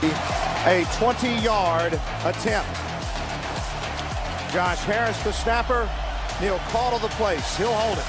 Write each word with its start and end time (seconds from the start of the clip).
A 0.00 0.84
20-yard 0.94 1.92
attempt. 2.24 2.70
Josh 4.52 4.78
Harris, 4.86 5.20
the 5.24 5.32
snapper. 5.32 5.90
Neil 6.40 6.60
Caudle 6.68 7.00
to 7.00 7.08
the 7.08 7.14
place. 7.14 7.56
He'll 7.56 7.74
hold 7.74 7.98
it. 7.98 8.04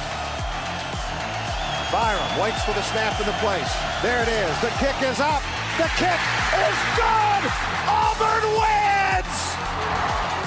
Byrum 1.90 2.44
waits 2.44 2.64
for 2.64 2.74
the 2.74 2.84
snap 2.84 3.20
in 3.20 3.26
the 3.26 3.34
place. 3.42 3.74
There 4.04 4.22
it 4.22 4.28
is. 4.30 4.62
The 4.62 4.70
kick 4.78 5.02
is 5.02 5.20
up. 5.20 5.42
The 5.82 5.90
kick 5.98 6.22
is 6.62 6.78
good. 6.94 7.44
Auburn 7.90 8.46
wins. 8.54 9.58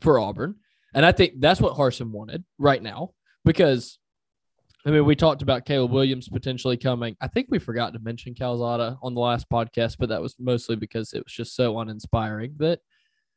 for 0.00 0.18
Auburn. 0.18 0.56
And 0.94 1.04
I 1.04 1.12
think 1.12 1.34
that's 1.40 1.60
what 1.60 1.74
Harsin 1.74 2.10
wanted 2.10 2.44
right 2.58 2.82
now 2.82 3.10
because, 3.44 3.98
I 4.86 4.90
mean, 4.90 5.04
we 5.04 5.16
talked 5.16 5.42
about 5.42 5.64
Caleb 5.64 5.90
Williams 5.90 6.28
potentially 6.28 6.76
coming. 6.76 7.16
I 7.20 7.28
think 7.28 7.48
we 7.50 7.58
forgot 7.58 7.92
to 7.94 7.98
mention 7.98 8.34
Calzada 8.34 8.98
on 9.02 9.14
the 9.14 9.20
last 9.20 9.48
podcast, 9.50 9.96
but 9.98 10.10
that 10.10 10.22
was 10.22 10.36
mostly 10.38 10.76
because 10.76 11.12
it 11.12 11.24
was 11.24 11.32
just 11.32 11.56
so 11.56 11.78
uninspiring 11.78 12.54
that 12.58 12.80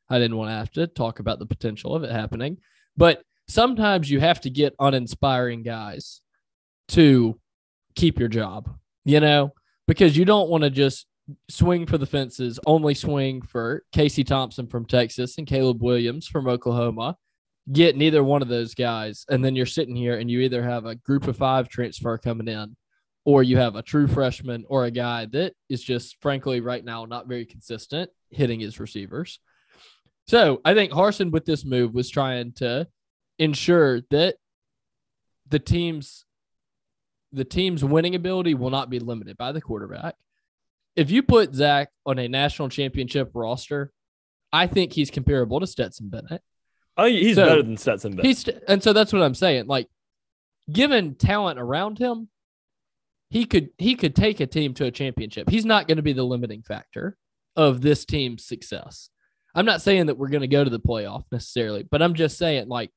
I 0.08 0.18
didn't 0.18 0.36
want 0.36 0.50
to 0.50 0.54
have 0.54 0.70
to 0.72 0.86
talk 0.86 1.18
about 1.18 1.38
the 1.38 1.46
potential 1.46 1.94
of 1.94 2.04
it 2.04 2.12
happening. 2.12 2.58
But 2.96 3.22
sometimes 3.48 4.10
you 4.10 4.20
have 4.20 4.40
to 4.42 4.50
get 4.50 4.74
uninspiring 4.78 5.62
guys 5.62 6.20
to 6.88 7.38
keep 7.94 8.18
your 8.18 8.28
job, 8.28 8.68
you 9.04 9.20
know, 9.20 9.52
because 9.86 10.16
you 10.16 10.24
don't 10.24 10.50
want 10.50 10.64
to 10.64 10.70
just 10.70 11.06
swing 11.48 11.86
for 11.86 11.98
the 11.98 12.06
fences, 12.06 12.60
only 12.66 12.94
swing 12.94 13.42
for 13.42 13.82
Casey 13.92 14.24
Thompson 14.24 14.66
from 14.66 14.84
Texas 14.84 15.38
and 15.38 15.46
Caleb 15.46 15.82
Williams 15.82 16.26
from 16.28 16.46
Oklahoma. 16.46 17.16
Get 17.72 17.96
neither 17.96 18.22
one 18.22 18.42
of 18.42 18.48
those 18.48 18.74
guys. 18.74 19.24
And 19.28 19.44
then 19.44 19.56
you're 19.56 19.66
sitting 19.66 19.96
here 19.96 20.18
and 20.18 20.30
you 20.30 20.40
either 20.40 20.62
have 20.62 20.86
a 20.86 20.94
group 20.94 21.26
of 21.26 21.36
five 21.36 21.68
transfer 21.68 22.16
coming 22.16 22.46
in, 22.46 22.76
or 23.24 23.42
you 23.42 23.56
have 23.56 23.74
a 23.74 23.82
true 23.82 24.06
freshman 24.06 24.64
or 24.68 24.84
a 24.84 24.90
guy 24.92 25.26
that 25.32 25.52
is 25.68 25.82
just, 25.82 26.16
frankly, 26.20 26.60
right 26.60 26.84
now, 26.84 27.04
not 27.06 27.26
very 27.26 27.44
consistent 27.44 28.08
hitting 28.30 28.60
his 28.60 28.78
receivers. 28.78 29.40
So 30.28 30.60
I 30.64 30.74
think 30.74 30.92
Harsin 30.92 31.32
with 31.32 31.44
this 31.44 31.64
move 31.64 31.92
was 31.92 32.08
trying 32.08 32.52
to 32.58 32.86
ensure 33.38 34.00
that 34.10 34.36
the 35.48 35.58
team's 35.58 36.24
the 37.32 37.44
team's 37.44 37.84
winning 37.84 38.14
ability 38.14 38.54
will 38.54 38.70
not 38.70 38.88
be 38.88 38.98
limited 38.98 39.36
by 39.36 39.52
the 39.52 39.60
quarterback. 39.60 40.14
If 40.94 41.10
you 41.10 41.22
put 41.22 41.54
Zach 41.54 41.90
on 42.06 42.18
a 42.18 42.28
national 42.28 42.70
championship 42.70 43.30
roster, 43.34 43.92
I 44.52 44.66
think 44.66 44.92
he's 44.92 45.10
comparable 45.10 45.60
to 45.60 45.66
Stetson 45.66 46.08
Bennett. 46.08 46.42
Oh, 46.96 47.06
he's 47.06 47.36
so, 47.36 47.44
better 47.44 47.62
than 47.62 47.76
Stetson 47.76 48.12
Bennett. 48.12 48.26
He's 48.26 48.48
and 48.66 48.82
so 48.82 48.92
that's 48.92 49.12
what 49.12 49.22
I'm 49.22 49.34
saying. 49.34 49.66
Like, 49.66 49.88
given 50.72 51.14
talent 51.14 51.58
around 51.58 51.98
him, 51.98 52.28
he 53.28 53.44
could 53.44 53.70
he 53.76 53.94
could 53.96 54.16
take 54.16 54.40
a 54.40 54.46
team 54.46 54.72
to 54.74 54.86
a 54.86 54.90
championship. 54.90 55.50
He's 55.50 55.66
not 55.66 55.86
going 55.86 55.96
to 55.96 56.02
be 56.02 56.14
the 56.14 56.24
limiting 56.24 56.62
factor 56.62 57.16
of 57.54 57.82
this 57.82 58.04
team's 58.04 58.46
success. 58.46 59.10
I'm 59.54 59.66
not 59.66 59.82
saying 59.82 60.06
that 60.06 60.18
we're 60.18 60.28
going 60.28 60.42
to 60.42 60.48
go 60.48 60.64
to 60.64 60.70
the 60.70 60.80
playoff 60.80 61.24
necessarily, 61.32 61.82
but 61.82 62.02
I'm 62.02 62.14
just 62.14 62.38
saying 62.38 62.68
like 62.68 62.90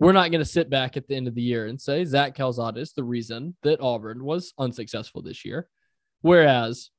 we're 0.00 0.12
not 0.12 0.30
going 0.30 0.40
to 0.40 0.44
sit 0.44 0.70
back 0.70 0.96
at 0.96 1.08
the 1.08 1.16
end 1.16 1.26
of 1.26 1.34
the 1.34 1.42
year 1.42 1.66
and 1.66 1.80
say 1.80 2.04
Zach 2.04 2.34
Calzada 2.34 2.80
is 2.80 2.92
the 2.92 3.04
reason 3.04 3.56
that 3.62 3.80
Auburn 3.80 4.24
was 4.24 4.52
unsuccessful 4.58 5.22
this 5.22 5.44
year. 5.44 5.68
Whereas 6.20 6.90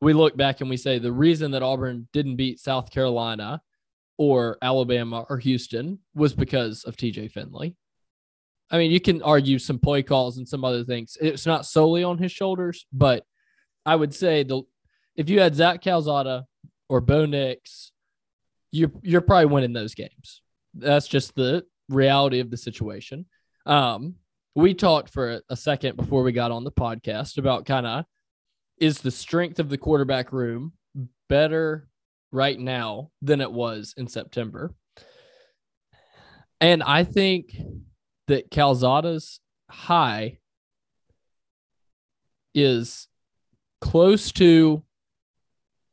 we 0.00 0.12
look 0.12 0.36
back 0.36 0.60
and 0.60 0.70
we 0.70 0.76
say 0.76 0.98
the 0.98 1.12
reason 1.12 1.50
that 1.52 1.62
Auburn 1.62 2.08
didn't 2.12 2.36
beat 2.36 2.60
South 2.60 2.90
Carolina 2.90 3.60
or 4.16 4.58
Alabama 4.62 5.26
or 5.28 5.38
Houston 5.38 5.98
was 6.14 6.34
because 6.34 6.84
of 6.84 6.96
TJ 6.96 7.30
Finley. 7.30 7.76
I 8.70 8.78
mean, 8.78 8.90
you 8.90 9.00
can 9.00 9.22
argue 9.22 9.58
some 9.58 9.78
play 9.78 10.02
calls 10.02 10.38
and 10.38 10.48
some 10.48 10.64
other 10.64 10.84
things. 10.84 11.18
It's 11.20 11.44
not 11.46 11.66
solely 11.66 12.02
on 12.02 12.18
his 12.18 12.32
shoulders, 12.32 12.86
but 12.92 13.24
I 13.84 13.96
would 13.96 14.14
say 14.14 14.44
the 14.44 14.62
if 15.14 15.28
you 15.28 15.40
had 15.40 15.54
Zach 15.54 15.82
Calzada 15.82 16.46
or 16.88 17.02
Bo 17.02 17.26
Nix, 17.26 17.92
you're 18.70 18.92
you're 19.02 19.20
probably 19.20 19.46
winning 19.46 19.74
those 19.74 19.94
games. 19.94 20.40
That's 20.74 21.06
just 21.06 21.34
the 21.34 21.64
reality 21.88 22.40
of 22.40 22.50
the 22.50 22.56
situation. 22.56 23.26
Um, 23.66 24.16
we 24.54 24.74
talked 24.74 25.10
for 25.10 25.40
a 25.48 25.56
second 25.56 25.96
before 25.96 26.22
we 26.22 26.32
got 26.32 26.50
on 26.50 26.64
the 26.64 26.72
podcast 26.72 27.38
about 27.38 27.64
kind 27.64 27.86
of 27.86 28.04
is 28.78 28.98
the 28.98 29.10
strength 29.10 29.58
of 29.58 29.68
the 29.68 29.78
quarterback 29.78 30.32
room 30.32 30.72
better 31.28 31.88
right 32.32 32.58
now 32.58 33.10
than 33.22 33.40
it 33.40 33.50
was 33.50 33.94
in 33.96 34.08
September. 34.08 34.74
And 36.60 36.82
I 36.82 37.04
think 37.04 37.56
that 38.28 38.50
Calzada's 38.50 39.40
high 39.70 40.38
is 42.54 43.08
close 43.80 44.32
to 44.32 44.84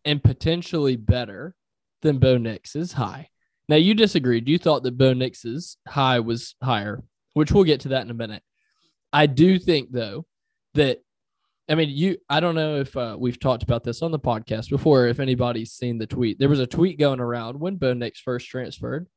and 0.05 0.23
potentially 0.23 0.95
better 0.95 1.55
than 2.01 2.19
Bo 2.19 2.37
Nix's 2.37 2.93
high. 2.93 3.29
Now 3.69 3.75
you 3.75 3.93
disagreed. 3.93 4.49
You 4.49 4.57
thought 4.57 4.83
that 4.83 4.97
Bo 4.97 5.13
Nix's 5.13 5.77
high 5.87 6.19
was 6.19 6.55
higher, 6.61 7.03
which 7.33 7.51
we'll 7.51 7.63
get 7.63 7.81
to 7.81 7.89
that 7.89 8.03
in 8.03 8.11
a 8.11 8.15
minute. 8.15 8.43
I 9.13 9.27
do 9.27 9.59
think 9.59 9.91
though 9.91 10.25
that 10.73 11.01
I 11.69 11.75
mean, 11.75 11.89
you. 11.89 12.17
I 12.27 12.39
don't 12.39 12.55
know 12.55 12.77
if 12.77 12.97
uh, 12.97 13.15
we've 13.17 13.39
talked 13.39 13.61
about 13.61 13.83
this 13.83 14.01
on 14.01 14.09
the 14.09 14.19
podcast 14.19 14.71
before. 14.71 15.05
If 15.05 15.19
anybody's 15.19 15.71
seen 15.71 15.99
the 15.99 16.07
tweet, 16.07 16.39
there 16.39 16.49
was 16.49 16.59
a 16.59 16.65
tweet 16.65 16.97
going 16.97 17.19
around 17.19 17.59
when 17.59 17.75
Bo 17.75 17.93
Nix 17.93 18.19
first 18.19 18.47
transferred, 18.47 19.07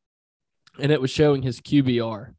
and 0.78 0.93
it 0.93 1.00
was 1.00 1.10
showing 1.10 1.40
his 1.40 1.62
QBR 1.62 2.34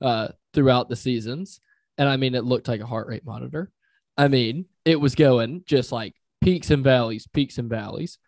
uh, 0.00 0.28
throughout 0.52 0.88
the 0.88 0.96
seasons. 0.96 1.60
And 1.96 2.08
I 2.08 2.16
mean, 2.16 2.34
it 2.34 2.44
looked 2.44 2.66
like 2.66 2.80
a 2.80 2.86
heart 2.86 3.06
rate 3.06 3.24
monitor. 3.24 3.70
I 4.18 4.26
mean, 4.26 4.64
it 4.84 5.00
was 5.00 5.14
going 5.14 5.62
just 5.64 5.92
like 5.92 6.16
peaks 6.42 6.72
and 6.72 6.82
valleys, 6.82 7.28
peaks 7.28 7.58
and 7.58 7.70
valleys. 7.70 8.18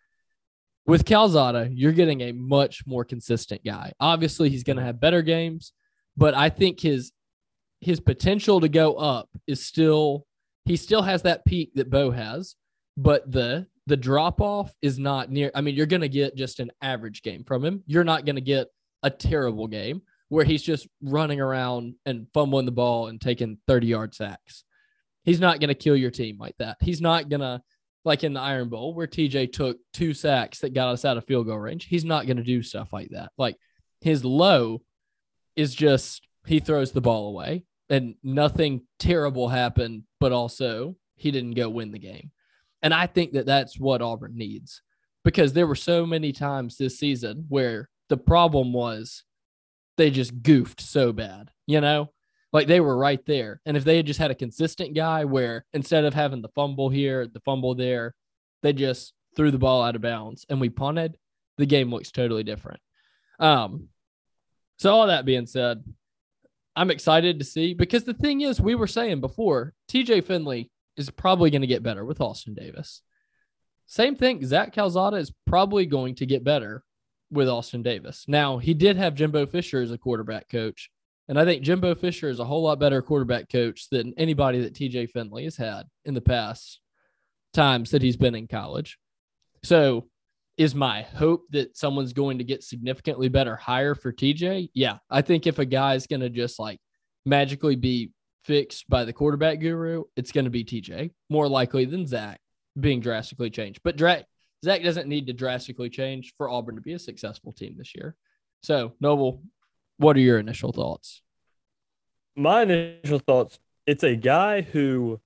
With 0.87 1.05
Calzada, 1.05 1.69
you're 1.71 1.91
getting 1.91 2.21
a 2.21 2.31
much 2.31 2.85
more 2.85 3.03
consistent 3.03 3.63
guy. 3.65 3.93
Obviously, 3.99 4.49
he's 4.49 4.63
going 4.63 4.77
to 4.77 4.81
mm-hmm. 4.81 4.87
have 4.87 4.99
better 4.99 5.21
games, 5.21 5.73
but 6.15 6.33
I 6.33 6.49
think 6.49 6.79
his 6.79 7.11
his 7.81 7.99
potential 7.99 8.61
to 8.61 8.69
go 8.69 8.95
up 8.95 9.29
is 9.47 9.65
still 9.65 10.25
he 10.65 10.75
still 10.75 11.01
has 11.01 11.23
that 11.23 11.45
peak 11.45 11.71
that 11.75 11.89
Bo 11.89 12.11
has, 12.11 12.55
but 12.97 13.31
the 13.31 13.67
the 13.87 13.97
drop 13.97 14.41
off 14.41 14.73
is 14.81 14.97
not 14.97 15.31
near. 15.31 15.51
I 15.53 15.61
mean, 15.61 15.75
you're 15.75 15.85
going 15.85 16.01
to 16.01 16.09
get 16.09 16.35
just 16.35 16.59
an 16.59 16.71
average 16.81 17.21
game 17.21 17.43
from 17.43 17.63
him. 17.63 17.83
You're 17.85 18.03
not 18.03 18.25
going 18.25 18.35
to 18.35 18.41
get 18.41 18.67
a 19.03 19.09
terrible 19.09 19.67
game 19.67 20.01
where 20.29 20.45
he's 20.45 20.63
just 20.63 20.87
running 21.01 21.39
around 21.39 21.95
and 22.05 22.27
fumbling 22.33 22.65
the 22.65 22.71
ball 22.71 23.07
and 23.07 23.21
taking 23.21 23.59
30 23.67 23.87
yard 23.87 24.15
sacks. 24.15 24.63
He's 25.23 25.39
not 25.39 25.59
going 25.59 25.67
to 25.69 25.75
kill 25.75 25.95
your 25.95 26.11
team 26.11 26.37
like 26.39 26.55
that. 26.57 26.77
He's 26.81 27.01
not 27.01 27.29
going 27.29 27.41
to, 27.41 27.61
like 28.05 28.23
in 28.23 28.33
the 28.33 28.39
Iron 28.39 28.69
Bowl, 28.69 28.93
where 28.93 29.07
TJ 29.07 29.51
took 29.51 29.77
two 29.91 30.13
sacks 30.13 30.59
that 30.59 30.73
got 30.73 30.89
us 30.89 31.03
out 31.03 31.17
of 31.17 31.25
field 31.25 31.47
goal 31.47 31.57
range. 31.57 31.85
He's 31.85 32.05
not 32.05 32.27
going 32.27 32.37
to 32.37 32.43
do 32.43 32.61
stuff 32.61 32.93
like 32.93 33.09
that. 33.09 33.31
Like 33.37 33.57
his 34.01 34.23
low 34.23 34.81
is 35.55 35.73
just 35.73 36.27
he 36.45 36.59
throws 36.59 36.91
the 36.91 37.01
ball 37.01 37.27
away 37.27 37.65
and 37.89 38.15
nothing 38.23 38.81
terrible 38.99 39.49
happened, 39.49 40.03
but 40.19 40.31
also 40.31 40.95
he 41.15 41.31
didn't 41.31 41.55
go 41.55 41.69
win 41.69 41.91
the 41.91 41.99
game. 41.99 42.31
And 42.81 42.93
I 42.93 43.07
think 43.07 43.33
that 43.33 43.47
that's 43.47 43.79
what 43.79 44.01
Auburn 44.01 44.37
needs 44.37 44.81
because 45.23 45.53
there 45.53 45.67
were 45.67 45.75
so 45.75 46.05
many 46.05 46.31
times 46.31 46.77
this 46.77 46.99
season 46.99 47.45
where 47.49 47.89
the 48.09 48.17
problem 48.17 48.73
was 48.73 49.23
they 49.97 50.11
just 50.11 50.43
goofed 50.43 50.81
so 50.81 51.11
bad, 51.11 51.49
you 51.65 51.81
know? 51.81 52.11
Like 52.53 52.67
they 52.67 52.79
were 52.79 52.97
right 52.97 53.23
there. 53.25 53.61
And 53.65 53.75
if 53.75 53.83
they 53.83 53.97
had 53.97 54.05
just 54.05 54.19
had 54.19 54.31
a 54.31 54.35
consistent 54.35 54.95
guy 54.95 55.25
where 55.25 55.65
instead 55.73 56.05
of 56.05 56.13
having 56.13 56.41
the 56.41 56.49
fumble 56.49 56.89
here, 56.89 57.27
the 57.27 57.41
fumble 57.41 57.75
there, 57.75 58.15
they 58.63 58.73
just 58.73 59.13
threw 59.35 59.51
the 59.51 59.57
ball 59.57 59.83
out 59.83 59.95
of 59.95 60.01
bounds 60.01 60.45
and 60.49 60.61
we 60.61 60.69
punted, 60.69 61.17
the 61.57 61.65
game 61.65 61.91
looks 61.91 62.11
totally 62.11 62.43
different. 62.43 62.79
Um, 63.39 63.89
so 64.77 64.93
all 64.93 65.07
that 65.07 65.25
being 65.25 65.45
said, 65.45 65.83
I'm 66.75 66.91
excited 66.91 67.39
to 67.39 67.45
see 67.45 67.73
because 67.73 68.03
the 68.03 68.13
thing 68.13 68.41
is, 68.41 68.59
we 68.59 68.75
were 68.75 68.87
saying 68.87 69.21
before, 69.21 69.73
TJ 69.89 70.25
Finley 70.25 70.69
is 70.97 71.09
probably 71.09 71.49
going 71.49 71.61
to 71.61 71.67
get 71.67 71.83
better 71.83 72.03
with 72.03 72.21
Austin 72.21 72.53
Davis. 72.53 73.01
Same 73.87 74.15
thing, 74.15 74.45
Zach 74.45 74.73
Calzada 74.73 75.17
is 75.17 75.31
probably 75.45 75.85
going 75.85 76.15
to 76.15 76.25
get 76.25 76.43
better 76.43 76.83
with 77.31 77.47
Austin 77.47 77.83
Davis. 77.83 78.25
Now, 78.27 78.57
he 78.57 78.73
did 78.73 78.97
have 78.97 79.15
Jimbo 79.15 79.45
Fisher 79.45 79.81
as 79.81 79.91
a 79.91 79.97
quarterback 79.97 80.49
coach, 80.49 80.89
and 81.27 81.39
I 81.39 81.45
think 81.45 81.63
Jimbo 81.63 81.95
Fisher 81.95 82.29
is 82.29 82.39
a 82.39 82.45
whole 82.45 82.63
lot 82.63 82.79
better 82.79 83.01
quarterback 83.01 83.49
coach 83.49 83.89
than 83.89 84.13
anybody 84.17 84.61
that 84.61 84.73
TJ 84.73 85.09
Finley 85.09 85.45
has 85.45 85.57
had 85.57 85.83
in 86.05 86.13
the 86.13 86.21
past 86.21 86.79
times 87.53 87.91
that 87.91 88.01
he's 88.01 88.17
been 88.17 88.35
in 88.35 88.47
college. 88.47 88.97
So 89.63 90.07
is 90.57 90.75
my 90.75 91.01
hope 91.01 91.45
that 91.49 91.75
someone's 91.75 92.13
going 92.13 92.37
to 92.37 92.43
get 92.43 92.63
significantly 92.63 93.27
better 93.27 93.55
higher 93.55 93.95
for 93.95 94.13
TJ? 94.13 94.69
Yeah. 94.73 94.97
I 95.09 95.21
think 95.21 95.47
if 95.47 95.59
a 95.59 95.65
guy's 95.65 96.07
going 96.07 96.21
to 96.21 96.29
just 96.29 96.59
like 96.59 96.79
magically 97.25 97.75
be 97.75 98.11
fixed 98.43 98.87
by 98.87 99.03
the 99.03 99.13
quarterback 99.13 99.59
guru, 99.59 100.03
it's 100.15 100.31
going 100.31 100.45
to 100.45 100.51
be 100.51 100.63
TJ 100.63 101.11
more 101.29 101.47
likely 101.47 101.85
than 101.85 102.05
Zach 102.05 102.39
being 102.79 102.99
drastically 102.99 103.49
changed. 103.49 103.81
But 103.83 103.97
Dra- 103.97 104.25
Zach 104.63 104.83
doesn't 104.83 105.09
need 105.09 105.27
to 105.27 105.33
drastically 105.33 105.89
change 105.89 106.33
for 106.37 106.49
Auburn 106.49 106.75
to 106.75 106.81
be 106.81 106.93
a 106.93 106.99
successful 106.99 107.51
team 107.51 107.75
this 107.77 107.93
year. 107.95 108.15
So, 108.63 108.93
Noble, 108.99 109.43
what 109.97 110.15
are 110.17 110.21
your 110.21 110.39
initial 110.39 110.71
thoughts? 110.71 111.21
My 112.35 112.63
initial 112.63 113.19
thoughts 113.19 113.59
it's 113.85 114.03
a 114.03 114.15
guy 114.15 114.61
who. 114.61 115.19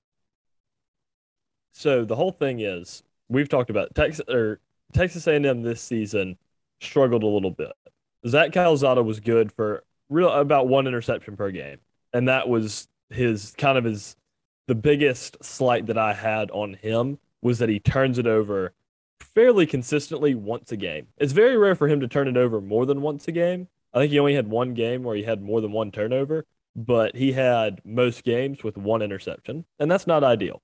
So 1.72 2.04
the 2.04 2.16
whole 2.16 2.32
thing 2.32 2.60
is 2.60 3.02
we've 3.28 3.48
talked 3.48 3.70
about 3.70 3.94
Texas 3.94 4.28
or 4.28 4.60
Texas 4.92 5.26
A&M 5.26 5.62
this 5.62 5.80
season 5.80 6.36
struggled 6.80 7.22
a 7.22 7.26
little 7.26 7.50
bit. 7.50 7.72
Zach 8.26 8.52
Calzada 8.52 9.02
was 9.02 9.20
good 9.20 9.52
for 9.52 9.84
real 10.08 10.30
about 10.30 10.68
one 10.68 10.86
interception 10.86 11.36
per 11.36 11.50
game, 11.50 11.78
and 12.12 12.28
that 12.28 12.48
was 12.48 12.88
his 13.08 13.54
kind 13.56 13.78
of 13.78 13.84
his 13.84 14.16
the 14.66 14.74
biggest 14.74 15.42
slight 15.42 15.86
that 15.86 15.98
I 15.98 16.12
had 16.12 16.50
on 16.50 16.74
him 16.74 17.18
was 17.42 17.58
that 17.58 17.68
he 17.68 17.80
turns 17.80 18.18
it 18.18 18.26
over 18.26 18.72
fairly 19.20 19.66
consistently 19.66 20.34
once 20.34 20.70
a 20.70 20.76
game. 20.76 21.06
It's 21.16 21.32
very 21.32 21.56
rare 21.56 21.74
for 21.74 21.88
him 21.88 22.00
to 22.00 22.08
turn 22.08 22.28
it 22.28 22.36
over 22.36 22.60
more 22.60 22.86
than 22.86 23.00
once 23.00 23.26
a 23.26 23.32
game. 23.32 23.68
I 23.92 23.98
think 23.98 24.12
he 24.12 24.18
only 24.18 24.34
had 24.34 24.48
one 24.48 24.74
game 24.74 25.02
where 25.02 25.16
he 25.16 25.22
had 25.22 25.42
more 25.42 25.60
than 25.60 25.72
one 25.72 25.90
turnover, 25.90 26.46
but 26.76 27.16
he 27.16 27.32
had 27.32 27.80
most 27.84 28.24
games 28.24 28.62
with 28.62 28.76
one 28.76 29.02
interception, 29.02 29.64
and 29.78 29.90
that's 29.90 30.06
not 30.06 30.24
ideal 30.24 30.62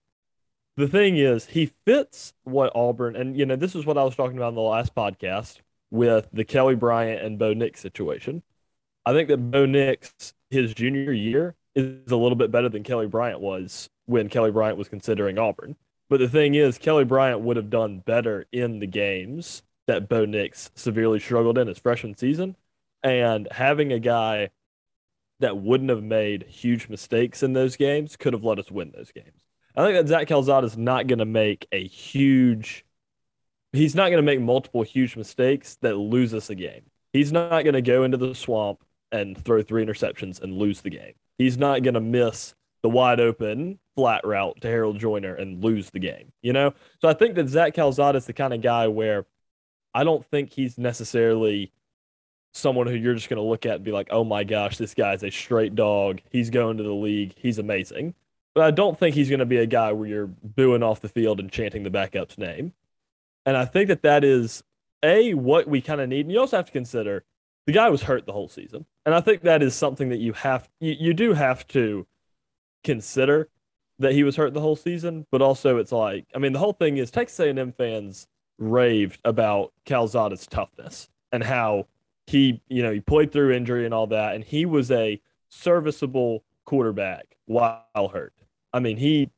the 0.77 0.89
thing 0.89 1.17
is, 1.17 1.47
he 1.47 1.73
fits 1.87 2.35
what 2.45 2.73
Auburn, 2.75 3.17
and 3.17 3.37
you 3.37 3.47
know, 3.47 3.57
this 3.57 3.75
is 3.75 3.87
what 3.87 3.97
I 3.99 4.05
was 4.05 4.15
talking 4.15 4.37
about 4.37 4.51
in 4.51 4.55
the 4.55 4.61
last 4.61 4.95
podcast 4.95 5.61
with 5.91 6.29
the 6.33 6.45
Kelly 6.45 6.75
Bryant 6.75 7.23
and 7.23 7.39
Bo 7.39 7.55
Nix 7.55 7.81
situation. 7.81 8.43
I 9.07 9.13
think 9.13 9.29
that 9.29 9.39
Bo 9.39 9.65
Nix, 9.65 10.35
his 10.51 10.75
junior 10.75 11.13
year, 11.13 11.55
is 11.75 12.13
a 12.13 12.17
little 12.17 12.37
bit 12.37 12.51
better 12.51 12.69
than 12.69 12.83
Kelly 12.83 13.07
Bryant 13.07 13.41
was 13.41 13.89
when 14.05 14.29
Kelly 14.29 14.51
Bryant 14.51 14.77
was 14.77 14.89
considering 14.89 15.39
Auburn. 15.39 15.77
But 16.09 16.21
the 16.21 16.29
thing 16.29 16.55
is, 16.55 16.79
Kelly 16.79 17.05
Bryant 17.05 17.41
would 17.41 17.57
have 17.57 17.71
done 17.71 18.01
better 18.01 18.47
in 18.53 18.79
the 18.79 18.87
games 18.87 19.63
that 19.87 20.09
Bo 20.09 20.25
Nix 20.25 20.71
severely 20.75 21.21
struggled 21.21 21.59
in 21.59 21.69
his 21.69 21.79
freshman 21.79 22.17
season. 22.17 22.57
And 23.07 23.47
having 23.53 23.93
a 23.93 24.01
guy 24.01 24.51
that 25.39 25.57
wouldn't 25.57 25.91
have 25.91 26.03
made 26.03 26.43
huge 26.49 26.89
mistakes 26.89 27.45
in 27.45 27.53
those 27.53 27.77
games 27.77 28.17
could 28.17 28.33
have 28.33 28.43
let 28.43 28.59
us 28.59 28.69
win 28.69 28.93
those 28.93 29.13
games. 29.13 29.45
I 29.77 29.85
think 29.85 29.95
that 29.95 30.09
Zach 30.09 30.27
Calzada 30.27 30.67
is 30.67 30.77
not 30.77 31.07
going 31.07 31.21
to 31.21 31.25
make 31.25 31.69
a 31.71 31.87
huge. 31.87 32.85
He's 33.73 33.95
not 33.95 34.09
going 34.09 34.17
to 34.17 34.23
make 34.23 34.41
multiple 34.41 34.83
huge 34.83 35.17
mistakes 35.17 35.77
that 35.83 35.97
lose 35.97 36.35
us 36.35 36.51
a 36.51 36.57
game. 36.57 36.83
He's 37.13 37.31
not 37.31 37.63
going 37.63 37.75
to 37.75 37.83
go 37.83 38.03
into 38.03 38.17
the 38.17 38.35
swamp 38.35 38.83
and 39.13 39.39
throw 39.39 39.63
three 39.63 39.87
interceptions 39.87 40.43
and 40.43 40.55
lose 40.55 40.81
the 40.81 40.91
game. 40.91 41.13
He's 41.39 41.57
not 41.57 41.85
going 41.85 41.95
to 41.95 42.01
miss 42.01 42.57
the 42.83 42.89
wide 42.89 43.21
open 43.21 43.79
flat 43.95 44.27
route 44.27 44.61
to 44.63 44.69
Harold 44.69 44.99
Joiner 44.99 45.37
and 45.37 45.63
lose 45.63 45.91
the 45.91 46.01
game. 46.01 46.33
You 46.43 46.55
know, 46.55 46.75
so 47.01 47.09
I 47.09 47.15
think 47.15 47.37
that 47.37 47.47
Zach 47.49 47.73
Calzada 47.75 48.19
is 48.19 48.27
the 48.27 48.33
kind 48.33 48.53
of 48.53 48.63
guy 48.63 48.89
where 48.89 49.27
I 49.95 50.03
don't 50.03 50.27
think 50.27 50.53
he's 50.53 50.77
necessarily 50.77 51.73
someone 52.57 52.87
who 52.87 52.95
you're 52.95 53.15
just 53.15 53.29
going 53.29 53.37
to 53.37 53.43
look 53.43 53.67
at 53.67 53.77
and 53.77 53.85
be 53.85 53.93
like, 53.93 54.09
oh 54.11 54.25
my 54.25 54.45
gosh, 54.45 54.79
this 54.79 54.95
guy's 54.95 55.23
a 55.23 55.31
straight 55.31 55.75
dog. 55.75 56.21
He's 56.31 56.51
going 56.51 56.79
to 56.79 56.83
the 56.83 56.95
league. 56.95 57.35
He's 57.37 57.59
amazing. 57.59 58.15
But 58.55 58.65
I 58.65 58.71
don't 58.71 58.99
think 58.99 59.15
he's 59.15 59.29
going 59.29 59.41
to 59.41 59.47
be 59.47 59.59
a 59.59 59.67
guy 59.67 59.93
where 59.93 60.09
you're 60.09 60.27
booing 60.27 60.83
off 60.83 61.01
the 61.01 61.09
field 61.09 61.41
and 61.41 61.53
chanting 61.53 61.83
the 61.83 61.91
backup's 61.91 62.39
name. 62.39 62.73
And 63.45 63.57
I 63.57 63.67
think 63.67 63.89
that 63.89 64.03
that 64.03 64.25
is 64.25 64.65
a 65.03 65.35
what 65.35 65.69
we 65.69 65.81
kind 65.81 66.01
of 66.01 66.09
need. 66.09 66.21
And 66.21 66.33
you 66.33 66.41
also 66.41 66.57
have 66.57 66.67
to 66.67 66.73
consider 66.73 67.25
the 67.67 67.73
guy 67.73 67.89
was 67.91 68.03
hurt 68.03 68.27
the 68.27 68.33
whole 68.33 68.49
season, 68.49 68.87
and 69.05 69.15
I 69.15 69.21
think 69.21 69.43
that 69.43 69.63
is 69.63 69.75
something 69.75 70.09
that 70.11 70.19
you 70.19 70.33
have 70.35 70.69
you, 70.81 70.95
you 70.99 71.15
do 71.15 71.33
have 71.33 71.67
to 71.69 72.07
consider 72.85 73.49
that 73.99 74.13
he 74.13 74.23
was 74.23 74.37
hurt 74.37 74.55
the 74.55 74.61
whole 74.61 74.77
season. 74.77 75.27
But 75.33 75.43
also, 75.43 75.79
it's 75.79 75.93
like 75.93 76.27
I 76.35 76.39
mean, 76.39 76.53
the 76.53 76.61
whole 76.61 76.73
thing 76.73 76.97
is 76.97 77.11
Texas 77.11 77.41
A&M 77.41 77.73
fans 77.73 78.29
raved 78.59 79.21
about 79.25 79.73
Calzada's 79.85 80.47
toughness 80.47 81.09
and 81.33 81.43
how 81.43 81.87
he 82.27 82.63
you 82.69 82.83
know 82.83 82.93
he 82.93 83.01
played 83.01 83.33
through 83.33 83.53
injury 83.53 83.85
and 83.85 83.95
all 83.95 84.07
that, 84.09 84.35
and 84.35 84.45
he 84.45 84.67
was 84.67 84.91
a 84.91 85.21
serviceable 85.49 86.45
quarterback 86.65 87.37
while 87.47 88.11
hurt. 88.13 88.35
I 88.73 88.81
mean, 88.81 88.97
he, 88.99 89.31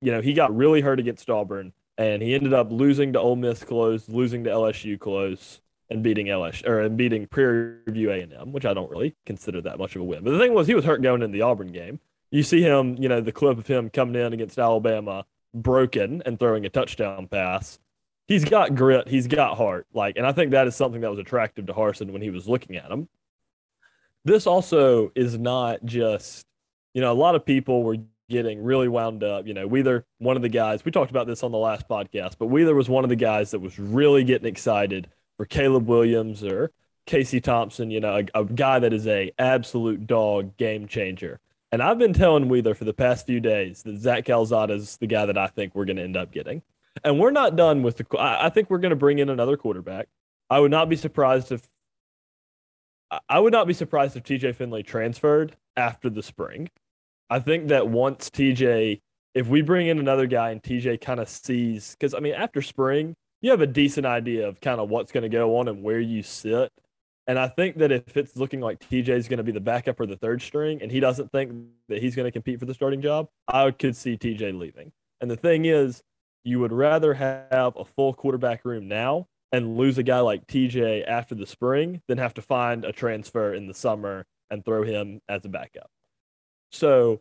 you 0.00 0.12
know, 0.12 0.20
he 0.20 0.34
got 0.34 0.54
really 0.54 0.80
hurt 0.80 1.00
against 1.00 1.30
Auburn, 1.30 1.72
and 1.96 2.20
he 2.20 2.34
ended 2.34 2.52
up 2.52 2.70
losing 2.70 3.12
to 3.14 3.20
Ole 3.20 3.36
Miss 3.36 3.64
close, 3.64 4.08
losing 4.08 4.44
to 4.44 4.50
LSU 4.50 4.98
close, 4.98 5.60
and 5.88 6.02
beating 6.02 6.26
LSU 6.26 6.66
or 6.66 6.80
and 6.80 6.96
beating 6.96 7.26
Prairie 7.26 7.78
View 7.86 8.10
A&M, 8.10 8.52
which 8.52 8.66
I 8.66 8.74
don't 8.74 8.90
really 8.90 9.14
consider 9.24 9.60
that 9.62 9.78
much 9.78 9.94
of 9.94 10.02
a 10.02 10.04
win. 10.04 10.24
But 10.24 10.32
the 10.32 10.38
thing 10.38 10.52
was, 10.52 10.66
he 10.66 10.74
was 10.74 10.84
hurt 10.84 11.00
going 11.00 11.22
in 11.22 11.32
the 11.32 11.42
Auburn 11.42 11.72
game. 11.72 12.00
You 12.30 12.42
see 12.42 12.60
him, 12.60 12.96
you 12.96 13.08
know, 13.08 13.20
the 13.20 13.32
clip 13.32 13.56
of 13.56 13.66
him 13.66 13.88
coming 13.88 14.20
in 14.20 14.32
against 14.32 14.58
Alabama, 14.58 15.24
broken 15.54 16.22
and 16.26 16.38
throwing 16.38 16.66
a 16.66 16.68
touchdown 16.68 17.28
pass. 17.28 17.78
He's 18.26 18.44
got 18.44 18.74
grit. 18.74 19.08
He's 19.08 19.26
got 19.26 19.56
heart. 19.56 19.86
Like, 19.92 20.16
and 20.16 20.26
I 20.26 20.32
think 20.32 20.50
that 20.50 20.66
is 20.66 20.74
something 20.74 21.00
that 21.02 21.10
was 21.10 21.18
attractive 21.18 21.66
to 21.66 21.72
Harsin 21.72 22.10
when 22.10 22.22
he 22.22 22.30
was 22.30 22.48
looking 22.48 22.76
at 22.76 22.90
him. 22.90 23.08
This 24.24 24.46
also 24.46 25.12
is 25.14 25.38
not 25.38 25.84
just, 25.84 26.44
you 26.92 27.00
know, 27.00 27.12
a 27.12 27.14
lot 27.14 27.36
of 27.36 27.44
people 27.44 27.84
were 27.84 27.98
getting 28.28 28.62
really 28.62 28.88
wound 28.88 29.22
up. 29.22 29.46
You 29.46 29.54
know, 29.54 29.66
Wheeler, 29.68 30.04
one 30.18 30.34
of 30.34 30.42
the 30.42 30.48
guys, 30.48 30.84
we 30.84 30.90
talked 30.90 31.10
about 31.10 31.28
this 31.28 31.44
on 31.44 31.52
the 31.52 31.58
last 31.58 31.88
podcast, 31.88 32.34
but 32.38 32.46
Wheeler 32.46 32.74
was 32.74 32.88
one 32.88 33.04
of 33.04 33.10
the 33.10 33.16
guys 33.16 33.52
that 33.52 33.60
was 33.60 33.78
really 33.78 34.24
getting 34.24 34.48
excited 34.48 35.08
for 35.36 35.46
Caleb 35.46 35.86
Williams 35.86 36.42
or 36.42 36.72
Casey 37.06 37.40
Thompson, 37.40 37.90
you 37.90 38.00
know, 38.00 38.24
a, 38.34 38.40
a 38.40 38.44
guy 38.44 38.80
that 38.80 38.92
is 38.92 39.06
a 39.06 39.30
absolute 39.38 40.06
dog 40.08 40.56
game 40.56 40.88
changer. 40.88 41.38
And 41.70 41.82
I've 41.82 41.98
been 41.98 42.12
telling 42.12 42.48
Wheeler 42.48 42.74
for 42.74 42.84
the 42.84 42.94
past 42.94 43.26
few 43.26 43.38
days 43.38 43.82
that 43.84 43.98
Zach 43.98 44.24
Calzada 44.24 44.74
is 44.74 44.96
the 44.96 45.06
guy 45.06 45.26
that 45.26 45.38
I 45.38 45.46
think 45.46 45.74
we're 45.74 45.84
going 45.84 45.96
to 45.96 46.02
end 46.02 46.16
up 46.16 46.32
getting. 46.32 46.62
And 47.04 47.18
we're 47.18 47.30
not 47.30 47.56
done 47.56 47.82
with 47.82 47.96
the. 47.96 48.06
I 48.18 48.48
think 48.48 48.70
we're 48.70 48.78
going 48.78 48.90
to 48.90 48.96
bring 48.96 49.18
in 49.18 49.28
another 49.28 49.56
quarterback. 49.56 50.08
I 50.48 50.60
would 50.60 50.70
not 50.70 50.88
be 50.88 50.96
surprised 50.96 51.52
if. 51.52 51.68
I 53.28 53.38
would 53.38 53.52
not 53.52 53.66
be 53.66 53.74
surprised 53.74 54.16
if 54.16 54.24
TJ 54.24 54.56
Finley 54.56 54.82
transferred 54.82 55.56
after 55.76 56.10
the 56.10 56.22
spring. 56.22 56.68
I 57.30 57.38
think 57.38 57.68
that 57.68 57.88
once 57.88 58.30
TJ, 58.30 59.00
if 59.34 59.46
we 59.46 59.62
bring 59.62 59.86
in 59.86 59.98
another 59.98 60.26
guy 60.26 60.50
and 60.50 60.62
TJ 60.62 61.00
kind 61.00 61.20
of 61.20 61.28
sees, 61.28 61.92
because 61.92 62.14
I 62.14 62.20
mean, 62.20 62.34
after 62.34 62.62
spring, 62.62 63.14
you 63.42 63.50
have 63.50 63.60
a 63.60 63.66
decent 63.66 64.06
idea 64.06 64.48
of 64.48 64.60
kind 64.60 64.80
of 64.80 64.88
what's 64.88 65.12
going 65.12 65.22
to 65.22 65.28
go 65.28 65.56
on 65.58 65.68
and 65.68 65.82
where 65.82 66.00
you 66.00 66.22
sit. 66.22 66.72
And 67.28 67.38
I 67.38 67.48
think 67.48 67.78
that 67.78 67.90
if 67.90 68.16
it's 68.16 68.36
looking 68.36 68.60
like 68.60 68.78
TJ 68.78 69.08
is 69.08 69.28
going 69.28 69.38
to 69.38 69.44
be 69.44 69.52
the 69.52 69.60
backup 69.60 69.98
or 69.98 70.06
the 70.06 70.16
third 70.16 70.40
string, 70.40 70.80
and 70.80 70.90
he 70.90 71.00
doesn't 71.00 71.32
think 71.32 71.52
that 71.88 72.00
he's 72.00 72.14
going 72.14 72.26
to 72.26 72.32
compete 72.32 72.60
for 72.60 72.66
the 72.66 72.74
starting 72.74 73.02
job, 73.02 73.28
I 73.48 73.70
could 73.72 73.96
see 73.96 74.16
TJ 74.16 74.56
leaving. 74.58 74.92
And 75.20 75.30
the 75.30 75.36
thing 75.36 75.64
is, 75.64 76.02
you 76.46 76.60
would 76.60 76.72
rather 76.72 77.14
have 77.14 77.76
a 77.76 77.84
full 77.84 78.14
quarterback 78.14 78.64
room 78.64 78.86
now 78.86 79.26
and 79.52 79.76
lose 79.76 79.98
a 79.98 80.02
guy 80.02 80.20
like 80.20 80.46
TJ 80.46 81.04
after 81.06 81.34
the 81.34 81.46
spring 81.46 82.02
than 82.08 82.18
have 82.18 82.34
to 82.34 82.42
find 82.42 82.84
a 82.84 82.92
transfer 82.92 83.52
in 83.52 83.66
the 83.66 83.74
summer 83.74 84.24
and 84.50 84.64
throw 84.64 84.82
him 84.84 85.20
as 85.28 85.44
a 85.44 85.48
backup. 85.48 85.90
So 86.70 87.20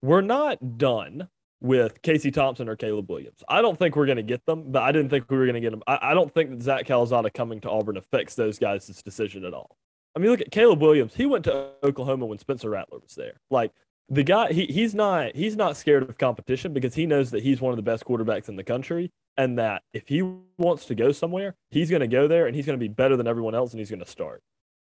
we're 0.00 0.20
not 0.20 0.78
done 0.78 1.28
with 1.60 2.02
Casey 2.02 2.30
Thompson 2.30 2.68
or 2.68 2.76
Caleb 2.76 3.10
Williams. 3.10 3.42
I 3.48 3.62
don't 3.62 3.78
think 3.78 3.96
we're 3.96 4.06
going 4.06 4.16
to 4.16 4.22
get 4.22 4.44
them, 4.46 4.70
but 4.70 4.82
I 4.82 4.92
didn't 4.92 5.10
think 5.10 5.30
we 5.30 5.38
were 5.38 5.46
going 5.46 5.54
to 5.54 5.60
get 5.60 5.70
them. 5.70 5.82
I, 5.86 6.10
I, 6.10 6.14
don't 6.14 6.32
think 6.32 6.50
that 6.50 6.62
Zach 6.62 6.86
Calzada 6.86 7.30
coming 7.30 7.60
to 7.60 7.70
Auburn 7.70 7.96
affects 7.96 8.34
those 8.34 8.58
guys' 8.58 8.86
decision 9.02 9.44
at 9.44 9.54
all. 9.54 9.76
I 10.16 10.18
mean, 10.18 10.30
look 10.30 10.40
at 10.40 10.50
Caleb 10.50 10.82
Williams. 10.82 11.14
He 11.14 11.24
went 11.24 11.44
to 11.44 11.70
Oklahoma 11.84 12.26
when 12.26 12.38
Spencer 12.38 12.70
Rattler 12.70 12.98
was 12.98 13.14
there. 13.14 13.34
Like 13.50 13.72
the 14.12 14.22
guy, 14.22 14.52
he, 14.52 14.66
he's 14.66 14.94
not 14.94 15.34
he's 15.34 15.56
not 15.56 15.76
scared 15.76 16.02
of 16.02 16.18
competition 16.18 16.74
because 16.74 16.94
he 16.94 17.06
knows 17.06 17.30
that 17.30 17.42
he's 17.42 17.60
one 17.60 17.72
of 17.72 17.76
the 17.76 17.82
best 17.82 18.04
quarterbacks 18.04 18.48
in 18.48 18.56
the 18.56 18.62
country, 18.62 19.10
and 19.38 19.58
that 19.58 19.82
if 19.94 20.06
he 20.06 20.22
wants 20.58 20.84
to 20.86 20.94
go 20.94 21.12
somewhere, 21.12 21.54
he's 21.70 21.88
going 21.88 22.00
to 22.00 22.06
go 22.06 22.28
there 22.28 22.46
and 22.46 22.54
he's 22.54 22.66
going 22.66 22.78
to 22.78 22.82
be 22.82 22.92
better 22.92 23.16
than 23.16 23.26
everyone 23.26 23.54
else, 23.54 23.72
and 23.72 23.80
he's 23.80 23.88
going 23.88 24.04
to 24.04 24.06
start. 24.06 24.42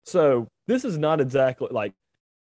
So 0.05 0.48
this 0.67 0.84
is 0.84 0.98
not 0.98 1.22
exactly 1.22 1.67
like 1.72 1.93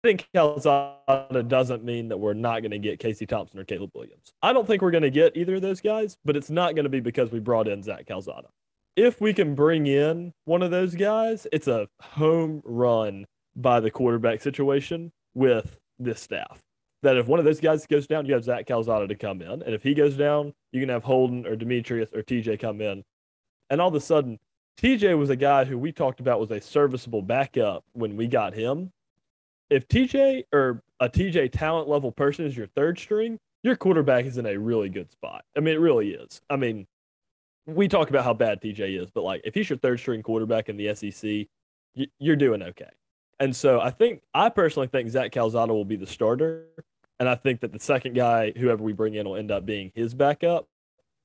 think 0.04 0.28
Calzada 0.34 1.44
doesn't 1.48 1.84
mean 1.84 2.10
that 2.10 2.18
we're 2.18 2.34
not 2.34 2.62
going 2.62 2.72
to 2.72 2.80
get 2.80 3.00
Casey 3.00 3.26
Thompson 3.26 3.60
or 3.60 3.64
Caleb 3.64 3.92
Williams. 3.96 4.34
I 4.42 4.54
don't 4.54 4.68
think 4.68 4.82
we're 4.82 4.92
going 4.92 5.04
to 5.04 5.10
get 5.10 5.36
either 5.36 5.56
of 5.56 5.62
those 5.62 5.82
guys, 5.82 6.18
but 6.24 6.36
it's 6.36 6.50
not 6.50 6.76
going 6.76 6.84
to 6.84 6.90
be 6.90 7.00
because 7.00 7.32
we 7.32 7.40
brought 7.40 7.68
in 7.68 7.82
Zach 7.82 8.06
Calzada. 8.06 8.50
If 8.96 9.22
we 9.22 9.34
can 9.34 9.56
bring 9.56 9.88
in 9.88 10.34
one 10.46 10.62
of 10.62 10.72
those 10.72 10.96
guys, 10.96 11.48
it's 11.52 11.68
a 11.68 11.88
home 12.02 12.62
run 12.66 13.26
by 13.56 13.80
the 13.80 13.90
quarterback 13.90 14.42
situation 14.42 15.12
with 15.34 15.78
this 16.00 16.22
staff. 16.22 16.62
That 17.04 17.18
if 17.18 17.28
one 17.28 17.40
of 17.40 17.46
those 17.46 17.60
guys 17.60 17.86
goes 17.86 18.08
down, 18.08 18.26
you 18.26 18.34
have 18.34 18.44
Zach 18.44 18.66
Calzada 18.66 19.08
to 19.08 19.16
come 19.16 19.42
in. 19.42 19.62
And 19.62 19.74
if 19.74 19.84
he 19.84 19.94
goes 19.94 20.16
down, 20.16 20.54
you 20.72 20.80
can 20.80 20.90
have 20.90 21.04
Holden 21.04 21.46
or 21.46 21.56
Demetrius 21.56 22.10
or 22.14 22.24
TJ 22.24 22.60
come 22.60 22.82
in. 22.82 23.04
And 23.70 23.80
all 23.80 23.90
of 23.90 23.96
a 23.96 24.00
sudden, 24.00 24.40
TJ 24.82 25.18
was 25.18 25.30
a 25.30 25.36
guy 25.36 25.66
who 25.66 25.78
we 25.78 25.92
talked 25.92 26.20
about 26.20 26.40
was 26.40 26.52
a 26.52 26.60
serviceable 26.60 27.22
backup 27.22 27.84
when 27.94 28.18
we 28.18 28.28
got 28.28 28.54
him 28.54 28.92
if 29.70 29.88
TJ 29.88 30.44
or 30.54 30.82
a 31.00 31.10
TJ 31.10 31.52
talent 31.52 31.88
level 31.88 32.12
person 32.12 32.46
is 32.46 32.56
your 32.56 32.68
third 32.68 32.98
string, 32.98 33.38
your 33.64 33.76
quarterback 33.76 34.26
is 34.26 34.38
in 34.38 34.46
a 34.46 34.58
really 34.58 34.90
good 34.90 35.12
spot. 35.12 35.44
I 35.56 35.60
mean, 35.60 35.76
it 35.76 35.80
really 35.80 36.12
is. 36.12 36.42
I 36.50 36.56
mean, 36.56 36.86
we 37.66 37.88
talk 37.88 38.10
about 38.10 38.24
how 38.24 38.34
bad 38.34 38.62
TJ 38.62 39.02
is, 39.02 39.10
but 39.12 39.24
like 39.24 39.42
if 39.44 39.54
he's 39.54 39.70
your 39.70 39.80
third 39.80 40.00
string 40.00 40.24
quarterback 40.24 40.70
in 40.70 40.78
the 40.78 40.94
SEC, 40.96 41.48
you're 42.20 42.36
doing 42.36 42.62
okay. 42.62 42.90
And 43.40 43.56
so 43.56 43.80
I 43.80 43.92
think 43.92 44.22
I 44.34 44.50
personally 44.50 44.88
think 44.88 45.10
Zach 45.10 45.32
Calzada 45.32 45.74
will 45.74 45.86
be 45.86 45.96
the 45.96 46.08
starter, 46.08 46.66
and 47.20 47.30
I 47.30 47.36
think 47.36 47.62
that 47.62 47.72
the 47.72 47.80
second 47.80 48.16
guy, 48.16 48.52
whoever 48.56 48.84
we 48.84 48.94
bring 48.94 49.14
in, 49.14 49.28
will 49.28 49.36
end 49.36 49.52
up 49.52 49.66
being 49.66 49.92
his 49.94 50.14
backup. 50.14 50.68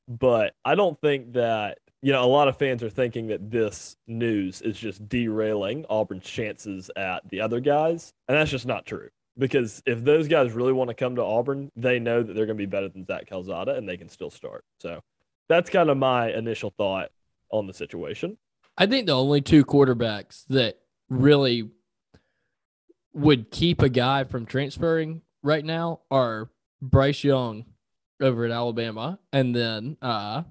But 0.08 0.54
I 0.64 0.74
don't 0.74 1.00
think 1.00 1.32
that 1.34 1.78
you 2.02 2.10
know, 2.10 2.24
a 2.24 2.26
lot 2.26 2.48
of 2.48 2.56
fans 2.58 2.82
are 2.82 2.90
thinking 2.90 3.28
that 3.28 3.50
this 3.50 3.96
news 4.08 4.60
is 4.60 4.76
just 4.76 5.08
derailing 5.08 5.86
Auburn's 5.88 6.24
chances 6.24 6.90
at 6.96 7.28
the 7.30 7.40
other 7.40 7.60
guys. 7.60 8.12
And 8.28 8.36
that's 8.36 8.50
just 8.50 8.66
not 8.66 8.84
true. 8.84 9.08
Because 9.38 9.82
if 9.86 10.04
those 10.04 10.28
guys 10.28 10.52
really 10.52 10.72
want 10.72 10.88
to 10.88 10.94
come 10.94 11.14
to 11.14 11.22
Auburn, 11.22 11.70
they 11.76 11.98
know 11.98 12.22
that 12.22 12.34
they're 12.34 12.44
going 12.44 12.58
to 12.58 12.62
be 12.62 12.66
better 12.66 12.88
than 12.88 13.06
Zach 13.06 13.26
Calzada 13.28 13.76
and 13.76 13.88
they 13.88 13.96
can 13.96 14.08
still 14.08 14.30
start. 14.30 14.64
So 14.80 15.00
that's 15.48 15.70
kind 15.70 15.88
of 15.88 15.96
my 15.96 16.30
initial 16.32 16.74
thought 16.76 17.10
on 17.50 17.66
the 17.66 17.72
situation. 17.72 18.36
I 18.76 18.86
think 18.86 19.06
the 19.06 19.16
only 19.16 19.40
two 19.40 19.64
quarterbacks 19.64 20.44
that 20.48 20.80
really 21.08 21.70
would 23.14 23.50
keep 23.50 23.82
a 23.82 23.88
guy 23.88 24.24
from 24.24 24.46
transferring 24.46 25.22
right 25.42 25.64
now 25.64 26.00
are 26.10 26.50
Bryce 26.80 27.24
Young 27.24 27.64
over 28.20 28.44
at 28.44 28.50
Alabama 28.50 29.18
and 29.32 29.54
then 29.54 29.96
uh, 30.00 30.42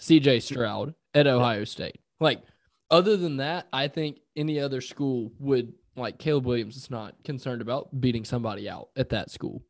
CJ 0.00 0.42
Stroud 0.42 0.94
at 1.14 1.26
Ohio 1.26 1.64
State. 1.64 2.00
Like, 2.20 2.42
other 2.90 3.16
than 3.16 3.38
that, 3.38 3.68
I 3.72 3.88
think 3.88 4.18
any 4.36 4.60
other 4.60 4.80
school 4.80 5.32
would 5.38 5.72
like 5.96 6.18
Caleb 6.18 6.46
Williams 6.46 6.76
is 6.76 6.90
not 6.90 7.14
concerned 7.24 7.62
about 7.62 8.00
beating 8.00 8.24
somebody 8.24 8.68
out 8.68 8.88
at 8.96 9.10
that 9.10 9.30
school. 9.30 9.62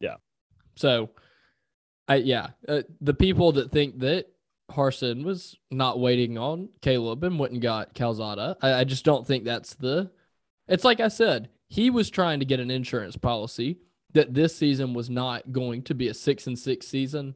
Yeah. 0.00 0.16
So, 0.76 1.10
I 2.08 2.16
yeah, 2.16 2.48
uh, 2.66 2.82
the 3.00 3.14
people 3.14 3.52
that 3.52 3.70
think 3.70 4.00
that 4.00 4.26
Harsin 4.70 5.24
was 5.24 5.56
not 5.70 5.98
waiting 5.98 6.38
on 6.38 6.68
Caleb 6.82 7.24
and 7.24 7.38
went 7.38 7.52
and 7.52 7.62
got 7.62 7.94
Calzada, 7.94 8.56
I, 8.60 8.74
I 8.74 8.84
just 8.84 9.04
don't 9.04 9.26
think 9.26 9.44
that's 9.44 9.74
the. 9.74 10.10
It's 10.66 10.84
like 10.84 11.00
I 11.00 11.08
said, 11.08 11.48
he 11.68 11.90
was 11.90 12.10
trying 12.10 12.40
to 12.40 12.46
get 12.46 12.60
an 12.60 12.70
insurance 12.70 13.16
policy 13.16 13.78
that 14.12 14.34
this 14.34 14.56
season 14.56 14.94
was 14.94 15.10
not 15.10 15.52
going 15.52 15.82
to 15.82 15.94
be 15.94 16.08
a 16.08 16.14
six 16.14 16.46
and 16.46 16.58
six 16.58 16.86
season 16.86 17.34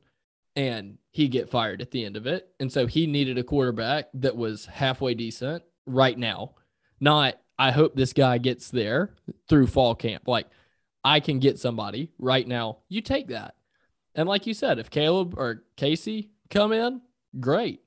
and 0.57 0.99
he 1.11 1.29
get 1.29 1.51
fired 1.51 1.81
at 1.81 1.91
the 1.91 2.05
end 2.05 2.17
of 2.17 2.27
it. 2.27 2.49
And 2.61 2.73
so 2.73 2.87
he 2.87 3.07
needed 3.07 3.39
a 3.39 3.45
quarterback 3.45 4.09
that 4.15 4.37
was 4.37 4.67
halfway 4.67 5.15
decent 5.15 5.63
right 5.87 6.19
now. 6.19 6.55
Not 7.01 7.39
I 7.59 7.71
hope 7.71 7.95
this 7.95 8.13
guy 8.13 8.39
gets 8.39 8.71
there 8.71 9.15
through 9.49 9.67
fall 9.69 9.95
camp. 9.95 10.27
Like 10.27 10.47
I 11.05 11.21
can 11.21 11.39
get 11.39 11.59
somebody 11.59 12.11
right 12.19 12.47
now. 12.47 12.79
You 12.89 13.01
take 13.01 13.29
that. 13.29 13.55
And 14.15 14.29
like 14.29 14.47
you 14.47 14.55
said, 14.55 14.79
if 14.79 14.91
Caleb 14.91 15.35
or 15.39 15.65
Casey 15.77 16.31
come 16.51 16.73
in, 16.73 17.01
great. 17.41 17.83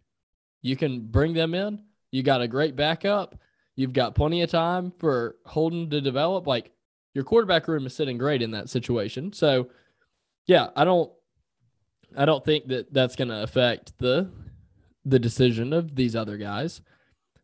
You 0.62 0.75
can 0.75 1.02
bring 1.02 1.34
them 1.34 1.54
in. 1.54 1.82
You 2.12 2.24
got 2.24 2.42
a 2.42 2.48
great 2.48 2.75
backup. 2.75 3.36
You've 3.75 3.94
got 3.94 4.15
plenty 4.15 4.41
of 4.41 4.50
time 4.50 4.94
for 4.98 5.36
Holden 5.46 5.89
to 5.89 6.01
develop. 6.01 6.48
Like 6.48 6.72
your 7.13 7.24
quarterback 7.24 7.67
room 7.67 7.86
is 7.86 7.94
sitting 7.94 8.17
great 8.17 8.41
in 8.41 8.51
that 8.51 8.70
situation. 8.70 9.34
So, 9.34 9.70
yeah, 10.48 10.70
I 10.75 10.84
don't 10.84 11.12
I 12.15 12.25
don't 12.25 12.46
think 12.46 12.67
that 12.67 12.94
that's 12.94 13.15
going 13.15 13.29
to 13.29 13.44
affect 13.44 13.98
the 13.98 14.29
the 15.03 15.20
decision 15.20 15.74
of 15.74 15.96
these 15.96 16.15
other 16.15 16.38
guys. 16.38 16.82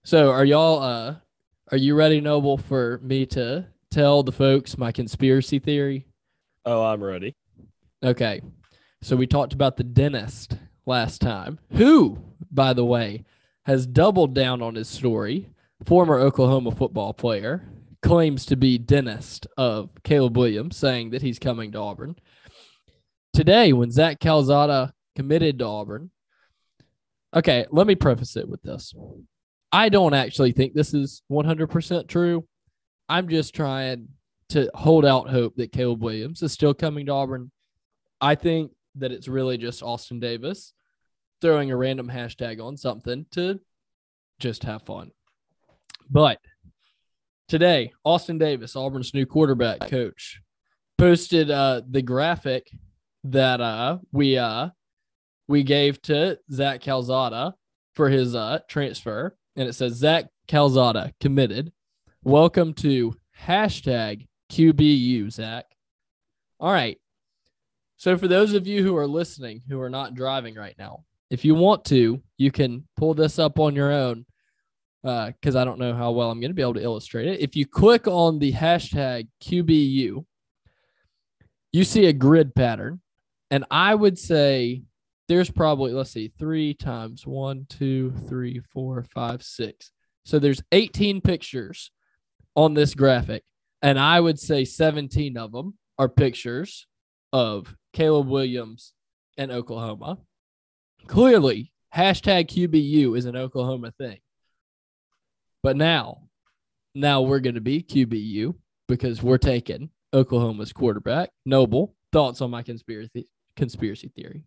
So, 0.04 0.32
are 0.32 0.46
y'all 0.46 0.82
uh 0.82 1.16
are 1.72 1.78
you 1.78 1.96
ready, 1.96 2.20
Noble, 2.20 2.58
for 2.58 3.00
me 3.02 3.26
to 3.28 3.68
tell 3.92 4.24
the 4.24 4.32
folks 4.32 4.78
my 4.78 4.92
conspiracy 4.92 5.60
theory? 5.60 6.06
Oh, 6.66 6.84
I'm 6.84 7.04
ready. 7.04 7.36
Okay. 8.04 8.42
So 9.02 9.16
we 9.16 9.26
talked 9.26 9.54
about 9.54 9.78
the 9.78 9.84
dentist 9.84 10.58
last 10.86 11.22
time, 11.22 11.60
who, 11.74 12.20
by 12.52 12.74
the 12.74 12.86
way, 12.86 13.24
has 13.66 13.86
doubled 13.88 14.34
down 14.34 14.62
on 14.62 14.76
his 14.76 14.88
story. 14.88 15.50
Former 15.86 16.20
Oklahoma 16.20 16.72
football 16.72 17.14
player 17.14 17.68
claims 18.02 18.46
to 18.48 18.56
be 18.56 18.78
dentist 18.78 19.48
of 19.58 19.90
Caleb 20.04 20.38
Williams, 20.38 20.78
saying 20.78 21.12
that 21.12 21.22
he's 21.22 21.40
coming 21.40 21.72
to 21.72 21.80
Auburn 21.80 22.16
today 23.34 23.74
when 23.74 23.92
Zach 23.92 24.20
Calzada 24.20 24.94
committed 25.16 25.60
to 25.60 25.66
Auburn. 25.66 26.12
Okay, 27.34 27.66
let 27.72 27.88
me 27.88 27.96
preface 27.96 28.36
it 28.36 28.48
with 28.48 28.62
this. 28.62 28.94
I 29.72 29.90
don't 29.90 30.14
actually 30.14 30.52
think 30.52 30.74
this 30.74 30.94
is 30.94 31.24
100% 31.32 32.08
true. 32.08 32.46
I'm 33.08 33.28
just 33.28 33.56
trying 33.56 34.10
to 34.50 34.70
hold 34.74 35.06
out 35.06 35.30
hope 35.30 35.56
that 35.56 35.72
Caleb 35.72 36.04
Williams 36.04 36.44
is 36.44 36.52
still 36.52 36.74
coming 36.74 37.06
to 37.06 37.14
Auburn. 37.14 37.52
I 38.20 38.36
think 38.36 38.72
that 38.96 39.12
it's 39.12 39.28
really 39.28 39.58
just 39.58 39.82
Austin 39.82 40.20
Davis 40.20 40.74
throwing 41.40 41.72
a 41.72 41.78
random 41.78 42.10
hashtag 42.10 42.62
on 42.64 42.78
something 42.78 43.26
to 43.32 43.60
just 44.40 44.64
have 44.64 44.84
fun. 44.84 45.12
But 46.14 46.40
today, 47.48 47.94
Austin 48.04 48.38
Davis, 48.38 48.76
Auburn's 48.76 49.14
new 49.14 49.26
quarterback 49.26 49.88
coach, 49.88 50.42
posted 50.98 51.50
uh, 51.50 51.84
the 51.90 52.02
graphic 52.02 52.70
that 53.24 53.62
uh 53.62 54.00
we 54.12 54.38
uh 54.38 54.68
we 55.48 55.64
gave 55.64 56.02
to 56.02 56.38
Zach 56.52 56.82
Calzada 56.82 57.54
for 57.94 58.10
his 58.10 58.36
uh 58.36 58.60
transfer, 58.68 59.38
and 59.56 59.70
it 59.70 59.74
says 59.74 59.94
Zach 59.94 60.26
Calzada 60.50 61.14
committed. 61.22 61.72
Welcome 62.26 62.74
to 62.76 63.16
hashtag 63.40 64.28
QBU, 64.52 65.32
Zach. 65.32 65.66
All 66.60 66.74
right. 66.74 67.00
So 67.96 68.18
for 68.18 68.28
those 68.28 68.54
of 68.54 68.68
you 68.68 68.84
who 68.84 68.98
are 68.98 69.08
listening 69.08 69.62
who 69.70 69.80
are 69.80 69.90
not 69.90 70.14
driving 70.14 70.56
right 70.56 70.76
now, 70.78 71.06
if 71.30 71.46
you 71.46 71.56
want 71.56 71.86
to, 71.86 72.22
you 72.38 72.52
can 72.52 72.86
pull 72.98 73.14
this 73.14 73.40
up 73.40 73.60
on 73.60 73.76
your 73.76 73.94
own 73.94 74.26
because 75.04 75.56
uh, 75.56 75.62
I 75.62 75.66
don't 75.66 75.80
know 75.80 75.96
how 75.96 76.12
well 76.12 76.30
I'm 76.30 76.40
going 76.40 76.52
to 76.52 76.56
be 76.56 76.62
able 76.62 76.76
to 76.76 76.84
illustrate 76.84 77.28
it. 77.28 77.40
If 77.40 77.56
you 77.56 77.66
click 77.66 78.08
on 78.08 78.38
the 78.38 78.54
hashtag 78.54 79.28
QBU, 79.44 80.26
you 81.72 81.84
see 81.84 82.06
a 82.06 82.14
grid 82.14 82.54
pattern, 82.54 83.02
and 83.50 83.66
I 83.72 83.96
would 83.96 84.20
say 84.20 84.84
there's 85.28 85.50
probably 85.50 85.94
let's 85.94 86.12
see, 86.12 86.32
three 86.38 86.74
times 86.74 87.26
one, 87.26 87.66
two, 87.70 88.14
three, 88.28 88.62
four, 88.74 89.04
five, 89.14 89.42
six. 89.44 89.92
So 90.26 90.38
there's 90.38 90.62
18 90.72 91.22
pictures 91.22 91.90
on 92.56 92.74
this 92.74 92.94
graphic, 92.94 93.44
and 93.82 93.98
I 93.98 94.20
would 94.20 94.40
say 94.40 94.66
17 94.66 95.38
of 95.38 95.52
them 95.52 95.78
are 95.98 96.10
pictures 96.10 96.86
of 97.34 97.74
Caleb 97.94 98.28
Williams 98.28 98.94
and 99.38 99.52
Oklahoma. 99.52 100.20
Clearly, 101.08 101.72
hashtag 101.96 102.48
QBU 102.48 103.18
is 103.18 103.26
an 103.26 103.36
Oklahoma 103.36 103.92
thing. 103.98 104.20
But 105.64 105.78
now, 105.78 106.24
now 106.96 107.22
we're 107.22 107.40
going 107.40 107.56
to 107.56 107.62
be 107.62 107.84
QBU 107.84 108.56
because 108.88 109.22
we're 109.22 109.38
taking 109.38 109.90
Oklahoma's 110.14 110.74
quarterback. 110.74 111.30
Noble, 111.46 111.96
thoughts 112.12 112.42
on 112.42 112.52
my 112.52 112.64
conspiracy 112.64 113.28
conspiracy 113.56 114.12
theory? 114.16 114.44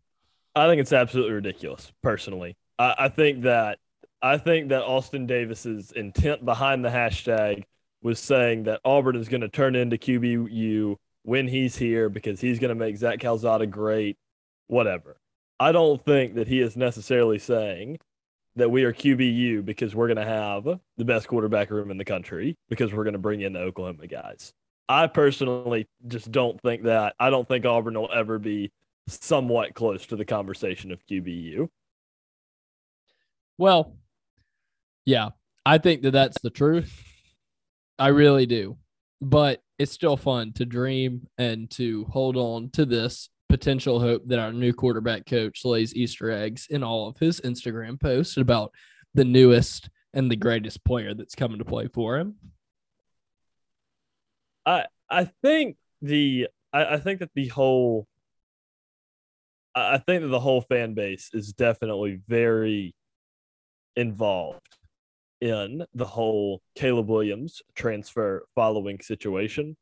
I 0.55 0.69
think 0.69 0.81
it's 0.81 0.93
absolutely 0.93 1.35
ridiculous. 1.35 1.93
Personally, 2.03 2.57
I, 2.79 2.95
I 2.99 3.09
think 3.09 3.43
that 3.43 3.79
I 4.23 4.39
think 4.39 4.71
that 4.71 4.83
Austin 4.83 5.27
Davis's 5.27 5.93
intent 5.93 6.45
behind 6.45 6.85
the 6.85 6.89
hashtag 6.89 7.65
was 8.03 8.19
saying 8.19 8.65
that 8.65 8.81
Auburn 8.85 9.17
is 9.17 9.29
going 9.29 9.41
to 9.41 9.49
turn 9.49 9.75
into 9.75 9.97
QBU 9.97 10.97
when 11.23 11.49
he's 11.49 11.77
here 11.77 12.09
because 12.09 12.41
he's 12.41 12.59
going 12.59 12.71
to 12.71 12.75
make 12.75 12.97
Zach 12.97 13.19
Calzada 13.19 13.67
great, 13.67 14.17
whatever. 14.67 15.17
I 15.59 15.73
don't 15.73 16.05
think 16.05 16.35
that 16.35 16.49
he 16.49 16.61
is 16.61 16.77
necessarily 16.77 17.39
saying 17.39 17.99
that 18.57 18.71
we 18.71 18.85
are 18.85 18.93
QBU 18.93 19.65
because 19.65 19.95
we're 19.95 20.07
going 20.07 20.17
to 20.17 20.25
have 20.25 20.65
the 20.97 21.05
best 21.05 21.29
quarterback 21.29 21.71
room 21.71 21.91
in 21.91 21.99
the 21.99 22.05
country 22.05 22.57
because 22.69 22.93
we're 22.93 23.05
going 23.05 23.15
to 23.15 23.19
bring 23.19 23.41
in 23.41 23.53
the 23.53 23.61
Oklahoma 23.61 24.07
guys. 24.07 24.53
I 24.89 25.07
personally 25.07 25.89
just 26.07 26.31
don't 26.31 26.61
think 26.61 26.85
that. 26.85 27.15
I 27.19 27.31
don't 27.31 27.49
think 27.49 27.65
Auburn 27.65 27.95
will 27.95 28.11
ever 28.13 28.39
be 28.39 28.71
somewhat 29.09 29.75
close 29.75 30.07
to 30.07 30.17
the 30.17 30.25
conversation 30.25 30.93
of 30.93 31.05
QBU. 31.07 31.69
Well, 33.59 33.97
yeah, 35.05 35.31
I 35.65 35.79
think 35.79 36.03
that 36.03 36.13
that's 36.13 36.41
the 36.43 36.51
truth. 36.51 37.03
I 37.99 38.09
really 38.09 38.47
do. 38.47 38.77
But 39.21 39.63
it's 39.79 39.93
still 39.93 40.17
fun 40.17 40.53
to 40.55 40.67
dream 40.67 41.29
and 41.39 41.71
to 41.73 42.05
hold 42.05 42.37
on 42.37 42.71
to 42.71 42.85
this 42.85 43.31
potential 43.55 44.01
hope 44.01 44.27
that 44.27 44.41
our 44.41 44.53
new 44.53 44.73
quarterback 44.73 45.27
coach 45.27 45.65
lays 45.65 45.95
Easter 45.95 46.29
eggs 46.29 46.67
in 46.71 46.83
all 46.83 47.07
of 47.07 47.17
his 47.19 47.41
Instagram 47.43 48.01
posts 48.01 48.37
about 48.37 48.73
the 49.15 49.25
newest 49.25 49.91
and 50.13 50.29
the 50.29 50.35
greatest 50.35 50.85
player 50.85 51.15
that's 51.15 51.37
coming 51.37 51.59
to 51.59 51.65
play 51.65 51.87
for 51.87 52.19
him. 52.19 52.35
I 54.67 54.87
I 55.09 55.31
think 55.41 55.77
the 56.03 56.49
I, 56.73 56.95
I 56.95 56.99
think 56.99 57.21
that 57.21 57.31
the 57.37 57.47
whole 57.47 58.09
I 59.73 59.99
think 59.99 60.23
that 60.23 60.29
the 60.29 60.41
whole 60.41 60.63
fan 60.63 60.95
base 60.95 61.31
is 61.33 61.53
definitely 61.53 62.19
very 62.27 62.93
involved 63.95 64.79
in 65.41 65.87
the 65.95 66.07
whole 66.07 66.61
Caleb 66.75 67.09
Williams 67.09 67.63
transfer 67.77 68.47
following 68.57 68.99
situation. 68.99 69.77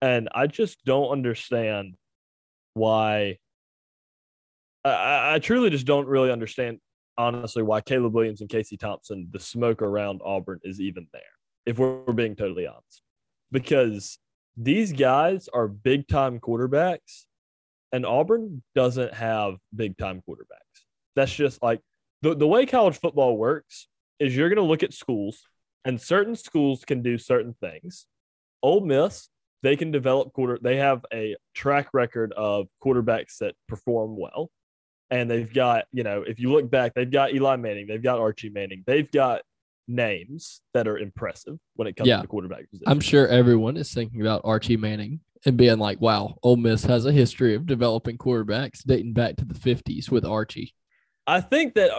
And 0.00 0.28
I 0.34 0.48
just 0.48 0.84
don't 0.84 1.12
understand 1.12 1.94
why. 2.74 3.38
I, 4.84 5.34
I 5.34 5.38
truly 5.38 5.70
just 5.70 5.86
don't 5.86 6.08
really 6.08 6.30
understand, 6.30 6.78
honestly, 7.16 7.62
why 7.62 7.80
Caleb 7.80 8.14
Williams 8.14 8.40
and 8.40 8.50
Casey 8.50 8.76
Thompson, 8.76 9.28
the 9.30 9.38
smoke 9.38 9.82
around 9.82 10.20
Auburn 10.24 10.60
is 10.64 10.80
even 10.80 11.06
there, 11.12 11.22
if 11.66 11.78
we're, 11.78 12.02
we're 12.02 12.12
being 12.12 12.34
totally 12.34 12.66
honest. 12.66 13.02
Because 13.52 14.18
these 14.56 14.92
guys 14.92 15.48
are 15.52 15.68
big 15.68 16.08
time 16.08 16.40
quarterbacks, 16.40 17.24
and 17.92 18.04
Auburn 18.04 18.62
doesn't 18.74 19.14
have 19.14 19.56
big 19.74 19.96
time 19.98 20.22
quarterbacks. 20.28 20.84
That's 21.14 21.32
just 21.32 21.62
like 21.62 21.80
the, 22.22 22.34
the 22.34 22.46
way 22.46 22.66
college 22.66 22.98
football 22.98 23.36
works 23.36 23.88
is 24.18 24.36
you're 24.36 24.48
going 24.48 24.56
to 24.56 24.62
look 24.62 24.82
at 24.82 24.94
schools, 24.94 25.42
and 25.84 26.00
certain 26.00 26.34
schools 26.34 26.84
can 26.84 27.02
do 27.02 27.18
certain 27.18 27.54
things. 27.60 28.06
Ole 28.62 28.80
Miss, 28.80 29.28
they 29.62 29.76
can 29.76 29.90
develop 29.90 30.32
quarter. 30.32 30.58
They 30.60 30.76
have 30.76 31.04
a 31.12 31.36
track 31.54 31.88
record 31.92 32.32
of 32.32 32.66
quarterbacks 32.84 33.38
that 33.38 33.54
perform 33.68 34.16
well, 34.18 34.50
and 35.10 35.30
they've 35.30 35.52
got 35.52 35.84
you 35.92 36.02
know 36.02 36.22
if 36.22 36.38
you 36.40 36.52
look 36.52 36.70
back, 36.70 36.94
they've 36.94 37.10
got 37.10 37.32
Eli 37.34 37.56
Manning, 37.56 37.86
they've 37.86 38.02
got 38.02 38.18
Archie 38.18 38.50
Manning, 38.50 38.84
they've 38.86 39.10
got 39.10 39.42
names 39.88 40.60
that 40.74 40.86
are 40.86 40.96
impressive 40.98 41.58
when 41.74 41.88
it 41.88 41.96
comes 41.96 42.08
Yeah. 42.08 42.22
to 42.22 42.26
quarterback 42.28 42.70
position. 42.70 42.84
I'm 42.90 43.00
sure 43.00 43.26
everyone 43.26 43.76
is 43.76 43.92
thinking 43.92 44.20
about 44.20 44.40
Archie 44.44 44.76
Manning 44.76 45.20
and 45.44 45.56
being 45.56 45.78
like, 45.78 46.00
wow, 46.00 46.36
Ole 46.44 46.56
Miss 46.56 46.84
has 46.84 47.04
a 47.04 47.10
history 47.12 47.54
of 47.56 47.66
developing 47.66 48.16
quarterbacks 48.16 48.84
dating 48.86 49.12
back 49.12 49.36
to 49.36 49.44
the 49.44 49.54
50s 49.54 50.08
with 50.08 50.24
Archie. 50.24 50.72
I 51.26 51.40
think 51.40 51.74
that 51.74 51.90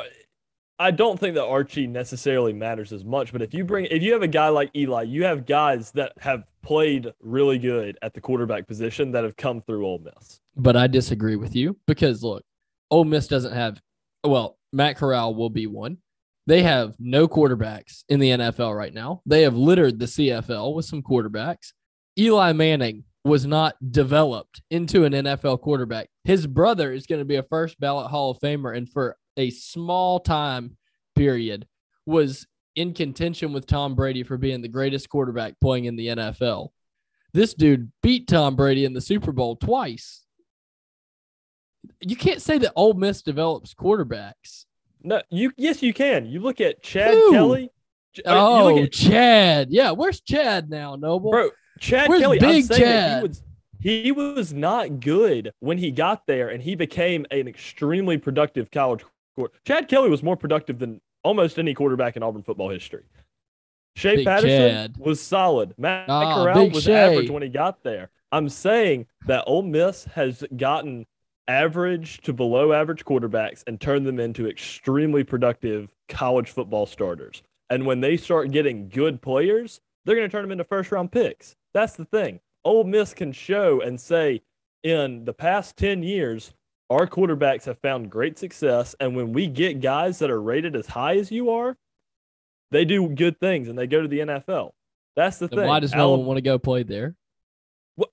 I 0.80 0.92
don't 0.92 1.20
think 1.20 1.36
that 1.36 1.46
Archie 1.46 1.88
necessarily 1.88 2.52
matters 2.52 2.92
as 2.92 3.06
much, 3.06 3.32
but 3.32 3.42
if 3.42 3.54
you 3.54 3.64
bring 3.64 3.86
if 3.86 4.02
you 4.02 4.14
have 4.14 4.24
a 4.24 4.28
guy 4.28 4.50
like 4.50 4.72
Eli, 4.76 5.04
you 5.04 5.24
have 5.24 5.46
guys 5.46 5.92
that 5.92 6.14
have 6.20 6.44
played 6.64 7.14
really 7.22 7.60
good 7.60 7.98
at 8.02 8.14
the 8.14 8.22
quarterback 8.22 8.68
position 8.68 9.12
that 9.12 9.24
have 9.24 9.38
come 9.38 9.62
through 9.62 9.86
Ole 9.86 10.00
Miss. 10.00 10.40
But 10.56 10.76
I 10.76 10.88
disagree 10.88 11.36
with 11.36 11.56
you 11.56 11.78
because 11.86 12.24
look, 12.24 12.44
Ole 12.90 13.06
Miss 13.06 13.28
doesn't 13.28 13.54
have, 13.54 13.82
well, 14.24 14.58
Matt 14.72 14.98
Corral 14.98 15.36
will 15.36 15.50
be 15.50 15.68
one. 15.68 15.98
They 16.48 16.64
have 16.64 16.96
no 17.00 17.28
quarterbacks 17.28 18.04
in 18.10 18.20
the 18.20 18.30
NFL 18.32 18.76
right 18.76 18.94
now. 18.94 19.22
They 19.26 19.44
have 19.44 19.56
littered 19.56 20.00
the 20.00 20.06
CFL 20.06 20.76
with 20.76 20.86
some 20.86 21.02
quarterbacks. 21.02 21.72
Eli 22.18 22.52
Manning 22.52 23.04
was 23.24 23.46
not 23.46 23.76
developed 23.92 24.62
into 24.70 25.06
an 25.06 25.14
NFL 25.14 25.62
quarterback. 25.62 26.10
His 26.26 26.46
brother 26.46 26.92
is 26.92 27.06
going 27.06 27.20
to 27.20 27.26
be 27.26 27.38
a 27.38 27.44
first 27.44 27.80
ballot 27.80 28.12
Hall 28.12 28.32
of 28.32 28.40
Famer, 28.40 28.76
and 28.76 28.90
for 28.90 29.18
a 29.38 29.50
small 29.50 30.20
time 30.20 30.78
period, 31.16 31.68
was 32.06 32.46
in 32.76 32.94
contention 32.94 33.54
with 33.54 33.68
Tom 33.68 33.96
Brady 33.96 34.24
for 34.24 34.38
being 34.38 34.62
the 34.62 34.68
greatest 34.68 35.10
quarterback 35.10 35.60
playing 35.62 35.86
in 35.86 35.96
the 35.96 36.08
NFL. 36.08 36.70
This 37.34 37.54
dude 37.54 37.92
beat 38.02 38.28
Tom 38.28 38.56
Brady 38.56 38.86
in 38.86 38.94
the 38.94 39.02
Super 39.02 39.32
Bowl 39.32 39.56
twice. 39.56 40.22
You 42.00 42.16
can't 42.16 42.42
say 42.42 42.58
that 42.60 42.74
Ole 42.76 42.94
Miss 42.94 43.22
develops 43.22 43.74
quarterbacks. 43.74 44.66
No, 45.04 45.22
you 45.30 45.52
yes 45.58 45.82
you 45.84 45.94
can. 45.94 46.26
You 46.26 46.40
look 46.40 46.62
at 46.62 46.82
Chad? 46.82 47.14
Kelly. 47.32 47.70
Oh, 48.26 48.74
look 48.76 48.86
at- 48.86 48.92
Chad. 48.94 49.68
Yeah, 49.72 49.92
where's 49.92 50.22
Chad 50.22 50.70
now, 50.70 50.96
Noble? 50.96 51.32
bro, 51.32 51.50
Chad 51.80 52.08
Where's 52.10 52.22
Kelly. 52.22 52.40
Big 52.40 52.70
Chad? 52.70 53.22
he 53.24 53.28
was 53.28 53.44
he 53.80 54.12
was 54.14 54.54
not 54.54 55.02
good 55.02 55.52
when 55.60 55.78
he 55.78 55.92
got 55.92 56.26
there, 56.26 56.50
and 56.50 56.64
he 56.64 56.76
became 56.76 57.26
an 57.32 57.48
extremely 57.50 58.18
productive 58.18 58.72
college 58.72 59.04
quarter. 59.36 59.54
Chad 59.66 59.88
Kelly 59.88 60.10
was 60.10 60.24
more 60.24 60.36
productive 60.38 60.80
than 60.80 61.02
almost 61.24 61.58
any 61.60 61.74
quarterback 61.74 62.16
in 62.16 62.24
Auburn 62.24 62.44
football 62.44 62.70
history. 62.70 63.04
Shea 63.96 64.18
Big 64.18 64.26
Patterson 64.26 64.70
Chad. 64.72 64.98
was 64.98 65.22
solid. 65.22 65.74
Matt 65.78 66.10
Ah, 66.10 66.44
Corral 66.44 66.70
was 66.72 66.84
Shea. 66.84 66.94
average 66.96 67.30
when 67.30 67.44
he 67.44 67.50
got 67.50 67.84
there. 67.84 68.10
I'm 68.32 68.50
saying 68.50 69.06
that 69.28 69.44
Ole 69.46 69.62
Miss 69.62 70.06
has 70.06 70.44
gotten 70.58 71.06
average 71.48 72.22
to 72.22 72.34
below 72.34 72.74
average 72.74 73.06
quarterbacks 73.06 73.64
and 73.68 73.80
turned 73.80 74.06
them 74.08 74.20
into 74.20 74.50
extremely 74.50 75.24
productive 75.24 75.94
college 76.10 76.50
football 76.50 76.86
starters. 76.86 77.44
And 77.70 77.86
when 77.86 78.00
they 78.02 78.18
start 78.18 78.52
getting 78.52 78.90
good 78.90 79.22
players, 79.22 79.80
they're 80.06 80.16
going 80.16 80.28
to 80.28 80.32
turn 80.32 80.44
them 80.44 80.52
into 80.52 80.64
first 80.64 80.92
round 80.92 81.12
picks. 81.12 81.56
That's 81.74 81.96
the 81.96 82.06
thing. 82.06 82.40
Ole 82.66 82.84
Miss 82.86 83.14
can 83.14 83.32
show 83.32 83.82
and 83.82 84.00
say, 84.00 84.42
in 84.84 85.26
the 85.26 85.34
past 85.34 85.78
10 85.78 86.02
years, 86.04 86.54
our 86.94 87.08
quarterbacks 87.08 87.66
have 87.66 87.80
found 87.80 88.10
great 88.10 88.38
success. 88.38 88.96
And 89.00 89.16
when 89.16 89.34
we 89.34 89.48
get 89.48 89.82
guys 89.82 90.20
that 90.20 90.30
are 90.30 90.42
rated 90.42 90.76
as 90.76 90.88
high 90.88 91.18
as 91.18 91.32
you 91.32 91.50
are, 91.50 91.76
they 92.72 92.86
do 92.86 93.10
good 93.10 93.40
things 93.40 93.68
and 93.68 93.78
they 93.78 93.88
go 93.88 94.02
to 94.02 94.08
the 94.08 94.20
NFL. 94.20 94.72
That's 95.16 95.38
the 95.38 95.48
Then 95.48 95.60
thing. 95.60 95.68
why 95.68 95.80
does 95.80 95.94
no 95.94 96.12
one 96.12 96.26
want 96.26 96.38
to 96.38 96.42
go 96.42 96.58
play 96.58 96.84
there? 96.84 97.16
What? 97.96 98.10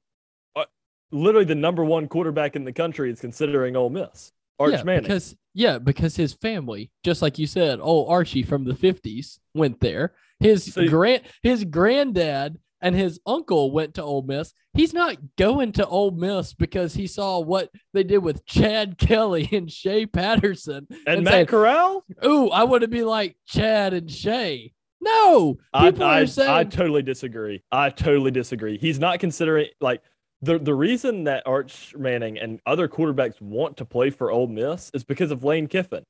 Uh, 0.57 0.64
literally 1.11 1.47
the 1.47 1.55
number 1.55 1.85
one 1.85 2.09
quarterback 2.09 2.57
in 2.57 2.64
the 2.64 2.73
country 2.73 3.11
is 3.11 3.21
considering 3.21 3.77
Ole 3.77 3.90
Miss. 3.90 4.33
Arch 4.59 4.73
yeah, 4.73 4.83
Manning. 4.83 5.03
because 5.03 5.35
yeah, 5.55 5.79
because 5.79 6.14
his 6.16 6.35
family, 6.35 6.90
just 7.03 7.23
like 7.23 7.38
you 7.38 7.47
said, 7.47 7.79
oh 7.83 8.07
Archie 8.07 8.43
from 8.43 8.64
the 8.64 8.75
fifties 8.75 9.40
went 9.55 9.81
there. 9.81 10.12
His 10.38 10.69
grand 10.88 11.23
his 11.43 11.64
granddad 11.64 12.59
and 12.81 12.95
his 12.95 13.21
uncle 13.27 13.71
went 13.71 13.95
to 13.95 14.03
Ole 14.03 14.23
Miss. 14.23 14.53
He's 14.73 14.93
not 14.93 15.16
going 15.37 15.73
to 15.73 15.87
Ole 15.87 16.12
Miss 16.12 16.55
because 16.55 16.95
he 16.95 17.07
saw 17.07 17.40
what 17.40 17.71
they 17.93 18.05
did 18.05 18.19
with 18.19 18.47
Chad 18.47 18.99
Kelly 18.99 19.49
and 19.53 19.71
Shea 19.71 20.07
Patterson. 20.07 20.87
and 20.90 21.01
and 21.07 21.25
Matt 21.25 21.33
saying, 21.33 21.47
Corral, 21.47 22.05
Ooh, 22.25 22.51
I 22.51 22.64
want 22.64 22.83
to 22.83 22.88
be 22.88 23.03
like 23.03 23.37
Chad 23.47 23.95
and 23.95 24.11
Shea. 24.11 24.73
No, 25.01 25.57
I, 25.73 25.90
people 25.90 26.05
I, 26.05 26.21
are 26.21 26.27
saying 26.27 26.51
I 26.51 26.64
totally 26.64 27.03
disagree. 27.03 27.62
I 27.73 27.90
totally 27.90 28.31
disagree. 28.31 28.77
He's 28.79 28.99
not 28.99 29.19
considering 29.19 29.69
like 29.81 30.03
the 30.43 30.59
the 30.59 30.75
reason 30.75 31.25
that 31.25 31.47
Arch 31.47 31.95
Manning 31.97 32.38
and 32.38 32.61
other 32.66 32.88
quarterbacks 32.88 33.40
want 33.40 33.79
to 33.79 33.85
play 33.85 34.11
for 34.11 34.31
Ole 34.31 34.47
Miss 34.47 34.90
is 34.93 35.05
because 35.05 35.31
of 35.31 35.45
Lane 35.45 35.69
Kiffin. 35.69 36.05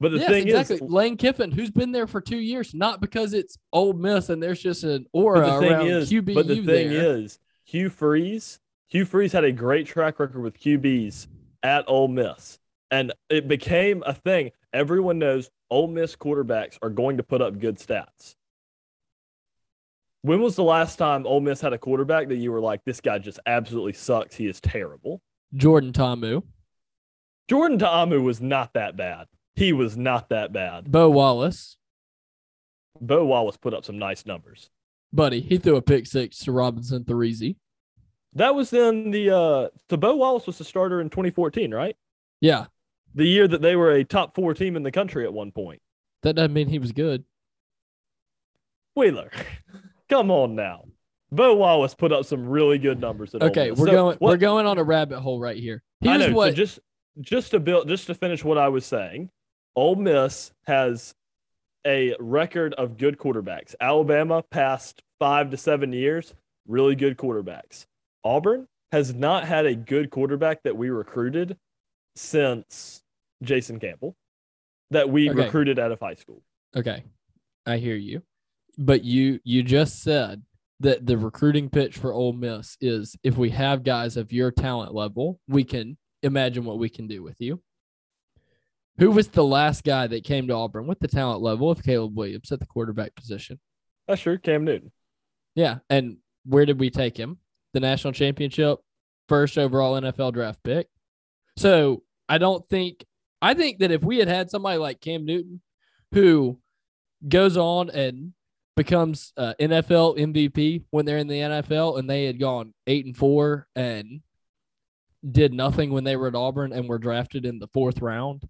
But 0.00 0.12
the 0.12 0.18
yes, 0.18 0.28
thing 0.28 0.46
exactly. 0.46 0.76
is, 0.76 0.82
Lane 0.82 1.16
Kiffin, 1.16 1.50
who's 1.50 1.70
been 1.70 1.90
there 1.90 2.06
for 2.06 2.20
two 2.20 2.38
years, 2.38 2.72
not 2.72 3.00
because 3.00 3.34
it's 3.34 3.58
Ole 3.72 3.94
Miss 3.94 4.28
and 4.28 4.40
there's 4.40 4.60
just 4.60 4.84
an 4.84 5.06
aura 5.12 5.40
but 5.40 5.54
the 5.54 5.60
thing 5.60 5.72
around 5.72 5.88
is, 5.88 6.12
QBU 6.12 6.34
but 6.34 6.46
the 6.46 6.54
thing 6.56 6.90
there. 6.90 7.16
is, 7.16 7.38
Hugh 7.64 7.90
Freeze 7.90 8.60
Hugh 8.88 9.04
Freeze 9.04 9.32
had 9.32 9.44
a 9.44 9.52
great 9.52 9.86
track 9.86 10.18
record 10.18 10.40
with 10.40 10.58
QBs 10.58 11.26
at 11.62 11.84
Ole 11.88 12.08
Miss, 12.08 12.58
and 12.90 13.12
it 13.28 13.46
became 13.46 14.02
a 14.06 14.14
thing. 14.14 14.50
Everyone 14.72 15.18
knows 15.18 15.50
Ole 15.70 15.88
Miss 15.88 16.16
quarterbacks 16.16 16.78
are 16.80 16.88
going 16.88 17.18
to 17.18 17.22
put 17.22 17.42
up 17.42 17.58
good 17.58 17.76
stats. 17.76 18.34
When 20.22 20.40
was 20.40 20.56
the 20.56 20.64
last 20.64 20.96
time 20.96 21.26
Ole 21.26 21.40
Miss 21.40 21.60
had 21.60 21.74
a 21.74 21.78
quarterback 21.78 22.28
that 22.28 22.36
you 22.36 22.50
were 22.50 22.60
like, 22.60 22.82
this 22.84 23.00
guy 23.00 23.18
just 23.18 23.40
absolutely 23.44 23.92
sucks? 23.92 24.34
He 24.34 24.46
is 24.46 24.58
terrible. 24.60 25.20
Jordan 25.54 25.92
Ta'amu, 25.92 26.42
Jordan 27.46 27.78
Ta'amu 27.78 28.22
was 28.22 28.40
not 28.40 28.72
that 28.72 28.96
bad. 28.96 29.26
He 29.58 29.72
was 29.72 29.96
not 29.96 30.28
that 30.28 30.52
bad. 30.52 30.90
Bo 30.90 31.10
Wallace, 31.10 31.76
Bo 33.00 33.24
Wallace 33.26 33.56
put 33.56 33.74
up 33.74 33.84
some 33.84 33.98
nice 33.98 34.24
numbers. 34.26 34.70
buddy, 35.12 35.40
he 35.40 35.58
threw 35.58 35.76
a 35.76 35.82
pick 35.82 36.06
six 36.06 36.38
to 36.40 36.50
Robenson 36.52 37.04
Therezie. 37.04 37.56
That 38.34 38.54
was 38.54 38.72
in 38.72 39.10
the 39.10 39.30
uh 39.34 39.68
so 39.90 39.96
Bo 39.96 40.16
Wallace 40.16 40.46
was 40.46 40.58
the 40.58 40.64
starter 40.64 41.00
in 41.00 41.10
2014, 41.10 41.72
right? 41.74 41.96
Yeah, 42.40 42.66
The 43.14 43.24
year 43.26 43.48
that 43.48 43.62
they 43.62 43.74
were 43.74 43.90
a 43.92 44.04
top 44.04 44.34
four 44.36 44.54
team 44.54 44.76
in 44.76 44.82
the 44.84 44.92
country 44.92 45.24
at 45.24 45.32
one 45.32 45.50
point. 45.50 45.80
that 46.22 46.34
doesn't 46.36 46.52
mean 46.52 46.68
he 46.68 46.78
was 46.78 46.92
good. 46.92 47.24
Wheeler, 48.94 49.30
come 50.08 50.30
on 50.30 50.54
now. 50.54 50.84
Bo 51.30 51.54
Wallace 51.56 51.94
put 51.94 52.12
up 52.12 52.24
some 52.24 52.48
really 52.48 52.78
good 52.78 53.00
numbers 53.00 53.34
at 53.34 53.42
Okay, 53.42 53.70
we're 53.70 53.86
So 53.86 53.92
going 53.92 54.16
what- 54.18 54.20
we're 54.20 54.36
going 54.36 54.66
on 54.66 54.78
a 54.78 54.84
rabbit 54.84 55.20
hole 55.20 55.40
right 55.40 55.56
here. 55.56 55.82
I 56.02 56.18
Here's 56.18 56.28
know. 56.30 56.34
what 56.36 56.50
So 56.50 56.54
just 56.54 56.78
just 57.20 57.50
to 57.50 57.60
build, 57.60 57.88
just 57.88 58.06
to 58.06 58.14
finish 58.14 58.44
what 58.44 58.58
I 58.58 58.68
was 58.68 58.86
saying, 58.86 59.30
Ole 59.78 59.94
Miss 59.94 60.50
has 60.66 61.14
a 61.86 62.16
record 62.18 62.74
of 62.74 62.96
good 62.96 63.16
quarterbacks. 63.16 63.76
Alabama 63.80 64.42
past 64.50 65.04
five 65.20 65.52
to 65.52 65.56
seven 65.56 65.92
years, 65.92 66.34
really 66.66 66.96
good 66.96 67.16
quarterbacks. 67.16 67.86
Auburn 68.24 68.66
has 68.90 69.14
not 69.14 69.44
had 69.44 69.66
a 69.66 69.76
good 69.76 70.10
quarterback 70.10 70.64
that 70.64 70.76
we 70.76 70.90
recruited 70.90 71.56
since 72.16 73.04
Jason 73.44 73.78
Campbell, 73.78 74.16
that 74.90 75.08
we 75.08 75.30
Okay. 75.30 75.44
recruited 75.44 75.78
out 75.78 75.92
of 75.92 76.00
high 76.00 76.14
school. 76.14 76.42
Okay, 76.74 77.04
I 77.64 77.76
hear 77.76 77.94
you, 77.94 78.22
but 78.78 79.04
you 79.04 79.38
you 79.44 79.62
just 79.62 80.02
said 80.02 80.42
that 80.80 81.06
the 81.06 81.16
recruiting 81.16 81.70
pitch 81.70 81.98
for 81.98 82.12
Ole 82.12 82.32
Miss 82.32 82.76
is 82.80 83.16
if 83.22 83.36
we 83.36 83.50
have 83.50 83.84
guys 83.84 84.16
of 84.16 84.32
your 84.32 84.50
talent 84.50 84.92
level, 84.92 85.38
we 85.46 85.62
can 85.62 85.96
imagine 86.24 86.64
what 86.64 86.80
we 86.80 86.88
can 86.88 87.06
do 87.06 87.22
with 87.22 87.36
you. 87.38 87.62
Who 88.98 89.10
was 89.10 89.28
the 89.28 89.44
last 89.44 89.84
guy 89.84 90.06
that 90.08 90.24
came 90.24 90.48
to 90.48 90.54
Auburn 90.54 90.86
with 90.86 90.98
the 90.98 91.08
talent 91.08 91.40
level 91.40 91.70
of 91.70 91.82
Caleb 91.82 92.16
Williams 92.16 92.50
at 92.50 92.58
the 92.58 92.66
quarterback 92.66 93.14
position? 93.14 93.60
That's 94.06 94.20
sure, 94.20 94.38
Cam 94.38 94.64
Newton. 94.64 94.90
Yeah, 95.54 95.78
and 95.88 96.18
where 96.44 96.66
did 96.66 96.80
we 96.80 96.90
take 96.90 97.16
him? 97.16 97.38
The 97.74 97.80
national 97.80 98.12
championship, 98.12 98.78
first 99.28 99.58
overall 99.58 100.00
NFL 100.00 100.32
draft 100.32 100.62
pick. 100.62 100.88
So 101.56 102.02
I 102.28 102.38
don't 102.38 102.68
think 102.68 103.04
I 103.40 103.54
think 103.54 103.78
that 103.78 103.90
if 103.90 104.02
we 104.02 104.18
had 104.18 104.28
had 104.28 104.50
somebody 104.50 104.78
like 104.78 105.00
Cam 105.00 105.24
Newton, 105.24 105.60
who 106.12 106.58
goes 107.26 107.56
on 107.56 107.90
and 107.90 108.32
becomes 108.76 109.32
uh, 109.36 109.54
NFL 109.60 110.18
MVP 110.18 110.84
when 110.90 111.04
they're 111.04 111.18
in 111.18 111.28
the 111.28 111.40
NFL, 111.40 111.98
and 111.98 112.08
they 112.08 112.24
had 112.24 112.40
gone 112.40 112.74
eight 112.86 113.06
and 113.06 113.16
four 113.16 113.68
and 113.76 114.20
did 115.28 115.52
nothing 115.52 115.90
when 115.90 116.04
they 116.04 116.16
were 116.16 116.28
at 116.28 116.34
Auburn 116.34 116.72
and 116.72 116.88
were 116.88 116.98
drafted 116.98 117.44
in 117.44 117.58
the 117.58 117.68
fourth 117.68 118.00
round, 118.00 118.48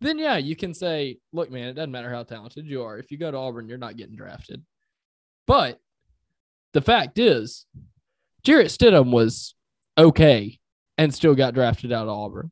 then 0.00 0.18
yeah, 0.18 0.36
you 0.36 0.56
can 0.56 0.74
say, 0.74 1.18
look, 1.32 1.50
man, 1.50 1.68
it 1.68 1.74
doesn't 1.74 1.90
matter 1.90 2.10
how 2.10 2.22
talented 2.22 2.66
you 2.66 2.82
are. 2.82 2.98
If 2.98 3.10
you 3.10 3.18
go 3.18 3.30
to 3.30 3.36
Auburn, 3.36 3.68
you're 3.68 3.78
not 3.78 3.96
getting 3.96 4.16
drafted. 4.16 4.64
But 5.46 5.78
the 6.72 6.80
fact 6.80 7.18
is, 7.18 7.66
Jarrett 8.42 8.68
Stidham 8.68 9.12
was 9.12 9.54
okay 9.98 10.58
and 10.96 11.14
still 11.14 11.34
got 11.34 11.54
drafted 11.54 11.92
out 11.92 12.08
of 12.08 12.16
Auburn. 12.16 12.50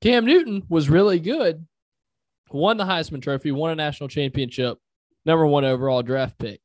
Cam 0.00 0.24
Newton 0.24 0.62
was 0.68 0.88
really 0.88 1.18
good, 1.18 1.66
won 2.50 2.76
the 2.76 2.84
Heisman 2.84 3.22
Trophy, 3.22 3.52
won 3.52 3.72
a 3.72 3.74
national 3.74 4.08
championship, 4.08 4.78
number 5.24 5.46
one 5.46 5.64
overall 5.64 6.02
draft 6.02 6.38
pick. 6.38 6.60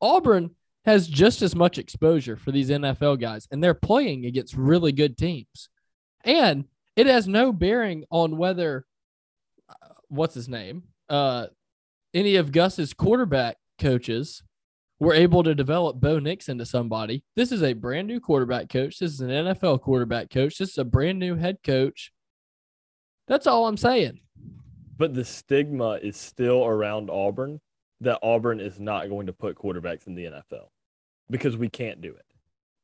Auburn 0.00 0.54
has 0.84 1.06
just 1.06 1.42
as 1.42 1.54
much 1.54 1.78
exposure 1.78 2.36
for 2.36 2.52
these 2.52 2.70
NFL 2.70 3.20
guys, 3.20 3.46
and 3.50 3.62
they're 3.62 3.74
playing 3.74 4.24
against 4.24 4.56
really 4.56 4.92
good 4.92 5.18
teams. 5.18 5.68
And 6.24 6.64
it 6.96 7.06
has 7.06 7.28
no 7.28 7.52
bearing 7.52 8.04
on 8.10 8.36
whether, 8.36 8.86
what's 10.10 10.34
his 10.34 10.48
name, 10.48 10.82
uh, 11.08 11.46
any 12.12 12.36
of 12.36 12.52
Gus's 12.52 12.92
quarterback 12.92 13.56
coaches 13.80 14.42
were 14.98 15.14
able 15.14 15.42
to 15.42 15.54
develop 15.54 15.98
Bo 15.98 16.18
Nix 16.18 16.48
into 16.48 16.66
somebody. 16.66 17.24
This 17.34 17.52
is 17.52 17.62
a 17.62 17.72
brand 17.72 18.06
new 18.06 18.20
quarterback 18.20 18.68
coach. 18.68 18.98
This 18.98 19.12
is 19.12 19.20
an 19.20 19.30
NFL 19.30 19.80
quarterback 19.80 20.28
coach. 20.30 20.58
This 20.58 20.70
is 20.70 20.78
a 20.78 20.84
brand 20.84 21.18
new 21.18 21.36
head 21.36 21.58
coach. 21.64 22.12
That's 23.26 23.46
all 23.46 23.66
I'm 23.66 23.78
saying. 23.78 24.20
But 24.98 25.14
the 25.14 25.24
stigma 25.24 25.92
is 26.02 26.16
still 26.16 26.66
around 26.66 27.08
Auburn 27.08 27.60
that 28.02 28.18
Auburn 28.22 28.60
is 28.60 28.78
not 28.78 29.08
going 29.08 29.26
to 29.26 29.32
put 29.32 29.56
quarterbacks 29.56 30.06
in 30.06 30.14
the 30.14 30.24
NFL 30.24 30.68
because 31.30 31.56
we 31.56 31.68
can't 31.68 32.00
do 32.00 32.10
it. 32.10 32.24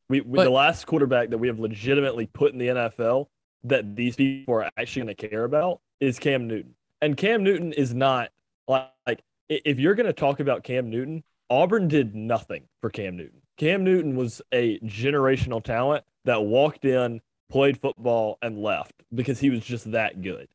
We, 0.09 0.21
we 0.23 0.37
But- 0.37 0.45
the 0.45 0.51
last 0.51 0.87
quarterback 0.87 1.31
that 1.31 1.39
we 1.39 1.49
have 1.49 1.59
legitimately 1.59 2.27
put 2.27 2.53
in 2.53 2.59
the 2.59 2.69
NFL 2.69 3.27
that 3.65 3.97
these 3.97 4.17
people 4.17 4.55
are 4.55 4.71
actually 4.79 5.03
going 5.03 5.17
to 5.17 5.29
care 5.29 5.45
about 5.45 5.81
is 6.01 6.19
Cam 6.19 6.47
Newton. 6.47 6.75
And 7.01 7.17
Cam 7.17 7.43
Newton 7.43 7.73
is 7.73 7.95
not 7.95 8.31
like, 8.69 8.91
like 9.07 9.23
if 9.49 9.79
you're 9.79 9.95
going 9.95 10.07
to 10.07 10.13
talk 10.13 10.41
about 10.41 10.65
Cam 10.65 10.91
Newton, 10.91 11.23
Auburn 11.51 11.89
did 11.89 12.15
nothing 12.15 12.65
for 12.81 12.91
Cam 12.91 13.17
Newton. 13.17 13.43
Cam 13.57 13.85
Newton 13.85 14.17
was 14.17 14.43
a 14.53 14.79
generational 14.81 15.63
talent 15.63 16.05
that 16.25 16.43
walked 16.43 16.85
in, 16.85 17.21
played 17.51 17.81
football, 17.81 18.39
and 18.43 18.59
left 18.59 18.95
because 19.15 19.39
he 19.39 19.51
was 19.51 19.65
just 19.65 19.91
that 19.93 20.21
good. 20.23 20.49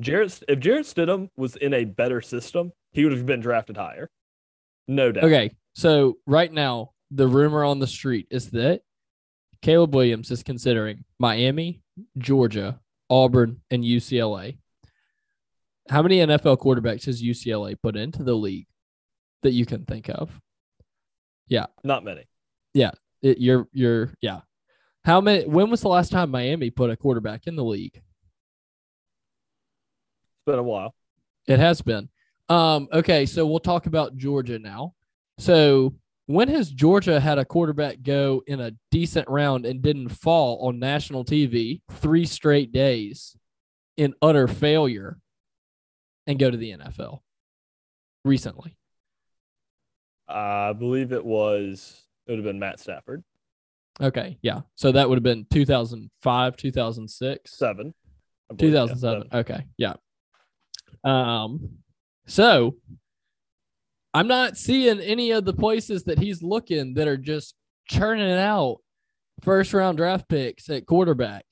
Jarrett, 0.00 0.42
if 0.48 0.60
Jarrett 0.60 0.86
Stidham 0.86 1.28
was 1.36 1.56
in 1.56 1.74
a 1.74 1.84
better 1.84 2.20
system, 2.20 2.72
he 2.92 3.04
would 3.04 3.12
have 3.12 3.26
been 3.26 3.40
drafted 3.40 3.76
higher, 3.76 4.10
no 4.86 5.12
doubt. 5.12 5.24
Okay. 5.24 5.50
So 5.74 6.18
right 6.26 6.52
now, 6.52 6.92
the 7.10 7.28
rumor 7.28 7.64
on 7.64 7.78
the 7.78 7.86
street 7.86 8.26
is 8.30 8.50
that 8.50 8.82
Caleb 9.62 9.94
Williams 9.94 10.30
is 10.30 10.42
considering 10.42 11.04
Miami, 11.18 11.82
Georgia, 12.16 12.80
Auburn, 13.10 13.60
and 13.70 13.84
UCLA. 13.84 14.58
How 15.88 16.02
many 16.02 16.18
NFL 16.18 16.58
quarterbacks 16.58 17.06
has 17.06 17.22
UCLA 17.22 17.76
put 17.80 17.96
into 17.96 18.22
the 18.22 18.34
league 18.34 18.66
that 19.42 19.52
you 19.52 19.64
can 19.64 19.84
think 19.84 20.08
of? 20.08 20.30
Yeah. 21.48 21.66
Not 21.82 22.04
many. 22.04 22.24
It, 23.22 23.38
you're 23.38 23.66
you're 23.72 24.12
yeah. 24.20 24.40
How 25.04 25.20
many? 25.20 25.46
When 25.46 25.70
was 25.70 25.80
the 25.80 25.88
last 25.88 26.12
time 26.12 26.30
Miami 26.30 26.70
put 26.70 26.90
a 26.90 26.96
quarterback 26.96 27.46
in 27.46 27.56
the 27.56 27.64
league? 27.64 27.96
It's 27.96 28.04
been 30.46 30.58
a 30.58 30.62
while. 30.62 30.94
It 31.46 31.58
has 31.58 31.80
been. 31.80 32.08
Um, 32.48 32.88
okay, 32.92 33.26
so 33.26 33.46
we'll 33.46 33.58
talk 33.58 33.86
about 33.86 34.16
Georgia 34.16 34.58
now. 34.58 34.94
So 35.38 35.94
when 36.26 36.48
has 36.48 36.70
Georgia 36.70 37.18
had 37.18 37.38
a 37.38 37.44
quarterback 37.44 38.02
go 38.02 38.42
in 38.46 38.60
a 38.60 38.72
decent 38.90 39.28
round 39.28 39.64
and 39.64 39.80
didn't 39.80 40.10
fall 40.10 40.66
on 40.66 40.78
national 40.78 41.24
TV 41.24 41.80
three 41.90 42.26
straight 42.26 42.70
days 42.70 43.36
in 43.96 44.14
utter 44.20 44.46
failure 44.46 45.18
and 46.28 46.38
go 46.38 46.48
to 46.48 46.56
the 46.56 46.70
NFL 46.72 47.20
recently? 48.24 48.76
I 50.28 50.72
believe 50.74 51.12
it 51.12 51.24
was. 51.24 52.04
It 52.26 52.32
would 52.32 52.38
have 52.38 52.44
been 52.44 52.58
Matt 52.58 52.78
Stafford, 52.78 53.24
Okay, 54.00 54.38
yeah. 54.42 54.60
So 54.76 54.92
that 54.92 55.08
would 55.08 55.16
have 55.16 55.24
been 55.24 55.46
2005, 55.50 56.56
2006. 56.56 57.50
seven. 57.58 57.94
I 58.50 58.54
believe, 58.54 58.74
yeah, 58.74 58.80
2007. 58.86 59.28
Okay. 59.32 59.66
Yeah. 59.76 59.94
Um, 61.04 61.78
so 62.26 62.76
I'm 64.14 64.28
not 64.28 64.56
seeing 64.56 65.00
any 65.00 65.32
of 65.32 65.44
the 65.44 65.52
places 65.52 66.04
that 66.04 66.18
he's 66.18 66.42
looking 66.42 66.94
that 66.94 67.08
are 67.08 67.16
just 67.16 67.54
churning 67.88 68.30
out 68.30 68.78
first 69.42 69.72
round 69.74 69.98
draft 69.98 70.28
picks 70.28 70.68
at 70.70 70.86
quarterback. 70.86 71.44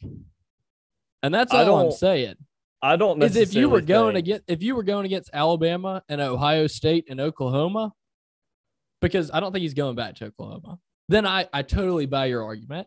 And 1.22 1.34
that's 1.34 1.52
I 1.52 1.64
all 1.64 1.76
I'm 1.78 1.82
don't 1.86 1.92
saying. 1.94 2.36
I 2.82 2.96
don't 2.96 3.22
Is 3.22 3.36
if 3.36 3.54
you 3.54 3.68
were 3.68 3.80
going 3.80 4.14
think- 4.14 4.26
against 4.26 4.44
if 4.48 4.62
you 4.62 4.74
were 4.76 4.82
going 4.82 5.06
against 5.06 5.30
Alabama 5.32 6.02
and 6.08 6.20
Ohio 6.20 6.66
State 6.66 7.06
and 7.08 7.20
Oklahoma, 7.20 7.92
because 9.00 9.30
I 9.32 9.40
don't 9.40 9.52
think 9.52 9.62
he's 9.62 9.74
going 9.74 9.96
back 9.96 10.16
to 10.16 10.26
Oklahoma, 10.26 10.78
then 11.08 11.26
I, 11.26 11.48
I 11.52 11.62
totally 11.62 12.06
buy 12.06 12.26
your 12.26 12.44
argument. 12.44 12.86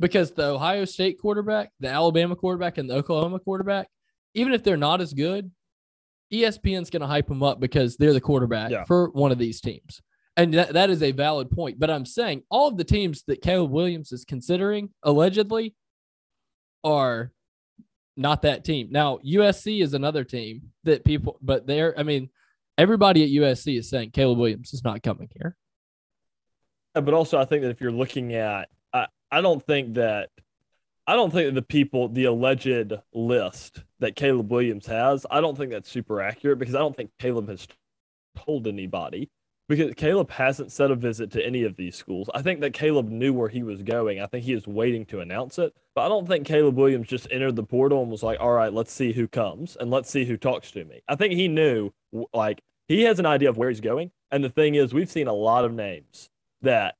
Because 0.00 0.32
the 0.32 0.46
Ohio 0.46 0.84
State 0.86 1.20
quarterback, 1.20 1.70
the 1.78 1.88
Alabama 1.88 2.34
quarterback, 2.34 2.78
and 2.78 2.90
the 2.90 2.94
Oklahoma 2.96 3.38
quarterback, 3.38 3.88
even 4.34 4.52
if 4.52 4.64
they're 4.64 4.76
not 4.76 5.00
as 5.00 5.12
good, 5.14 5.52
ESPN's 6.32 6.90
going 6.90 7.00
to 7.02 7.06
hype 7.06 7.28
them 7.28 7.44
up 7.44 7.60
because 7.60 7.96
they're 7.96 8.12
the 8.12 8.20
quarterback 8.20 8.72
Yeah. 8.72 8.84
for 8.84 9.10
one 9.10 9.30
of 9.30 9.38
these 9.38 9.60
teams. 9.60 10.00
And 10.36 10.52
that, 10.54 10.72
that 10.72 10.90
is 10.90 11.00
a 11.00 11.12
valid 11.12 11.48
point. 11.48 11.78
But 11.78 11.90
I'm 11.90 12.04
saying 12.06 12.42
all 12.50 12.66
of 12.66 12.76
the 12.76 12.82
teams 12.82 13.22
that 13.28 13.40
Caleb 13.40 13.70
Williams 13.70 14.10
is 14.10 14.24
considering 14.24 14.90
allegedly 15.04 15.76
are 16.82 17.30
not 18.16 18.42
that 18.42 18.64
team. 18.64 18.88
Now, 18.90 19.18
USC 19.24 19.82
is 19.82 19.94
another 19.94 20.24
team 20.24 20.70
that 20.84 21.04
people, 21.04 21.38
but 21.42 21.66
they're, 21.66 21.98
I 21.98 22.02
mean, 22.02 22.30
everybody 22.78 23.24
at 23.24 23.42
USC 23.42 23.78
is 23.78 23.88
saying 23.88 24.10
Caleb 24.10 24.38
Williams 24.38 24.72
is 24.72 24.84
not 24.84 25.02
coming 25.02 25.28
here. 25.34 25.56
Uh, 26.94 27.00
But 27.00 27.14
also, 27.14 27.38
I 27.38 27.44
think 27.44 27.62
that 27.62 27.70
if 27.70 27.80
you're 27.80 27.92
looking 27.92 28.34
at, 28.34 28.68
I, 28.92 29.06
I 29.30 29.40
don't 29.40 29.64
think 29.64 29.94
that 29.94 30.30
I 31.06 31.16
don't 31.16 31.30
think 31.30 31.48
that 31.48 31.54
the 31.54 31.66
people, 31.66 32.08
the 32.08 32.24
alleged 32.24 32.94
list 33.12 33.82
that 33.98 34.16
Caleb 34.16 34.50
Williams 34.50 34.86
has, 34.86 35.26
I 35.30 35.42
don't 35.42 35.56
think 35.56 35.70
that's 35.70 35.90
super 35.90 36.22
accurate 36.22 36.58
because 36.58 36.74
I 36.74 36.78
don't 36.78 36.96
think 36.96 37.10
Caleb 37.18 37.48
has 37.50 37.68
told 38.36 38.66
anybody 38.66 39.30
because 39.68 39.94
Caleb 39.94 40.30
hasn't 40.30 40.72
set 40.72 40.90
a 40.90 40.94
visit 40.94 41.30
to 41.32 41.44
any 41.44 41.62
of 41.62 41.76
these 41.76 41.96
schools. 41.96 42.28
I 42.34 42.42
think 42.42 42.60
that 42.60 42.74
Caleb 42.74 43.08
knew 43.08 43.32
where 43.32 43.48
he 43.48 43.62
was 43.62 43.82
going. 43.82 44.20
I 44.20 44.26
think 44.26 44.44
he 44.44 44.52
is 44.52 44.66
waiting 44.66 45.06
to 45.06 45.20
announce 45.20 45.58
it. 45.58 45.74
But 45.94 46.02
I 46.02 46.08
don't 46.08 46.28
think 46.28 46.46
Caleb 46.46 46.76
Williams 46.76 47.08
just 47.08 47.28
entered 47.30 47.56
the 47.56 47.62
portal 47.62 48.02
and 48.02 48.10
was 48.10 48.22
like, 48.22 48.40
all 48.40 48.52
right, 48.52 48.72
let's 48.72 48.92
see 48.92 49.12
who 49.12 49.26
comes 49.26 49.76
and 49.76 49.90
let's 49.90 50.10
see 50.10 50.24
who 50.24 50.36
talks 50.36 50.70
to 50.72 50.84
me. 50.84 51.00
I 51.08 51.14
think 51.14 51.34
he 51.34 51.48
knew, 51.48 51.90
like, 52.32 52.62
he 52.88 53.02
has 53.02 53.18
an 53.18 53.26
idea 53.26 53.48
of 53.48 53.56
where 53.56 53.70
he's 53.70 53.80
going. 53.80 54.10
And 54.30 54.44
the 54.44 54.50
thing 54.50 54.74
is, 54.74 54.92
we've 54.92 55.10
seen 55.10 55.28
a 55.28 55.32
lot 55.32 55.64
of 55.64 55.72
names 55.72 56.28
that, 56.62 56.96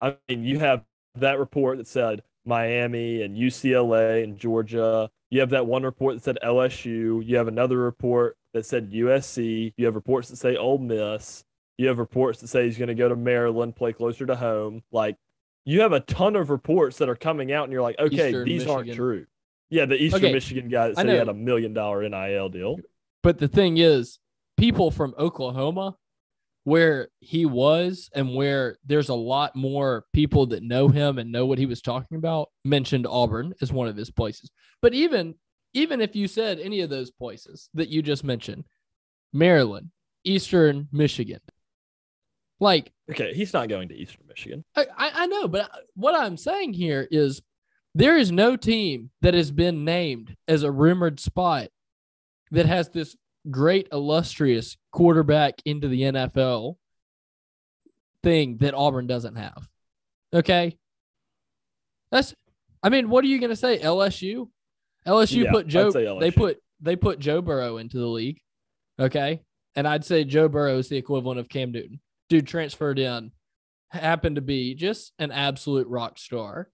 I 0.00 0.16
mean, 0.28 0.44
you 0.44 0.58
have 0.58 0.84
that 1.16 1.38
report 1.38 1.78
that 1.78 1.86
said 1.86 2.22
Miami 2.44 3.22
and 3.22 3.36
UCLA 3.36 4.24
and 4.24 4.38
Georgia. 4.38 5.10
You 5.30 5.40
have 5.40 5.50
that 5.50 5.66
one 5.66 5.82
report 5.82 6.16
that 6.16 6.24
said 6.24 6.38
LSU. 6.42 7.24
You 7.24 7.36
have 7.36 7.48
another 7.48 7.78
report 7.78 8.36
that 8.54 8.64
said 8.66 8.90
USC. 8.90 9.74
You 9.76 9.84
have 9.84 9.94
reports 9.94 10.30
that 10.30 10.36
say 10.36 10.56
Ole 10.56 10.78
Miss. 10.78 11.44
You 11.78 11.88
have 11.88 11.98
reports 11.98 12.40
that 12.40 12.48
say 12.48 12.64
he's 12.64 12.76
going 12.76 12.88
to 12.88 12.94
go 12.94 13.08
to 13.08 13.16
Maryland, 13.16 13.76
play 13.76 13.92
closer 13.92 14.26
to 14.26 14.36
home. 14.36 14.82
Like 14.92 15.16
you 15.64 15.80
have 15.80 15.92
a 15.92 16.00
ton 16.00 16.36
of 16.36 16.50
reports 16.50 16.98
that 16.98 17.08
are 17.08 17.16
coming 17.16 17.52
out, 17.52 17.64
and 17.64 17.72
you're 17.72 17.82
like, 17.82 17.98
okay, 17.98 18.28
Eastern 18.28 18.44
these 18.44 18.66
aren't 18.66 18.92
true. 18.92 19.26
Yeah, 19.70 19.84
the 19.84 19.96
Eastern 19.96 20.24
Okay, 20.24 20.32
Michigan 20.32 20.68
guy 20.68 20.88
that 20.88 20.96
said 20.96 21.08
he 21.08 21.14
had 21.14 21.28
a 21.28 21.34
million 21.34 21.72
dollar 21.72 22.06
NIL 22.08 22.48
deal. 22.48 22.76
But 23.22 23.38
the 23.38 23.48
thing 23.48 23.78
is, 23.78 24.18
people 24.56 24.90
from 24.90 25.14
Oklahoma, 25.18 25.96
where 26.64 27.08
he 27.20 27.46
was 27.46 28.10
and 28.14 28.34
where 28.34 28.78
there's 28.84 29.08
a 29.08 29.14
lot 29.14 29.54
more 29.56 30.04
people 30.12 30.46
that 30.46 30.62
know 30.62 30.88
him 30.88 31.18
and 31.18 31.32
know 31.32 31.46
what 31.46 31.58
he 31.58 31.66
was 31.66 31.80
talking 31.80 32.18
about, 32.18 32.50
mentioned 32.64 33.06
Auburn 33.06 33.54
as 33.60 33.72
one 33.72 33.88
of 33.88 33.96
his 33.96 34.10
places. 34.10 34.50
But 34.82 34.94
even 34.94 35.34
even 35.74 36.00
if 36.00 36.16
you 36.16 36.28
said 36.28 36.58
any 36.58 36.80
of 36.80 36.90
those 36.90 37.10
places 37.10 37.68
that 37.74 37.88
you 37.88 38.02
just 38.02 38.24
mentioned, 38.24 38.64
Maryland, 39.32 39.90
Eastern 40.24 40.88
Michigan, 40.92 41.40
like 42.60 42.92
Okay, 43.10 43.32
he's 43.32 43.52
not 43.52 43.68
going 43.68 43.88
to 43.88 43.94
Eastern 43.94 44.26
Michigan. 44.28 44.64
I, 44.76 44.86
I 44.96 45.10
I 45.14 45.26
know, 45.26 45.48
but 45.48 45.70
what 45.94 46.14
I'm 46.14 46.36
saying 46.36 46.74
here 46.74 47.06
is 47.10 47.42
there 47.94 48.16
is 48.16 48.30
no 48.30 48.56
team 48.56 49.10
that 49.22 49.34
has 49.34 49.50
been 49.50 49.84
named 49.84 50.36
as 50.46 50.62
a 50.62 50.70
rumored 50.70 51.18
spot 51.20 51.68
that 52.50 52.66
has 52.66 52.90
this 52.90 53.16
great 53.50 53.88
illustrious 53.92 54.76
quarterback 54.92 55.54
into 55.64 55.88
the 55.88 56.02
NFL 56.02 56.76
thing 58.22 58.58
that 58.58 58.74
Auburn 58.74 59.06
doesn't 59.06 59.36
have. 59.36 59.68
Okay. 60.32 60.76
That's 62.10 62.34
I 62.82 62.90
mean, 62.90 63.08
what 63.08 63.24
are 63.24 63.28
you 63.28 63.40
gonna 63.40 63.56
say? 63.56 63.78
LSU? 63.78 64.48
LSU 65.06 65.44
Yeah, 65.44 65.50
put 65.50 65.66
Joe 65.66 65.90
say 65.90 66.18
they 66.20 66.30
put 66.30 66.58
they 66.80 66.96
put 66.96 67.18
Joe 67.18 67.40
Burrow 67.40 67.78
into 67.78 67.98
the 67.98 68.06
league. 68.06 68.40
Okay. 68.98 69.42
And 69.74 69.86
I'd 69.86 70.04
say 70.04 70.24
Joe 70.24 70.48
Burrow 70.48 70.78
is 70.78 70.88
the 70.88 70.96
equivalent 70.96 71.40
of 71.40 71.48
Cam 71.48 71.72
Newton. 71.72 72.00
Dude 72.28 72.46
transferred 72.46 72.98
in, 72.98 73.32
happened 73.90 74.36
to 74.36 74.42
be 74.42 74.74
just 74.74 75.12
an 75.18 75.32
absolute 75.32 75.86
rock 75.88 76.18
star. 76.18 76.70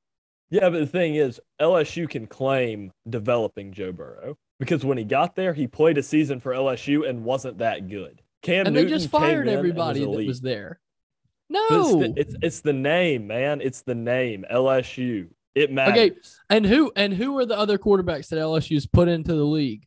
Yeah, 0.50 0.68
but 0.70 0.78
the 0.80 0.86
thing 0.86 1.14
is, 1.14 1.40
LSU 1.60 2.08
can 2.08 2.26
claim 2.26 2.92
developing 3.08 3.72
Joe 3.72 3.92
Burrow 3.92 4.36
because 4.60 4.84
when 4.84 4.98
he 4.98 5.04
got 5.04 5.34
there, 5.36 5.52
he 5.54 5.66
played 5.66 5.98
a 5.98 6.02
season 6.02 6.40
for 6.40 6.52
LSU 6.52 7.08
and 7.08 7.24
wasn't 7.24 7.58
that 7.58 7.88
good. 7.88 8.20
Cam 8.42 8.66
and 8.66 8.74
Newton 8.74 8.90
they 8.90 8.94
just 8.96 9.10
fired 9.10 9.48
everybody 9.48 10.00
that 10.00 10.08
was 10.10 10.40
there. 10.40 10.80
But 11.48 11.58
it's, 11.58 11.70
No. 11.70 12.00
the, 12.00 12.14
it's 12.16 12.34
it's 12.42 12.60
the 12.60 12.72
name, 12.72 13.26
man. 13.26 13.60
It's 13.60 13.82
the 13.82 13.94
name 13.94 14.44
LSU. 14.52 15.28
It 15.54 15.70
matters. 15.72 15.96
Okay. 15.96 16.12
and 16.50 16.66
who 16.66 16.92
and 16.96 17.12
who 17.14 17.38
are 17.38 17.46
the 17.46 17.56
other 17.56 17.78
quarterbacks 17.78 18.28
that 18.28 18.38
LSU's 18.38 18.86
put 18.86 19.08
into 19.08 19.34
the 19.34 19.44
league? 19.44 19.86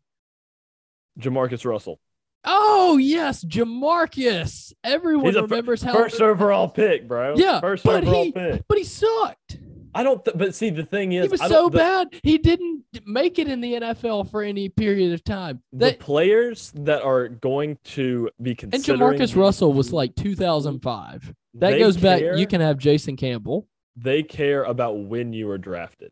Jamarcus 1.19 1.65
Russell, 1.65 1.99
Oh 2.43 2.97
yes, 2.97 3.43
Jamarcus. 3.43 4.73
Everyone 4.83 5.25
He's 5.25 5.35
a 5.35 5.39
fir- 5.39 5.45
remembers 5.47 5.81
how 5.81 5.93
first 5.93 6.21
overall 6.21 6.69
pick, 6.69 7.07
bro. 7.07 7.35
Yeah, 7.35 7.59
first 7.59 7.83
but 7.83 8.03
overall 8.03 8.23
he- 8.23 8.31
pick. 8.31 8.63
but 8.67 8.77
he 8.77 8.83
sucked. 8.83 9.59
I 9.95 10.03
don't. 10.03 10.23
Th- 10.23 10.37
but 10.37 10.53
see, 10.53 10.69
the 10.69 10.83
thing 10.85 11.13
is, 11.13 11.25
He 11.25 11.29
was 11.29 11.41
so 11.41 11.69
the, 11.69 11.77
bad. 11.77 12.07
He 12.21 12.37
didn't 12.37 12.83
make 13.05 13.39
it 13.39 13.47
in 13.47 13.61
the 13.61 13.73
NFL 13.73 14.29
for 14.29 14.43
any 14.43 14.69
period 14.69 15.11
of 15.13 15.23
time. 15.23 15.63
The 15.73 15.93
players 15.99 16.71
that 16.75 17.01
are 17.01 17.27
going 17.29 17.79
to 17.85 18.29
be 18.41 18.51
and 18.51 18.59
considering 18.71 19.19
Jamarcus 19.19 19.35
Russell 19.35 19.73
was 19.73 19.91
like 19.91 20.15
2005. 20.15 21.33
That 21.55 21.79
goes 21.79 21.97
back. 21.97 22.21
You 22.37 22.45
can 22.45 22.61
have 22.61 22.77
Jason 22.77 23.15
Campbell. 23.15 23.67
they 23.95 24.21
care 24.21 24.63
about 24.63 24.99
when 24.99 25.33
you 25.33 25.47
were 25.47 25.57
drafted. 25.57 26.11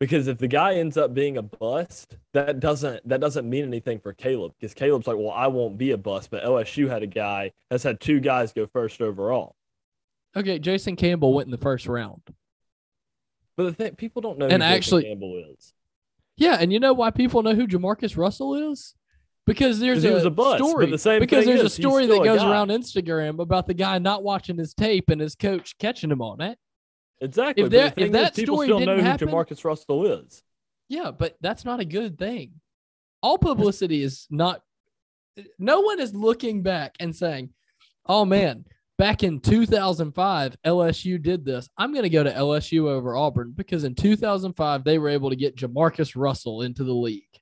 Because 0.00 0.26
if 0.28 0.38
the 0.38 0.48
guy 0.48 0.74
ends 0.74 0.96
up 0.96 1.14
being 1.14 1.36
a 1.36 1.42
bust, 1.42 2.16
that 2.32 2.60
doesn't 2.60 3.08
that 3.08 3.20
doesn't 3.20 3.48
mean 3.48 3.64
anything 3.64 4.00
for 4.00 4.12
Caleb. 4.12 4.52
Because 4.58 4.74
Caleb's 4.74 5.06
like, 5.06 5.16
well, 5.16 5.30
I 5.30 5.46
won't 5.46 5.78
be 5.78 5.92
a 5.92 5.96
bust, 5.96 6.30
but 6.30 6.44
LSU 6.44 6.88
had 6.88 7.02
a 7.02 7.06
guy 7.06 7.52
has 7.70 7.82
had 7.82 8.00
two 8.00 8.20
guys 8.20 8.52
go 8.52 8.66
first 8.66 9.00
overall. 9.00 9.54
Okay, 10.36 10.58
Jason 10.58 10.96
Campbell 10.96 11.32
went 11.32 11.46
in 11.46 11.52
the 11.52 11.58
first 11.58 11.86
round. 11.86 12.22
But 13.56 13.64
the 13.64 13.72
thing 13.72 13.94
people 13.94 14.20
don't 14.20 14.36
know 14.38 14.46
And 14.46 14.54
who 14.54 14.58
Jason 14.68 14.76
actually- 14.76 15.02
Campbell 15.04 15.44
is. 15.56 15.72
Yeah, 16.36 16.56
and 16.58 16.72
you 16.72 16.80
know 16.80 16.92
why 16.92 17.12
people 17.12 17.44
know 17.44 17.54
who 17.54 17.68
Jamarcus 17.68 18.16
Russell 18.16 18.72
is? 18.72 18.96
Because 19.46 19.78
there's 19.78 20.04
a, 20.04 20.26
a 20.26 20.30
bust, 20.30 20.64
story. 20.64 20.90
the 20.90 20.98
same 20.98 21.20
because 21.20 21.44
there's 21.44 21.60
is, 21.60 21.66
a 21.66 21.70
story 21.70 22.06
that 22.06 22.24
goes 22.24 22.42
around 22.42 22.70
Instagram 22.70 23.38
about 23.40 23.66
the 23.66 23.74
guy 23.74 23.98
not 23.98 24.22
watching 24.24 24.56
his 24.56 24.74
tape 24.74 25.10
and 25.10 25.20
his 25.20 25.34
coach 25.36 25.78
catching 25.78 26.10
him 26.10 26.22
on 26.22 26.40
it. 26.40 26.58
Exactly. 27.20 27.64
If 27.64 27.70
that- 27.70 27.86
if 27.98 28.12
thing 28.12 28.14
is, 28.14 28.30
people 28.30 28.56
story 28.56 28.66
still 28.66 28.78
didn't 28.80 28.98
know 28.98 29.04
happen- 29.04 29.28
who 29.28 29.34
Jamarcus 29.34 29.64
Russell 29.64 30.06
is. 30.06 30.42
Yeah, 30.88 31.10
but 31.10 31.36
that's 31.40 31.64
not 31.64 31.80
a 31.80 31.84
good 31.84 32.18
thing. 32.18 32.60
All 33.22 33.38
publicity 33.38 34.02
is 34.02 34.26
not. 34.30 34.62
No 35.58 35.80
one 35.80 35.98
is 36.00 36.14
looking 36.14 36.62
back 36.62 36.94
and 37.00 37.16
saying, 37.16 37.54
"Oh 38.06 38.24
man, 38.24 38.66
back 38.98 39.22
in 39.22 39.40
2005, 39.40 40.56
LSU 40.64 41.18
did 41.18 41.44
this. 41.44 41.68
I'm 41.78 41.92
going 41.92 42.02
to 42.04 42.10
go 42.10 42.22
to 42.22 42.30
LSU 42.30 42.88
over 42.88 43.16
Auburn 43.16 43.52
because 43.56 43.84
in 43.84 43.94
2005 43.94 44.84
they 44.84 44.98
were 44.98 45.08
able 45.08 45.30
to 45.30 45.36
get 45.36 45.56
Jamarcus 45.56 46.14
Russell 46.14 46.62
into 46.62 46.84
the 46.84 46.94
league." 46.94 47.40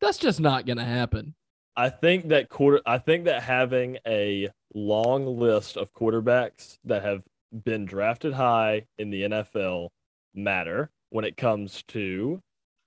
That's 0.00 0.18
just 0.18 0.38
not 0.40 0.66
going 0.66 0.76
to 0.76 0.84
happen. 0.84 1.34
I 1.76 1.88
think 1.88 2.28
that 2.28 2.50
quarter. 2.50 2.80
I 2.86 2.98
think 2.98 3.24
that 3.24 3.42
having 3.42 3.98
a 4.06 4.50
long 4.74 5.24
list 5.26 5.76
of 5.76 5.92
quarterbacks 5.94 6.78
that 6.84 7.02
have 7.02 7.22
been 7.64 7.84
drafted 7.84 8.32
high 8.32 8.86
in 8.98 9.10
the 9.10 9.22
NFL 9.22 9.90
matter 10.34 10.90
when 11.10 11.24
it 11.24 11.36
comes 11.36 11.82
to 11.88 12.40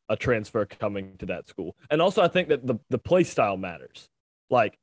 a 0.10 0.16
transfer 0.16 0.66
coming 0.66 1.18
to 1.18 1.26
that 1.28 1.48
school. 1.48 1.76
And 1.90 2.02
also, 2.02 2.22
I 2.22 2.28
think 2.28 2.50
that 2.50 2.66
the 2.66 2.78
the 2.90 2.98
play 2.98 3.24
style 3.24 3.58
matters. 3.58 4.08
Like 4.50 4.78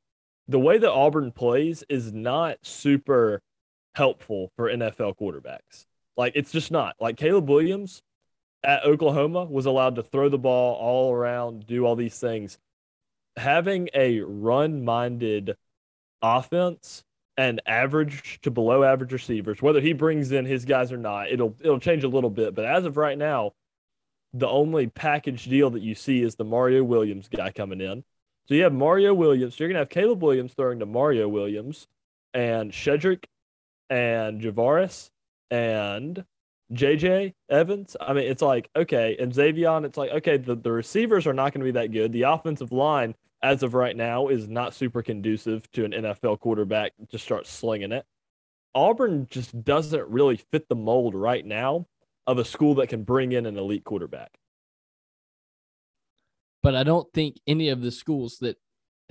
the 0.47 0.59
way 0.59 0.77
that 0.77 0.91
Auburn 0.91 1.31
plays 1.31 1.83
is 1.89 2.13
not 2.13 2.57
super 2.63 3.41
helpful 3.95 4.51
for 4.55 4.69
NFL 4.69 5.17
quarterbacks. 5.17 5.85
Like 6.17 6.33
it's 6.35 6.51
just 6.51 6.71
not. 6.71 6.95
Like 6.99 7.17
Caleb 7.17 7.49
Williams 7.49 8.01
at 8.63 8.83
Oklahoma 8.83 9.45
was 9.45 9.65
allowed 9.65 9.95
to 9.95 10.03
throw 10.03 10.29
the 10.29 10.37
ball 10.37 10.75
all 10.75 11.13
around, 11.13 11.65
do 11.67 11.85
all 11.85 11.95
these 11.95 12.19
things 12.19 12.57
having 13.37 13.89
a 13.93 14.21
run 14.21 14.83
minded 14.83 15.55
offense 16.21 17.03
and 17.37 17.61
average 17.65 18.39
to 18.43 18.51
below 18.51 18.83
average 18.83 19.11
receivers, 19.11 19.61
whether 19.61 19.81
he 19.81 19.93
brings 19.93 20.31
in 20.31 20.45
his 20.45 20.65
guys 20.65 20.91
or 20.91 20.97
not, 20.97 21.31
it'll 21.31 21.55
it'll 21.59 21.79
change 21.79 22.03
a 22.03 22.09
little 22.09 22.29
bit. 22.29 22.55
But 22.55 22.65
as 22.65 22.85
of 22.85 22.97
right 22.97 23.17
now, 23.17 23.53
the 24.33 24.47
only 24.47 24.87
package 24.87 25.45
deal 25.45 25.69
that 25.71 25.81
you 25.81 25.95
see 25.95 26.21
is 26.21 26.35
the 26.35 26.43
Mario 26.43 26.83
Williams 26.83 27.27
guy 27.27 27.51
coming 27.51 27.81
in. 27.81 28.03
So 28.47 28.53
you 28.53 28.63
have 28.63 28.73
Mario 28.73 29.13
Williams. 29.13 29.55
So 29.55 29.63
you're 29.63 29.69
gonna 29.69 29.79
have 29.79 29.89
Caleb 29.89 30.21
Williams 30.21 30.53
throwing 30.53 30.79
to 30.79 30.85
Mario 30.85 31.27
Williams 31.27 31.87
and 32.33 32.71
Shedrick 32.71 33.25
and 33.89 34.41
Javaris 34.41 35.09
and 35.49 36.25
JJ 36.73 37.33
Evans. 37.49 37.95
I 37.99 38.13
mean, 38.13 38.25
it's 38.25 38.41
like, 38.41 38.69
okay, 38.75 39.15
and 39.19 39.31
Xavion, 39.31 39.85
it's 39.85 39.97
like, 39.97 40.11
okay, 40.11 40.37
the, 40.37 40.55
the 40.55 40.71
receivers 40.71 41.27
are 41.27 41.33
not 41.33 41.53
to 41.53 41.59
be 41.59 41.71
that 41.71 41.91
good. 41.91 42.11
The 42.11 42.23
offensive 42.23 42.71
line, 42.71 43.15
as 43.45 43.61
of 43.61 43.75
right 43.75 43.95
now, 43.95 44.29
is 44.29 44.49
not 44.49 44.73
super 44.73 45.03
conducive 45.03 45.71
to 45.73 45.85
an 45.85 45.91
NFL 45.91 46.39
quarterback 46.39 46.93
to 47.11 47.19
start 47.19 47.45
slinging 47.45 47.91
it. 47.91 48.03
Auburn 48.73 49.27
just 49.29 49.63
doesn't 49.63 50.09
really 50.09 50.37
fit 50.51 50.67
the 50.67 50.75
mold 50.75 51.13
right 51.13 51.45
now 51.45 51.85
of 52.25 52.39
a 52.39 52.45
school 52.45 52.73
that 52.75 52.89
can 52.89 53.03
bring 53.03 53.33
in 53.33 53.45
an 53.45 53.55
elite 53.55 53.83
quarterback. 53.83 54.31
But 56.63 56.73
I 56.73 56.81
don't 56.81 57.07
think 57.13 57.39
any 57.45 57.69
of 57.69 57.81
the 57.81 57.91
schools 57.91 58.39
that 58.39 58.57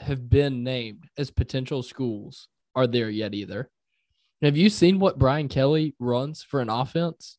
have 0.00 0.28
been 0.28 0.64
named 0.64 1.04
as 1.16 1.30
potential 1.30 1.84
schools 1.84 2.48
are 2.74 2.88
there 2.88 3.08
yet 3.08 3.34
either. 3.34 3.70
Have 4.42 4.56
you 4.56 4.68
seen 4.68 4.98
what 4.98 5.16
Brian 5.16 5.46
Kelly 5.48 5.94
runs 6.00 6.42
for 6.42 6.60
an 6.60 6.68
offense? 6.68 7.38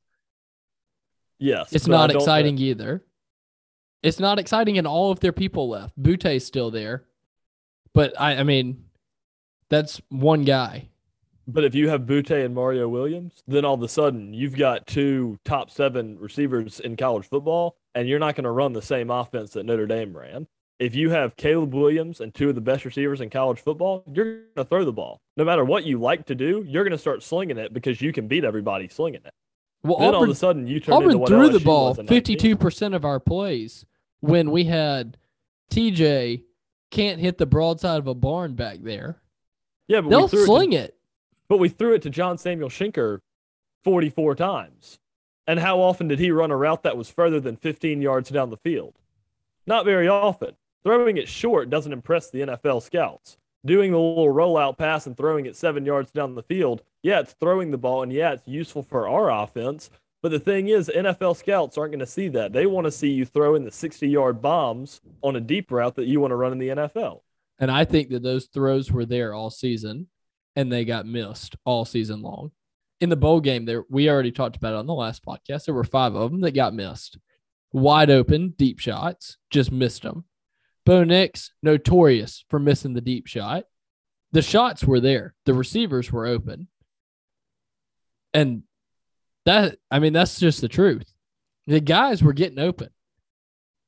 Yes. 1.40 1.74
It's 1.74 1.88
not 1.88 2.16
exciting 2.16 2.58
either. 2.58 3.04
It's 4.06 4.20
not 4.20 4.38
exciting, 4.38 4.78
and 4.78 4.86
all 4.86 5.12
of 5.12 5.20
their 5.20 5.34
people 5.34 5.68
left. 5.68 6.02
Boutte's 6.02 6.46
still 6.46 6.70
there, 6.70 7.06
but 7.94 8.14
I, 8.20 8.38
I 8.38 8.44
mean, 8.44 8.86
that's 9.70 10.00
one 10.10 10.44
guy. 10.44 10.90
But 11.48 11.64
if 11.64 11.76
you 11.76 11.90
have 11.90 12.02
Boutte 12.02 12.46
and 12.46 12.54
Mario 12.54 12.88
Williams, 12.88 13.44
then 13.48 13.66
all 13.66 13.76
of 13.76 13.82
a 13.82 13.88
sudden 13.88 14.34
you've 14.34 14.58
got 14.58 14.88
two 14.88 15.40
top 15.46 15.70
seven 15.72 16.20
receivers 16.20 16.80
in 16.80 16.98
college 16.98 17.28
football, 17.28 17.78
and 17.94 18.08
you're 18.08 18.20
not 18.20 18.36
going 18.36 18.46
to 18.46 18.52
run 18.52 18.74
the 18.74 18.82
same 18.82 19.10
offense 19.10 19.52
that 19.52 19.66
Notre 19.66 19.88
Dame 19.88 20.16
ran. 20.16 20.48
If 20.78 20.94
you 20.94 21.10
have 21.10 21.36
Caleb 21.36 21.74
Williams 21.74 22.20
and 22.20 22.34
two 22.34 22.50
of 22.50 22.56
the 22.56 22.62
best 22.62 22.84
receivers 22.86 23.22
in 23.22 23.30
college 23.30 23.60
football, 23.60 24.04
you're 24.12 24.26
going 24.26 24.46
to 24.58 24.66
throw 24.66 24.86
the 24.86 24.92
ball. 24.92 25.22
No 25.38 25.46
matter 25.46 25.64
what 25.64 25.86
you 25.86 26.00
like 26.00 26.26
to 26.26 26.36
do, 26.36 26.64
you're 26.68 26.84
going 26.84 26.92
to 26.92 26.98
start 26.98 27.24
slinging 27.24 27.58
it 27.58 27.74
because 27.74 28.02
you 28.02 28.12
can 28.12 28.28
beat 28.28 28.44
everybody 28.44 28.88
slinging 28.88 29.22
it. 29.26 29.34
Well, 29.84 30.00
then 30.00 30.16
all 30.16 30.24
of 30.24 30.30
a 30.30 30.36
sudden 30.36 30.68
you 30.68 30.80
turn 30.80 30.96
Auburn 30.96 31.12
into 31.12 31.18
what 31.20 31.30
threw 31.30 31.50
the 31.50 31.60
ball 31.60 31.90
was 31.90 32.00
in 32.00 32.06
19. 32.06 32.18
fifty-two 32.18 32.58
percent 32.58 32.94
of 32.96 33.06
our 33.06 33.20
plays 33.20 33.86
when 34.20 34.52
we 34.52 34.66
had 34.66 35.18
TJ 35.72 36.44
can't 36.92 37.20
hit 37.20 37.38
the 37.38 37.46
broadside 37.46 38.00
of 38.00 38.08
a 38.08 38.16
barn 38.16 38.56
back 38.56 38.80
there. 38.82 39.22
Yeah, 39.88 40.02
but 40.02 40.10
They'll 40.10 40.22
we 40.24 40.28
threw 40.28 40.40
it 40.40 40.42
to 40.42 40.46
sling 40.48 40.74
it. 40.74 40.96
But 41.48 41.58
we 41.58 41.70
threw 41.70 41.94
it 41.94 42.02
to 42.04 42.10
John 42.10 42.38
Samuel 42.38 42.70
Shenker 42.70 43.20
44 43.84 44.36
times. 44.36 45.00
And 45.48 45.60
how 45.60 45.80
often 45.80 46.08
did 46.08 46.20
he 46.20 46.32
run 46.32 46.52
a 46.52 46.58
route 46.58 46.84
that 46.84 46.98
was 46.98 47.10
further 47.10 47.40
than 47.40 47.56
15 47.56 48.02
yards 48.02 48.30
down 48.30 48.50
the 48.50 48.58
field? 48.58 48.96
Not 49.68 49.86
very 49.86 50.08
often. 50.08 50.56
Throwing 50.84 51.18
it 51.18 51.28
short 51.28 51.70
doesn't 51.70 51.94
impress 51.94 52.30
the 52.30 52.42
NFL 52.42 52.82
scouts. 52.82 53.38
Doing 53.66 53.92
the 53.92 54.00
little 54.00 54.34
rollout 54.34 54.78
pass 54.78 55.08
and 55.08 55.18
throwing 55.18 55.48
it 55.48 55.56
seven 55.56 55.86
yards 55.86 56.12
down 56.12 56.36
the 56.36 56.44
field, 56.44 56.84
yeah, 57.02 57.20
it's 57.20 57.34
throwing 57.34 57.72
the 57.72 57.78
ball 57.78 58.04
and 58.04 58.14
yeah, 58.14 58.34
it's 58.34 58.48
useful 58.48 58.84
for 58.84 59.08
our 59.08 59.32
offense. 59.32 59.90
But 60.26 60.32
the 60.32 60.40
thing 60.40 60.70
is, 60.70 60.90
NFL 60.90 61.38
scouts 61.38 61.78
aren't 61.78 61.92
going 61.92 62.00
to 62.00 62.08
see 62.08 62.30
that. 62.30 62.52
They 62.52 62.66
want 62.66 62.86
to 62.86 62.92
see 62.92 63.12
you 63.12 63.26
throw 63.26 63.54
in 63.54 63.64
the 63.64 63.70
60 63.70 64.10
yard 64.10 64.42
bombs 64.42 65.00
on 65.22 65.36
a 65.36 65.40
deep 65.40 65.72
route 65.72 65.94
that 65.98 66.08
you 66.08 66.20
want 66.20 66.32
to 66.32 66.36
run 66.36 66.52
in 66.52 66.58
the 66.58 66.70
NFL. 66.70 67.20
And 67.60 67.70
I 67.70 67.86
think 67.86 68.10
that 68.10 68.24
those 68.24 68.48
throws 68.48 68.92
were 68.92 69.06
there 69.06 69.36
all 69.36 69.52
season 69.52 70.08
and 70.56 70.72
they 70.72 70.84
got 70.84 71.06
missed 71.06 71.58
all 71.64 71.86
season 71.86 72.24
long. 72.24 72.50
In 73.00 73.10
the 73.10 73.16
bowl 73.16 73.40
game, 73.40 73.66
there 73.66 73.84
we 73.88 74.10
already 74.10 74.32
talked 74.32 74.56
about 74.56 74.74
it 74.74 74.78
on 74.78 74.88
the 74.88 74.96
last 74.96 75.24
podcast. 75.24 75.66
There 75.66 75.76
were 75.76 75.84
five 75.84 76.16
of 76.16 76.32
them 76.32 76.42
that 76.42 76.56
got 76.56 76.74
missed. 76.74 77.20
Wide 77.72 78.10
open, 78.10 78.56
deep 78.58 78.80
shots, 78.80 79.38
just 79.52 79.72
missed 79.72 80.02
them. 80.02 80.26
Bo 80.88 81.04
Nix, 81.04 81.52
notorious 81.62 82.46
for 82.50 82.58
missing 82.58 82.96
the 82.96 83.00
deep 83.00 83.28
shot. 83.28 83.66
The 84.32 84.42
shots 84.42 84.84
were 84.84 85.00
there. 85.00 85.36
The 85.46 85.54
receivers 85.54 86.12
were 86.12 86.26
open. 86.26 86.68
And 88.34 88.64
that 89.46 89.78
I 89.90 90.00
mean, 90.00 90.14
that's 90.14 90.40
just 90.40 90.62
the 90.62 90.68
truth. 90.68 91.14
The 91.68 91.80
guys 91.80 92.22
were 92.22 92.34
getting 92.34 92.60
open. 92.60 92.90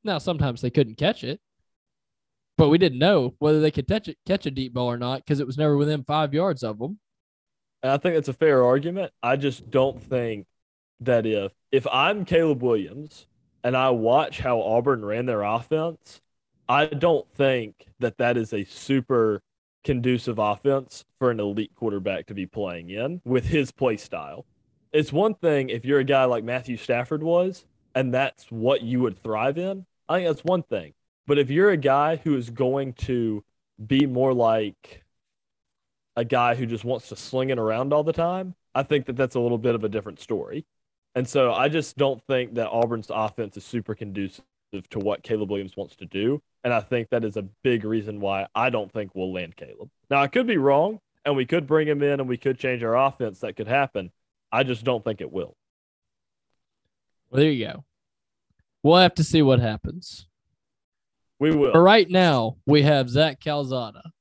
Now 0.04 0.18
sometimes 0.18 0.62
they 0.62 0.70
couldn't 0.70 0.96
catch 0.98 1.24
it 1.24 1.40
but 2.58 2.70
we 2.70 2.78
didn't 2.78 3.00
know 3.00 3.36
whether 3.40 3.62
they 3.62 3.72
could 3.72 3.88
touch 3.88 4.08
it, 4.08 4.18
catch 4.26 4.46
a 4.46 4.52
deep 4.52 4.74
ball 4.74 4.92
or 4.92 4.98
not 4.98 5.20
because 5.20 5.40
it 5.40 5.48
was 5.48 5.58
never 5.58 5.78
within 5.78 6.04
five 6.04 6.34
yards 6.34 6.64
of 6.64 6.80
them. 6.80 7.00
And 7.84 7.92
I 7.92 7.98
think 7.98 8.16
that's 8.16 8.28
a 8.28 8.34
fair 8.34 8.66
argument. 8.66 9.12
I 9.22 9.36
just 9.36 9.70
don't 9.70 10.02
think 10.02 10.48
that 11.02 11.26
if 11.28 11.54
if 11.72 11.86
I'm 11.88 12.26
Caleb 12.26 12.64
Williams 12.64 13.28
and 13.64 13.78
I 13.78 13.92
watch 13.92 14.40
how 14.40 14.62
Auburn 14.62 15.06
ran 15.06 15.28
their 15.28 15.44
offense, 15.44 16.20
I 16.68 16.88
don't 16.88 17.30
think 17.36 17.86
that 18.00 18.18
that 18.18 18.36
is 18.36 18.52
a 18.54 18.64
super 18.64 19.42
conducive 19.84 20.40
offense 20.40 21.06
for 21.20 21.30
an 21.30 21.40
elite 21.40 21.76
quarterback 21.76 22.26
to 22.26 22.34
be 22.34 22.48
playing 22.48 22.90
in 22.90 23.22
with 23.24 23.46
his 23.46 23.72
play 23.72 23.98
style. 23.98 24.46
It's 24.98 25.14
one 25.14 25.36
thing 25.36 25.70
if 25.70 25.86
you're 25.86 26.00
a 26.00 26.04
guy 26.04 26.26
like 26.26 26.44
Matthew 26.44 26.76
Stafford 26.76 27.22
was, 27.22 27.66
and 27.94 28.12
that's 28.12 28.46
what 28.46 28.82
you 28.82 29.00
would 29.02 29.22
thrive 29.22 29.60
in. 29.60 29.86
I 30.10 30.18
think 30.18 30.28
that's 30.28 30.44
one 30.44 30.64
thing. 30.64 30.96
But 31.28 31.38
if 31.38 31.52
you're 31.52 31.70
a 31.70 31.78
guy 31.78 32.16
who 32.16 32.36
is 32.36 32.50
going 32.50 32.94
to 32.94 33.44
be 33.86 34.08
more 34.08 34.34
like 34.34 35.04
a 36.16 36.26
guy 36.26 36.56
who 36.56 36.66
just 36.66 36.84
wants 36.84 37.10
to 37.10 37.16
sling 37.16 37.52
it 37.52 37.60
around 37.60 37.94
all 37.94 38.04
the 38.04 38.12
time, 38.12 38.56
I 38.74 38.82
think 38.82 39.06
that 39.06 39.16
that's 39.16 39.36
a 39.36 39.40
little 39.40 39.60
bit 39.60 39.76
of 39.76 39.84
a 39.84 39.90
different 39.90 40.20
story. 40.20 40.66
And 41.14 41.30
so 41.30 41.54
I 41.54 41.70
just 41.70 41.96
don't 41.96 42.24
think 42.26 42.56
that 42.56 42.70
Auburn's 42.70 43.12
offense 43.14 43.56
is 43.56 43.66
super 43.66 43.94
conducive 43.94 44.46
to 44.90 44.98
what 44.98 45.22
Caleb 45.22 45.52
Williams 45.52 45.78
wants 45.78 45.96
to 45.98 46.08
do. 46.08 46.42
And 46.64 46.74
I 46.74 46.80
think 46.80 47.12
that 47.12 47.24
is 47.24 47.38
a 47.38 47.44
big 47.62 47.86
reason 47.86 48.20
why 48.20 48.48
I 48.56 48.72
don't 48.72 48.92
think 48.92 49.12
we'll 49.14 49.32
land 49.32 49.58
Caleb. 49.58 49.92
Now, 50.10 50.24
I 50.24 50.28
could 50.28 50.48
be 50.48 50.58
wrong, 50.58 51.02
and 51.24 51.36
we 51.36 51.46
could 51.46 51.68
bring 51.68 51.88
him 51.88 52.02
in 52.02 52.20
and 52.20 52.28
we 52.28 52.38
could 52.38 52.58
change 52.58 52.82
our 52.82 52.98
offense. 52.98 53.42
That 53.42 53.56
could 53.56 53.68
happen. 53.68 54.12
I 54.52 54.64
just 54.64 54.84
don't 54.84 55.04
think 55.04 55.22
it 55.22 55.32
will. 55.32 55.56
Well, 57.30 57.42
there 57.42 57.52
you 57.52 57.66
go. 57.66 57.86
We'll 58.84 58.98
have 58.98 59.16
to 59.16 59.24
see 59.24 59.42
what 59.42 59.60
happens. 59.60 60.28
We 61.40 61.52
will. 61.56 61.74
But 61.74 61.80
right 61.80 62.10
now, 62.10 62.58
we 62.66 62.84
have 62.84 63.10
Zach 63.10 63.40
Calzada. 63.40 64.12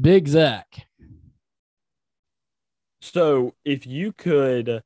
Big 0.00 0.26
Zach. 0.26 0.86
So 3.00 3.54
if 3.64 3.86
you 3.86 4.12
could, 4.12 4.82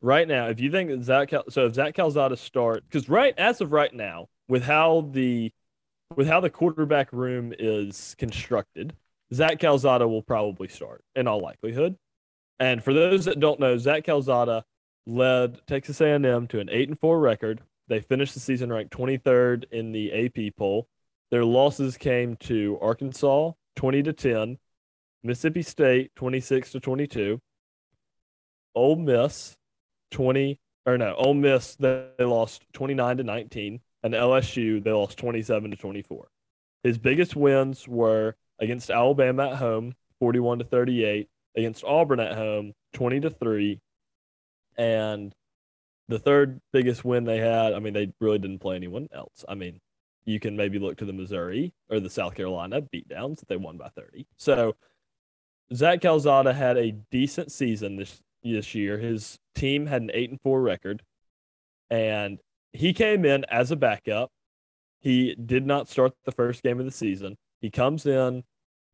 right 0.00 0.26
now, 0.26 0.48
if 0.48 0.60
you 0.60 0.70
think 0.70 0.90
that 0.90 1.04
Zach, 1.04 1.28
Cal- 1.28 1.50
so 1.50 1.66
if 1.66 1.74
Zach 1.74 1.94
Calzada 1.94 2.36
start, 2.36 2.84
because 2.88 3.08
right 3.08 3.34
as 3.38 3.60
of 3.60 3.70
right 3.70 3.92
now, 3.92 4.28
with 4.48 4.62
how 4.62 5.08
the 5.12 5.52
with 6.16 6.26
how 6.26 6.40
the 6.40 6.50
quarterback 6.50 7.12
room 7.12 7.52
is 7.58 8.14
constructed, 8.18 8.94
Zach 9.32 9.58
Calzada 9.58 10.08
will 10.08 10.22
probably 10.22 10.68
start 10.68 11.04
in 11.14 11.28
all 11.28 11.40
likelihood. 11.40 11.96
And 12.58 12.82
for 12.82 12.92
those 12.92 13.24
that 13.24 13.40
don't 13.40 13.60
know, 13.60 13.76
Zach 13.78 14.04
Calzada 14.04 14.64
led 15.06 15.66
Texas 15.66 16.00
A&M 16.00 16.46
to 16.48 16.60
an 16.60 16.68
eight 16.70 16.88
and 16.88 16.98
four 16.98 17.20
record. 17.20 17.60
They 17.88 18.00
finished 18.00 18.34
the 18.34 18.40
season 18.40 18.72
ranked 18.72 18.96
23rd 18.96 19.64
in 19.70 19.92
the 19.92 20.12
AP 20.12 20.56
poll. 20.56 20.88
Their 21.30 21.44
losses 21.44 21.96
came 21.96 22.36
to 22.36 22.78
Arkansas 22.80 23.52
20 23.76 24.02
to 24.04 24.12
10, 24.12 24.58
Mississippi 25.22 25.62
State 25.62 26.14
26 26.16 26.72
to 26.72 26.80
22, 26.80 27.40
Ole 28.74 28.96
Miss 28.96 29.56
20 30.12 30.60
or 30.86 30.98
no, 30.98 31.14
Ole 31.14 31.34
Miss 31.34 31.76
they 31.76 32.08
lost 32.18 32.64
29 32.72 33.18
to 33.18 33.24
19, 33.24 33.80
and 34.02 34.14
LSU 34.14 34.82
they 34.82 34.92
lost 34.92 35.18
27 35.18 35.70
to 35.70 35.76
24. 35.76 36.28
His 36.82 36.98
biggest 36.98 37.34
wins 37.34 37.88
were 37.88 38.36
against 38.58 38.90
Alabama 38.90 39.50
at 39.50 39.56
home 39.56 39.94
41 40.20 40.58
to 40.60 40.64
38, 40.64 41.28
against 41.56 41.84
Auburn 41.84 42.20
at 42.20 42.34
home 42.36 42.72
20 42.94 43.20
to 43.20 43.30
3, 43.30 43.80
and 44.76 45.34
the 46.08 46.18
third 46.18 46.60
biggest 46.72 47.04
win 47.04 47.24
they 47.24 47.38
had, 47.38 47.72
I 47.72 47.78
mean, 47.78 47.94
they 47.94 48.12
really 48.20 48.38
didn't 48.38 48.60
play 48.60 48.76
anyone 48.76 49.08
else. 49.12 49.44
I 49.48 49.54
mean, 49.54 49.80
you 50.24 50.40
can 50.40 50.56
maybe 50.56 50.78
look 50.78 50.98
to 50.98 51.04
the 51.04 51.12
Missouri 51.12 51.72
or 51.90 52.00
the 52.00 52.10
South 52.10 52.34
Carolina 52.34 52.82
beatdowns 52.82 53.40
that 53.40 53.48
they 53.48 53.56
won 53.56 53.76
by 53.76 53.88
30. 53.88 54.26
So 54.36 54.74
Zach 55.72 56.00
Calzada 56.00 56.52
had 56.52 56.76
a 56.76 56.92
decent 57.10 57.52
season 57.52 57.96
this 57.96 58.20
this 58.42 58.74
year. 58.74 58.98
His 58.98 59.38
team 59.54 59.86
had 59.86 60.02
an 60.02 60.10
eight 60.12 60.30
and 60.30 60.40
four 60.40 60.60
record, 60.60 61.02
and 61.90 62.38
he 62.72 62.92
came 62.92 63.24
in 63.24 63.44
as 63.50 63.70
a 63.70 63.76
backup. 63.76 64.30
He 65.00 65.34
did 65.34 65.66
not 65.66 65.88
start 65.88 66.12
the 66.24 66.32
first 66.32 66.62
game 66.62 66.78
of 66.78 66.84
the 66.86 66.92
season. 66.92 67.36
He 67.60 67.70
comes 67.70 68.06
in 68.06 68.44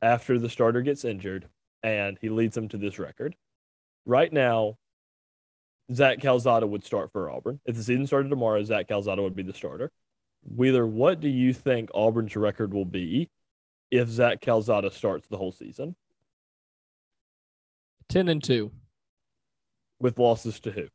after 0.02 0.38
the 0.38 0.48
starter 0.48 0.82
gets 0.82 1.04
injured, 1.04 1.48
and 1.82 2.18
he 2.20 2.28
leads 2.28 2.54
them 2.54 2.68
to 2.68 2.78
this 2.78 2.98
record. 2.98 3.34
Right 4.06 4.32
now, 4.32 4.76
Zach 5.92 6.20
Calzada 6.20 6.66
would 6.66 6.84
start 6.84 7.12
for 7.12 7.30
Auburn. 7.30 7.60
If 7.64 7.76
the 7.76 7.82
season 7.82 8.06
started 8.06 8.28
tomorrow, 8.28 8.62
Zach 8.62 8.88
Calzada 8.88 9.22
would 9.22 9.36
be 9.36 9.42
the 9.42 9.54
starter. 9.54 9.90
Wheeler, 10.42 10.86
what 10.86 11.20
do 11.20 11.28
you 11.28 11.52
think 11.52 11.90
Auburn's 11.92 12.36
record 12.36 12.72
will 12.72 12.84
be 12.84 13.28
if 13.90 14.08
Zach 14.08 14.40
Calzada 14.40 14.90
starts 14.90 15.28
the 15.28 15.36
whole 15.36 15.52
season 15.52 15.96
10 18.08 18.28
and 18.28 18.42
2 18.42 18.70
with 19.98 20.18
losses 20.18 20.60
to 20.60 20.70
who? 20.70 20.88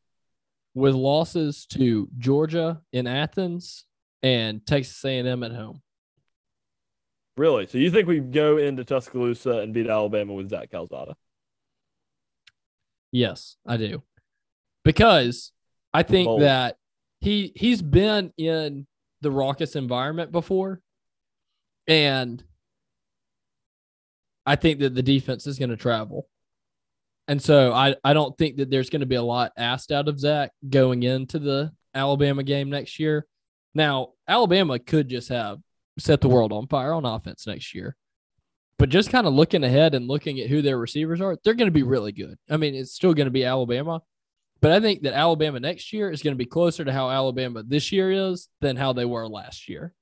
with 0.76 0.93
losses 0.93 1.65
to 1.65 2.08
Georgia 2.17 2.82
in 2.91 3.08
Athens 3.08 3.86
and 4.21 4.63
Texas 4.67 5.04
A&M 5.06 5.41
at 5.41 5.54
home. 5.54 5.82
Really? 7.38 7.67
So 7.67 7.78
you 7.78 7.91
think 7.91 8.08
we 8.08 8.19
go 8.19 8.58
into 8.58 8.84
Tuscaloosa 8.84 9.60
and 9.60 9.74
beat 9.74 9.88
Alabama 9.88 10.34
with 10.34 10.50
Zach 10.50 10.71
Calzada? 10.71 11.15
Yes, 13.12 13.58
I 13.65 13.77
do. 13.77 14.04
Because 14.83 15.52
I 15.94 16.04
think 16.04 16.27
Bold. 16.27 16.42
that 16.42 16.77
he 17.19 17.52
he's 17.56 17.81
been 17.81 18.31
in 18.38 18.86
the 19.21 19.31
raucous 19.31 19.75
environment 19.75 20.31
before 20.31 20.81
and 21.88 22.44
I 24.46 24.56
think 24.56 24.79
that 24.79 24.94
the 24.94 25.02
defense 25.02 25.48
is 25.48 25.58
going 25.58 25.69
to 25.69 25.77
travel. 25.77 26.27
And 27.27 27.42
so 27.42 27.73
I, 27.73 27.96
I 28.04 28.13
don't 28.13 28.38
think 28.38 28.58
that 28.58 28.69
there's 28.69 28.90
going 28.90 29.00
to 29.00 29.08
be 29.08 29.15
a 29.15 29.23
lot 29.23 29.52
asked 29.58 29.92
out 29.92 30.08
of 30.08 30.19
Zach 30.19 30.52
going 30.69 31.04
into 31.04 31.40
the 31.40 31.71
Alabama 31.96 32.44
game 32.44 32.69
next 32.69 33.00
year. 33.00 33.25
Now, 33.73 34.10
Alabama 34.27 34.77
could 34.77 35.10
just 35.10 35.29
have 35.29 35.60
set 35.98 36.21
the 36.21 36.29
world 36.29 36.52
on 36.52 36.67
fire 36.67 36.93
on 36.93 37.06
offense 37.06 37.48
next 37.48 37.73
year. 37.73 37.96
But 38.77 38.89
just 38.89 39.10
kind 39.10 39.25
of 39.25 39.33
looking 39.33 39.63
ahead 39.63 39.96
and 39.96 40.08
looking 40.08 40.39
at 40.39 40.50
who 40.50 40.62
their 40.62 40.77
receivers 40.77 41.21
are, 41.21 41.37
they're 41.43 41.54
going 41.54 41.67
to 41.67 41.71
be 41.71 41.83
really 41.83 42.12
good. 42.12 42.37
I 42.50 42.58
mean, 42.58 42.75
it's 42.75 42.91
still 42.93 43.13
going 43.13 43.27
to 43.27 43.31
be 43.31 43.46
Alabama, 43.46 44.02
but 44.62 44.71
I 44.71 44.81
think 44.81 45.04
that 45.04 45.13
Alabama 45.13 45.60
next 45.60 45.93
year 45.93 46.12
is 46.12 46.21
going 46.21 46.33
to 46.33 46.37
be 46.37 46.46
closer 46.46 46.83
to 46.83 46.91
how 46.91 47.10
Alabama 47.10 47.63
this 47.63 47.91
year 47.93 48.12
is 48.12 48.50
than 48.60 48.75
how 48.75 48.91
they 48.91 49.06
were 49.06 49.27
last 49.29 49.69
year. 49.69 49.93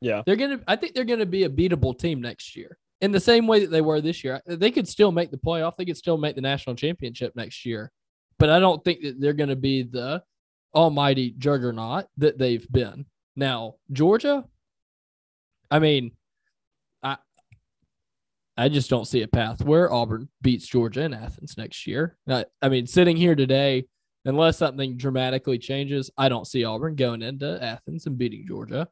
Yeah. 0.00 0.22
They're 0.24 0.36
going 0.36 0.58
to 0.58 0.64
I 0.68 0.76
think 0.76 0.94
they're 0.94 1.04
going 1.04 1.18
to 1.18 1.26
be 1.26 1.42
a 1.42 1.50
beatable 1.50 1.98
team 1.98 2.20
next 2.20 2.54
year. 2.54 2.78
in 3.00 3.12
the 3.12 3.20
same 3.20 3.46
way 3.46 3.60
that 3.60 3.70
they 3.70 3.80
were 3.80 4.00
this 4.00 4.24
year. 4.24 4.40
They 4.46 4.70
could 4.70 4.88
still 4.88 5.12
make 5.12 5.30
the 5.30 5.38
playoff. 5.38 5.76
They 5.76 5.84
could 5.84 5.96
still 5.96 6.18
make 6.18 6.34
the 6.34 6.40
national 6.40 6.76
championship 6.76 7.34
next 7.36 7.64
year. 7.64 7.92
But 8.38 8.50
I 8.50 8.60
don't 8.60 8.82
think 8.84 9.02
that 9.02 9.20
they're 9.20 9.32
going 9.32 9.48
to 9.50 9.56
be 9.56 9.82
the 9.82 10.22
almighty 10.74 11.34
juggernaut 11.38 12.06
that 12.18 12.38
they've 12.38 12.66
been. 12.70 13.06
Now, 13.36 13.74
Georgia, 13.92 14.44
I 15.70 15.78
mean, 15.78 16.12
I 17.02 17.16
I 18.56 18.68
just 18.68 18.90
don't 18.90 19.06
see 19.06 19.22
a 19.22 19.28
path 19.28 19.62
where 19.62 19.92
Auburn 19.92 20.28
beats 20.42 20.66
Georgia 20.66 21.02
in 21.02 21.14
Athens 21.14 21.56
next 21.56 21.86
year. 21.86 22.16
I, 22.28 22.44
I 22.60 22.68
mean, 22.68 22.86
sitting 22.86 23.16
here 23.16 23.34
today, 23.34 23.86
unless 24.24 24.58
something 24.58 24.96
dramatically 24.96 25.58
changes, 25.58 26.10
I 26.16 26.28
don't 26.28 26.46
see 26.46 26.64
Auburn 26.64 26.96
going 26.96 27.22
into 27.22 27.62
Athens 27.62 28.06
and 28.06 28.18
beating 28.18 28.44
Georgia. 28.46 28.88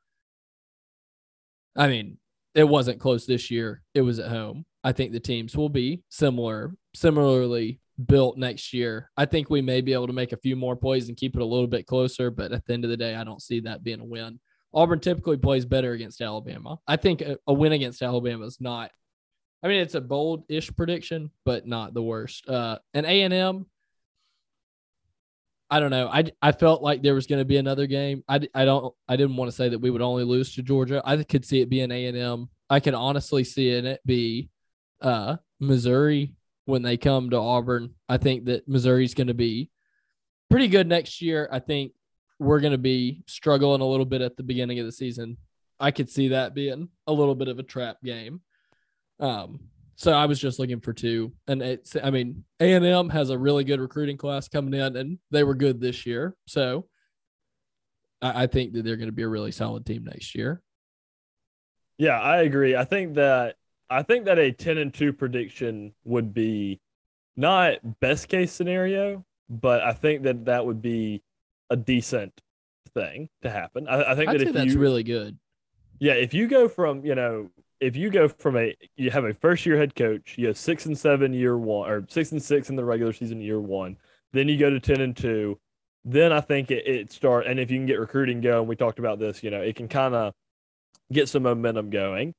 I 1.76 1.88
mean, 1.88 2.18
it 2.54 2.64
wasn't 2.64 3.00
close 3.00 3.26
this 3.26 3.50
year. 3.50 3.82
It 3.94 4.02
was 4.02 4.18
at 4.18 4.30
home. 4.30 4.64
I 4.82 4.92
think 4.92 5.12
the 5.12 5.20
teams 5.20 5.56
will 5.56 5.68
be 5.68 6.02
similar, 6.08 6.74
similarly 6.94 7.80
built 8.06 8.38
next 8.38 8.72
year. 8.72 9.10
I 9.16 9.26
think 9.26 9.50
we 9.50 9.60
may 9.60 9.80
be 9.80 9.92
able 9.92 10.06
to 10.06 10.12
make 10.12 10.32
a 10.32 10.38
few 10.38 10.56
more 10.56 10.76
plays 10.76 11.08
and 11.08 11.16
keep 11.16 11.34
it 11.34 11.42
a 11.42 11.46
little 11.46 11.66
bit 11.66 11.86
closer, 11.86 12.30
but 12.30 12.52
at 12.52 12.64
the 12.64 12.72
end 12.72 12.84
of 12.84 12.90
the 12.90 12.96
day, 12.96 13.14
I 13.14 13.24
don't 13.24 13.42
see 13.42 13.60
that 13.60 13.82
being 13.82 14.00
a 14.00 14.04
win. 14.04 14.38
Auburn 14.76 15.00
typically 15.00 15.38
plays 15.38 15.64
better 15.64 15.92
against 15.92 16.20
Alabama. 16.20 16.78
I 16.86 16.96
think 16.96 17.22
a, 17.22 17.38
a 17.46 17.52
win 17.52 17.72
against 17.72 18.02
Alabama 18.02 18.44
is 18.44 18.60
not. 18.60 18.90
I 19.62 19.68
mean, 19.68 19.80
it's 19.80 19.94
a 19.94 20.02
bold-ish 20.02 20.76
prediction, 20.76 21.30
but 21.46 21.66
not 21.66 21.94
the 21.94 22.02
worst. 22.02 22.46
Uh, 22.46 22.78
and 22.92 23.06
A 23.06 23.22
and 23.22 23.32
M, 23.32 23.66
I 25.70 25.80
don't 25.80 25.90
know. 25.90 26.08
I, 26.08 26.24
I 26.42 26.52
felt 26.52 26.82
like 26.82 27.02
there 27.02 27.14
was 27.14 27.26
going 27.26 27.40
to 27.40 27.46
be 27.46 27.56
another 27.56 27.86
game. 27.86 28.22
I, 28.28 28.46
I 28.54 28.66
don't. 28.66 28.94
I 29.08 29.16
didn't 29.16 29.36
want 29.36 29.50
to 29.50 29.56
say 29.56 29.70
that 29.70 29.80
we 29.80 29.90
would 29.90 30.02
only 30.02 30.24
lose 30.24 30.54
to 30.54 30.62
Georgia. 30.62 31.02
I 31.04 31.20
could 31.24 31.44
see 31.44 31.62
it 31.62 31.70
being 31.70 31.90
A 31.90 32.06
and 32.06 32.16
M. 32.16 32.48
I 32.68 32.78
can 32.80 32.94
honestly 32.94 33.44
see 33.44 33.70
it 33.70 34.00
be 34.04 34.50
uh, 35.00 35.36
Missouri 35.58 36.34
when 36.66 36.82
they 36.82 36.98
come 36.98 37.30
to 37.30 37.38
Auburn. 37.38 37.94
I 38.08 38.18
think 38.18 38.44
that 38.44 38.68
Missouri's 38.68 39.14
going 39.14 39.28
to 39.28 39.34
be 39.34 39.70
pretty 40.50 40.68
good 40.68 40.86
next 40.86 41.22
year. 41.22 41.48
I 41.50 41.60
think 41.60 41.92
we're 42.38 42.60
going 42.60 42.72
to 42.72 42.78
be 42.78 43.22
struggling 43.26 43.80
a 43.80 43.86
little 43.86 44.04
bit 44.04 44.20
at 44.20 44.36
the 44.36 44.42
beginning 44.42 44.78
of 44.78 44.86
the 44.86 44.92
season. 44.92 45.36
I 45.78 45.90
could 45.90 46.08
see 46.08 46.28
that 46.28 46.54
being 46.54 46.88
a 47.06 47.12
little 47.12 47.34
bit 47.34 47.48
of 47.48 47.58
a 47.58 47.62
trap 47.62 47.98
game. 48.02 48.40
Um, 49.20 49.60
so 49.96 50.12
I 50.12 50.26
was 50.26 50.38
just 50.38 50.58
looking 50.58 50.80
for 50.80 50.92
two, 50.92 51.32
and 51.46 51.62
it's. 51.62 51.96
I 52.02 52.10
mean, 52.10 52.44
A 52.60 52.74
and 52.74 52.84
M 52.84 53.08
has 53.08 53.30
a 53.30 53.38
really 53.38 53.64
good 53.64 53.80
recruiting 53.80 54.18
class 54.18 54.46
coming 54.46 54.74
in, 54.74 54.96
and 54.96 55.18
they 55.30 55.42
were 55.42 55.54
good 55.54 55.80
this 55.80 56.04
year. 56.04 56.36
So 56.46 56.86
I, 58.20 58.44
I 58.44 58.46
think 58.46 58.74
that 58.74 58.84
they're 58.84 58.96
going 58.96 59.08
to 59.08 59.12
be 59.12 59.22
a 59.22 59.28
really 59.28 59.52
solid 59.52 59.86
team 59.86 60.04
next 60.04 60.34
year. 60.34 60.60
Yeah, 61.98 62.20
I 62.20 62.42
agree. 62.42 62.76
I 62.76 62.84
think 62.84 63.14
that 63.14 63.56
I 63.88 64.02
think 64.02 64.26
that 64.26 64.38
a 64.38 64.52
10 64.52 64.78
and 64.78 64.92
2 64.92 65.12
prediction 65.12 65.94
would 66.04 66.34
be 66.34 66.80
not 67.36 67.78
best 68.00 68.28
case 68.28 68.52
scenario, 68.52 69.24
but 69.48 69.82
I 69.82 69.92
think 69.92 70.24
that 70.24 70.44
that 70.46 70.66
would 70.66 70.82
be 70.82 71.22
a 71.70 71.76
decent 71.76 72.40
thing 72.94 73.28
to 73.42 73.50
happen. 73.50 73.88
I, 73.88 74.12
I 74.12 74.14
think 74.14 74.30
I'd 74.30 74.40
that 74.40 74.48
if 74.48 74.54
that's 74.54 74.74
you, 74.74 74.78
really 74.78 75.02
good. 75.02 75.38
Yeah, 75.98 76.14
if 76.14 76.34
you 76.34 76.46
go 76.46 76.68
from, 76.68 77.04
you 77.04 77.14
know, 77.14 77.50
if 77.80 77.96
you 77.96 78.10
go 78.10 78.28
from 78.28 78.56
a 78.56 78.74
you 78.96 79.10
have 79.10 79.24
a 79.24 79.34
first 79.34 79.66
year 79.66 79.76
head 79.76 79.94
coach, 79.94 80.34
you 80.36 80.46
have 80.48 80.58
six 80.58 80.86
and 80.86 80.96
seven 80.96 81.32
year 81.32 81.56
one 81.56 81.90
or 81.90 82.06
six 82.08 82.32
and 82.32 82.42
six 82.42 82.70
in 82.70 82.76
the 82.76 82.84
regular 82.84 83.12
season 83.12 83.40
year 83.40 83.60
one, 83.60 83.96
then 84.32 84.48
you 84.48 84.58
go 84.58 84.70
to 84.70 84.80
ten 84.80 85.00
and 85.00 85.16
two, 85.16 85.58
then 86.04 86.32
I 86.32 86.40
think 86.40 86.70
it, 86.70 86.86
it 86.86 87.12
start 87.12 87.46
and 87.46 87.58
if 87.60 87.70
you 87.70 87.78
can 87.78 87.86
get 87.86 88.00
recruiting 88.00 88.40
going, 88.40 88.66
we 88.66 88.76
talked 88.76 88.98
about 88.98 89.18
this, 89.18 89.42
you 89.42 89.50
know, 89.50 89.60
it 89.60 89.76
can 89.76 89.88
kind 89.88 90.14
of 90.14 90.32
get 91.12 91.28
some 91.28 91.42
momentum 91.42 91.90
going 91.90 92.34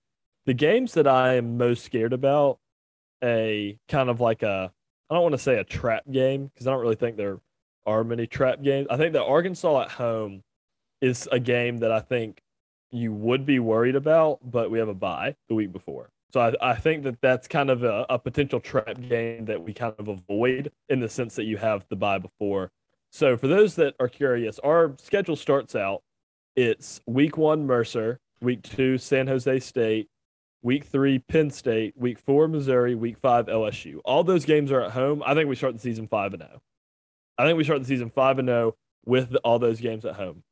the 0.48 0.54
games 0.54 0.94
that 0.94 1.08
I 1.08 1.36
am 1.36 1.58
most 1.58 1.84
scared 1.84 2.14
about, 2.14 2.58
a 3.24 3.78
kind 3.90 4.10
of 4.10 4.22
like 4.22 4.44
a, 4.44 4.72
I 5.10 5.14
don't 5.14 5.22
want 5.22 5.34
to 5.34 5.40
say 5.40 5.58
a 5.58 5.64
trap 5.64 6.04
game 6.10 6.48
because 6.48 6.66
I 6.66 6.72
don't 6.72 6.82
really 6.82 6.96
think 6.96 7.18
there 7.18 7.38
are 7.88 8.04
many 8.04 8.28
trap 8.28 8.62
games. 8.62 8.88
I 8.90 8.98
think 8.98 9.14
that 9.14 9.24
Arkansas 9.24 9.84
at 9.84 9.92
home 9.92 10.44
is 11.02 11.28
a 11.32 11.40
game 11.40 11.80
that 11.80 11.92
I 11.92 12.02
think 12.02 12.40
you 12.92 13.14
would 13.14 13.46
be 13.46 13.60
worried 13.60 13.96
about, 13.96 14.40
but 14.44 14.70
we 14.70 14.80
have 14.80 14.90
a 14.90 14.94
bye 14.94 15.36
the 15.50 15.56
week 15.56 15.72
before. 15.72 16.10
So 16.34 16.42
I, 16.42 16.72
I 16.72 16.76
think 16.76 17.04
that 17.04 17.22
that's 17.22 17.48
kind 17.48 17.70
of 17.70 17.84
a, 17.84 18.06
a 18.10 18.20
potential 18.20 18.60
trap 18.60 19.00
game 19.10 19.46
that 19.46 19.64
we 19.64 19.74
kind 19.74 19.96
of 19.98 20.08
avoid 20.08 20.72
in 20.90 21.00
the 21.00 21.10
sense 21.10 21.36
that 21.36 21.46
you 21.46 21.58
have 21.58 21.86
the 21.90 21.96
bye 21.96 22.20
before. 22.20 22.72
So 23.12 23.38
for 23.38 23.48
those 23.48 23.76
that 23.76 23.96
are 24.00 24.10
curious, 24.10 24.60
our 24.60 24.94
schedule 24.98 25.36
starts 25.36 25.76
out. 25.76 26.04
It's 26.56 27.02
week 27.06 27.38
one 27.38 27.66
Mercer, 27.66 28.20
week 28.42 28.62
two 28.64 28.98
San 28.98 29.28
Jose 29.28 29.60
State, 29.62 30.10
Week 30.64 30.84
three, 30.84 31.20
Penn 31.20 31.50
State. 31.50 31.94
Week 31.96 32.18
four, 32.20 32.48
Missouri. 32.48 32.96
Week 32.96 33.18
five, 33.18 33.46
LSU. 33.46 34.00
All 34.04 34.24
those 34.24 34.44
games 34.44 34.72
are 34.72 34.82
at 34.82 34.92
home. 34.92 35.22
I 35.26 35.34
think 35.34 35.48
we 35.48 35.56
start 35.56 35.74
the 35.74 35.80
season 35.80 36.08
five 36.08 36.34
and 36.34 36.42
zero. 36.42 36.62
Oh. 37.38 37.44
I 37.44 37.48
think 37.48 37.58
we 37.58 37.64
start 37.64 37.82
the 37.82 37.88
season 37.88 38.10
five 38.10 38.40
and 38.40 38.48
zero 38.48 38.68
oh 38.68 38.78
with 39.06 39.36
all 39.44 39.60
those 39.60 39.80
games 39.80 40.06
at 40.06 40.16
home. 40.16 40.44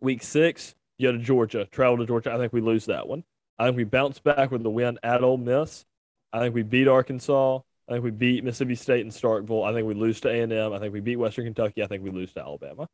Week 0.00 0.22
six, 0.22 0.74
you 0.98 1.08
go 1.08 1.16
to 1.16 1.22
Georgia, 1.22 1.66
travel 1.70 1.98
to 1.98 2.06
Georgia. 2.06 2.32
I 2.32 2.38
think 2.38 2.52
we 2.52 2.60
lose 2.60 2.86
that 2.86 3.08
one. 3.08 3.24
I 3.58 3.66
think 3.66 3.76
we 3.76 3.84
bounce 3.84 4.18
back 4.18 4.50
with 4.50 4.62
the 4.62 4.70
win 4.70 4.98
at 5.02 5.22
Ole 5.22 5.36
Miss. 5.36 5.84
I 6.32 6.38
think 6.38 6.54
we 6.54 6.62
beat 6.62 6.88
Arkansas. 6.88 7.58
I 7.88 7.92
think 7.92 8.04
we 8.04 8.10
beat 8.10 8.44
Mississippi 8.44 8.76
State 8.76 9.00
and 9.00 9.10
Starkville. 9.10 9.68
I 9.68 9.72
think 9.72 9.86
we 9.86 9.94
lose 9.94 10.20
to 10.20 10.28
A 10.28 10.42
and 10.42 10.52
M. 10.52 10.72
I 10.72 10.78
think 10.78 10.94
we 10.94 11.00
beat 11.00 11.16
Western 11.16 11.44
Kentucky. 11.44 11.82
I 11.82 11.86
think 11.86 12.04
we 12.04 12.10
lose 12.10 12.32
to 12.34 12.40
Alabama. 12.40 12.88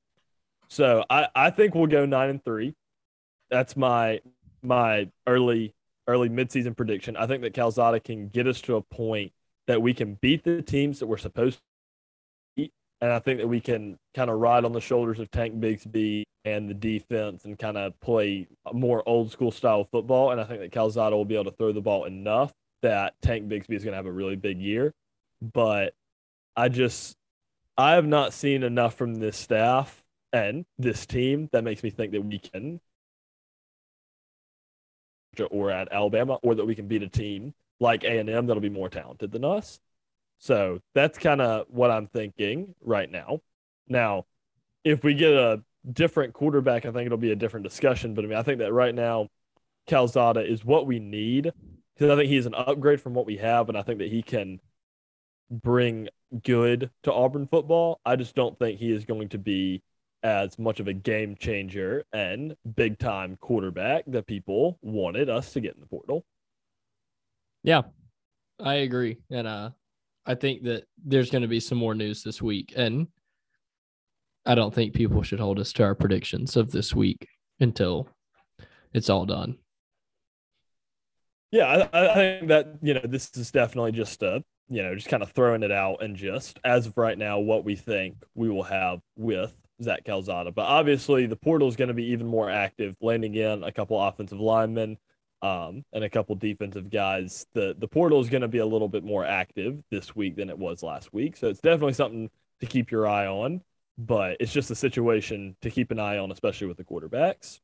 So 0.69 1.05
I, 1.11 1.29
I 1.35 1.51
think 1.51 1.75
we'll 1.75 1.87
go 1.87 2.07
nine 2.07 2.31
and 2.31 2.45
three. 2.45 2.75
That's 3.51 3.77
my 3.77 4.21
my 4.63 5.09
early 5.27 5.75
early 6.09 6.29
midseason 6.29 6.77
prediction. 6.77 7.17
I 7.17 7.27
think 7.27 7.43
that 7.43 7.55
Calzada 7.55 8.01
can 8.01 8.29
get 8.29 8.47
us 8.47 8.61
to 8.63 8.77
a 8.77 8.83
point 8.83 9.33
that 9.67 9.83
we 9.83 9.93
can 9.93 10.15
beat 10.15 10.45
the 10.45 10.63
teams 10.63 11.01
that 11.01 11.07
we're 11.07 11.17
supposed. 11.17 11.61
And 13.01 13.13
I 13.13 13.19
think 13.19 13.41
that 13.41 13.47
we 13.47 13.61
can 13.61 13.99
kind 14.15 14.31
of 14.31 14.39
ride 14.39 14.65
on 14.65 14.73
the 14.73 14.81
shoulders 14.81 15.19
of 15.19 15.31
Tank 15.31 15.61
Bigsby 15.61 16.25
and 16.45 16.69
the 16.69 16.75
defense 16.75 17.45
and 17.45 17.59
kind 17.59 17.77
of 17.77 17.99
play 18.01 18.49
more 18.73 19.03
old 19.07 19.31
school 19.31 19.51
style 19.51 19.85
football. 19.85 20.31
And 20.31 20.41
I 20.41 20.45
think 20.45 20.61
that 20.61 20.73
Calzada 20.73 21.15
will 21.15 21.25
be 21.25 21.35
able 21.35 21.51
to 21.51 21.57
throw 21.57 21.73
the 21.73 21.83
ball 21.83 22.05
enough 22.05 22.53
that 22.83 23.15
Tank 23.21 23.49
Bigsby 23.49 23.75
is 23.75 23.85
going 23.85 23.93
to 23.93 23.97
have 23.97 24.07
a 24.07 24.13
really 24.13 24.37
big 24.37 24.59
year. 24.59 24.95
But 25.43 25.95
I 26.57 26.69
just, 26.69 27.17
I 27.77 27.93
have 27.93 28.07
not 28.07 28.33
seen 28.33 28.63
enough 28.63 28.95
from 28.95 29.17
this 29.17 29.37
staff 29.37 30.03
and 30.33 30.65
this 30.79 31.05
team 31.05 31.51
that 31.53 31.65
makes 31.65 31.83
me 31.83 31.91
think 31.91 32.13
that 32.13 32.25
we 32.25 32.39
can 32.39 32.81
or 35.51 35.71
at 35.71 35.93
Alabama, 35.93 36.39
or 36.43 36.55
that 36.55 36.65
we 36.65 36.75
can 36.75 36.89
beat 36.89 37.03
a 37.03 37.09
team 37.09 37.53
like 37.79 38.05
A 38.05 38.19
and 38.19 38.31
M 38.31 38.47
that'll 38.47 38.63
be 38.63 38.71
more 38.71 38.89
talented 38.89 39.33
than 39.33 39.45
us. 39.45 39.81
So 40.39 40.81
that's 40.95 41.19
kind 41.19 41.41
of 41.41 41.67
what 41.69 41.91
I'm 41.91 42.07
thinking 42.09 42.75
right 42.81 43.11
now. 43.11 43.41
Now, 43.89 44.27
if 44.85 45.03
we 45.03 45.15
get 45.15 45.33
a 45.33 45.63
different 45.91 46.35
quarterback, 46.35 46.85
I 46.85 46.93
think 46.93 47.07
it'll 47.07 47.19
be 47.19 47.33
a 47.33 47.37
different 47.37 47.65
discussion. 47.65 48.15
But 48.15 48.25
I 48.25 48.29
mean, 48.29 48.39
I 48.39 48.43
think 48.43 48.59
that 48.59 48.73
right 48.73 48.95
now, 48.95 49.29
Calzada 49.87 50.41
is 50.41 50.65
what 50.65 50.87
we 50.87 50.99
need 50.99 51.53
because 51.95 52.11
I 52.11 52.17
think 52.17 52.29
he's 52.29 52.47
an 52.47 52.55
upgrade 52.55 53.01
from 53.01 53.15
what 53.15 53.27
we 53.27 53.37
have, 53.39 53.69
and 53.69 53.79
I 53.79 53.83
think 53.83 54.01
that 54.01 54.11
he 54.11 54.23
can 54.23 54.61
bring 55.51 56.09
good 56.43 56.91
to 57.05 57.13
Auburn 57.13 57.47
football. 57.47 58.01
I 58.05 58.17
just 58.17 58.35
don't 58.35 58.59
think 58.59 58.79
he 58.79 58.93
is 58.93 59.05
going 59.05 59.29
to 59.31 59.39
be 59.39 59.83
as 60.23 60.59
much 60.59 60.81
of 60.81 60.89
a 60.89 60.93
game 60.93 61.37
changer 61.39 62.05
and 62.13 62.57
big 62.75 62.99
time 62.99 63.37
quarterback 63.41 64.05
that 64.09 64.27
people 64.27 64.79
wanted 64.83 65.31
us 65.31 65.53
to 65.53 65.61
get 65.61 65.75
in 65.75 65.81
the 65.81 65.87
portal. 65.87 66.25
Yeah, 67.63 67.83
I 68.59 68.75
agree. 68.75 69.19
And 69.31 69.47
uh, 69.47 69.71
I 70.27 70.35
think 70.35 70.65
that 70.65 70.85
there's 71.05 71.31
going 71.31 71.43
to 71.43 71.49
be 71.49 71.61
some 71.61 71.79
more 71.79 71.95
news 71.95 72.23
this 72.23 72.43
week. 72.43 72.73
And 72.77 73.07
I 74.45 74.55
don't 74.55 74.75
think 74.75 74.93
people 74.93 75.23
should 75.23 75.41
hold 75.41 75.59
us 75.59 75.73
to 75.75 75.85
our 75.85 75.95
predictions 75.95 76.57
of 76.57 76.73
this 76.73 76.95
week 76.95 77.29
until 77.61 78.09
it's 78.93 79.09
all 79.09 79.25
done. 79.25 79.59
Yeah, 81.53 81.89
I, 81.93 82.11
I 82.11 82.15
think 82.15 82.49
that, 82.49 82.75
you 82.83 82.95
know, 82.95 83.03
this 83.05 83.31
is 83.37 83.51
definitely 83.51 83.93
just 83.93 84.23
a, 84.23 84.43
you 84.69 84.83
know, 84.83 84.95
just 84.95 85.09
kind 85.09 85.23
of 85.23 85.31
throwing 85.31 85.63
it 85.63 85.71
out 85.71 86.03
and 86.03 86.17
just 86.17 86.59
as 86.65 86.87
of 86.87 86.97
right 86.97 87.17
now, 87.17 87.39
what 87.39 87.65
we 87.65 87.77
think 87.77 88.17
we 88.35 88.51
will 88.51 88.65
have 88.65 89.01
with 89.17 89.55
Zach 89.81 90.05
Calzada. 90.05 90.51
But 90.51 90.67
obviously, 90.67 91.27
the 91.27 91.37
portal 91.37 91.69
is 91.69 91.77
going 91.77 91.89
to 91.89 91.95
be 91.95 92.07
even 92.07 92.27
more 92.27 92.51
active, 92.51 92.97
landing 93.01 93.37
in 93.37 93.63
a 93.63 93.71
couple 93.71 94.01
offensive 94.01 94.41
linemen 94.41 94.99
um, 95.47 95.85
and 95.93 96.03
a 96.03 96.11
couple 96.11 96.35
defensive 96.35 96.91
guys. 96.91 97.47
The 97.55 97.77
the 97.79 97.89
portal 97.89 98.21
is 98.21 98.29
going 98.29 98.43
to 98.43 98.49
be 98.49 98.59
a 98.59 98.67
little 98.67 98.89
bit 98.89 99.05
more 99.05 99.25
active 99.25 99.83
this 99.91 100.17
week 100.17 100.37
than 100.37 100.51
it 100.51 100.59
was 100.59 100.83
last 100.83 101.13
week. 101.13 101.37
So 101.37 101.49
it's 101.49 101.61
definitely 101.61 101.93
something 101.93 102.31
to 102.61 102.67
keep 102.67 102.91
your 102.91 103.07
eye 103.07 103.27
on. 103.27 103.63
But 103.99 104.37
it's 104.41 104.53
just 104.53 104.71
a 104.71 104.75
situation 104.75 105.57
to 105.63 105.71
keep 105.71 105.91
an 105.91 105.99
eye 105.99 106.19
on, 106.19 106.31
especially 106.31 106.67
with 106.67 106.77
the 106.77 106.85
quarterbacks. 106.85 107.61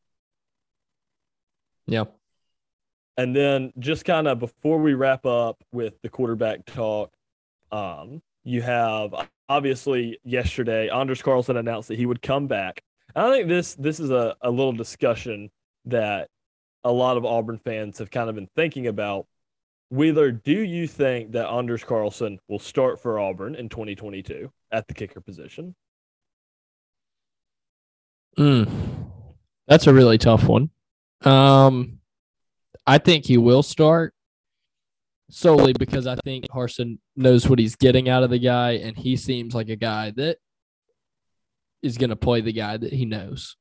Yeah. 1.87 2.05
And 3.19 3.37
then 3.37 3.73
just 3.79 4.07
kind 4.07 4.27
of 4.27 4.39
before 4.39 4.79
we 4.79 4.95
wrap 4.95 5.27
up 5.27 5.63
with 5.73 6.01
the 6.01 6.09
quarterback 6.09 6.65
talk, 6.65 7.13
um, 7.71 8.23
you 8.45 8.63
have 8.63 9.15
obviously 9.49 10.19
yesterday, 10.25 10.89
Anders 10.89 11.21
Carlson 11.21 11.59
announced 11.59 11.89
that 11.89 11.99
he 11.99 12.07
would 12.07 12.23
come 12.23 12.47
back. 12.47 12.83
And 13.15 13.27
I 13.27 13.31
think 13.31 13.49
this 13.49 13.75
this 13.75 14.01
is 14.01 14.11
a, 14.11 14.35
a 14.41 14.51
little 14.51 14.73
discussion 14.73 15.51
that 15.85 16.31
a 16.85 16.93
lot 16.93 17.17
of 17.17 17.25
Auburn 17.25 17.59
fans 17.59 17.99
have 17.99 18.11
kind 18.11 18.29
of 18.29 18.35
been 18.35 18.49
thinking 18.57 18.87
about. 18.87 19.27
Wheeler, 19.91 20.33
do 20.33 20.53
you 20.53 20.87
think 20.87 21.33
that 21.33 21.49
Anders 21.49 21.85
Carlson 21.85 22.39
will 22.49 22.59
start 22.59 23.01
for 23.01 23.19
Auburn 23.19 23.55
in 23.55 23.69
2022 23.69 24.51
at 24.73 24.89
the 24.89 24.95
kicker 24.95 25.21
position? 25.21 25.75
Mm, 28.39 28.71
that's 29.69 29.87
a 29.87 29.93
really 29.93 30.17
tough 30.17 30.45
one. 30.45 30.71
Um, 31.21 31.99
I 32.87 32.99
think 32.99 33.27
he 33.27 33.37
will 33.37 33.63
start 33.63 34.15
solely 35.31 35.73
because 35.75 36.07
I 36.07 36.17
think 36.25 36.47
Harsin 36.49 36.99
knows 37.15 37.49
what 37.49 37.59
he's 37.59 37.77
getting 37.77 38.09
out 38.09 38.23
of 38.23 38.31
the 38.31 38.39
guy, 38.39 38.73
and 38.73 38.97
he 38.97 39.17
seems 39.17 39.55
like 39.55 39.69
a 39.69 39.77
guy 39.77 40.13
that 40.17 40.39
is 41.83 41.99
going 41.99 42.11
to 42.11 42.17
play 42.17 42.41
the 42.41 42.53
guy 42.53 42.77
that 42.77 42.93
he 42.93 43.05
knows. 43.05 43.57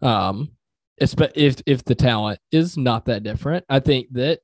Um, 0.00 0.55
if 0.98 1.14
if 1.66 1.84
the 1.84 1.94
talent 1.94 2.40
is 2.50 2.76
not 2.76 3.06
that 3.06 3.22
different, 3.22 3.64
I 3.68 3.80
think 3.80 4.08
that 4.12 4.40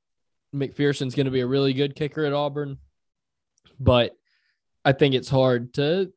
McPherson's 0.53 1.15
going 1.15 1.25
to 1.25 1.31
be 1.31 1.41
a 1.41 1.47
really 1.47 1.73
good 1.73 1.95
kicker 1.95 2.25
at 2.25 2.33
Auburn, 2.33 2.77
but 3.79 4.15
I 4.85 4.91
think 4.91 5.15
it's 5.15 5.29
hard 5.29 5.73
to 5.75 6.11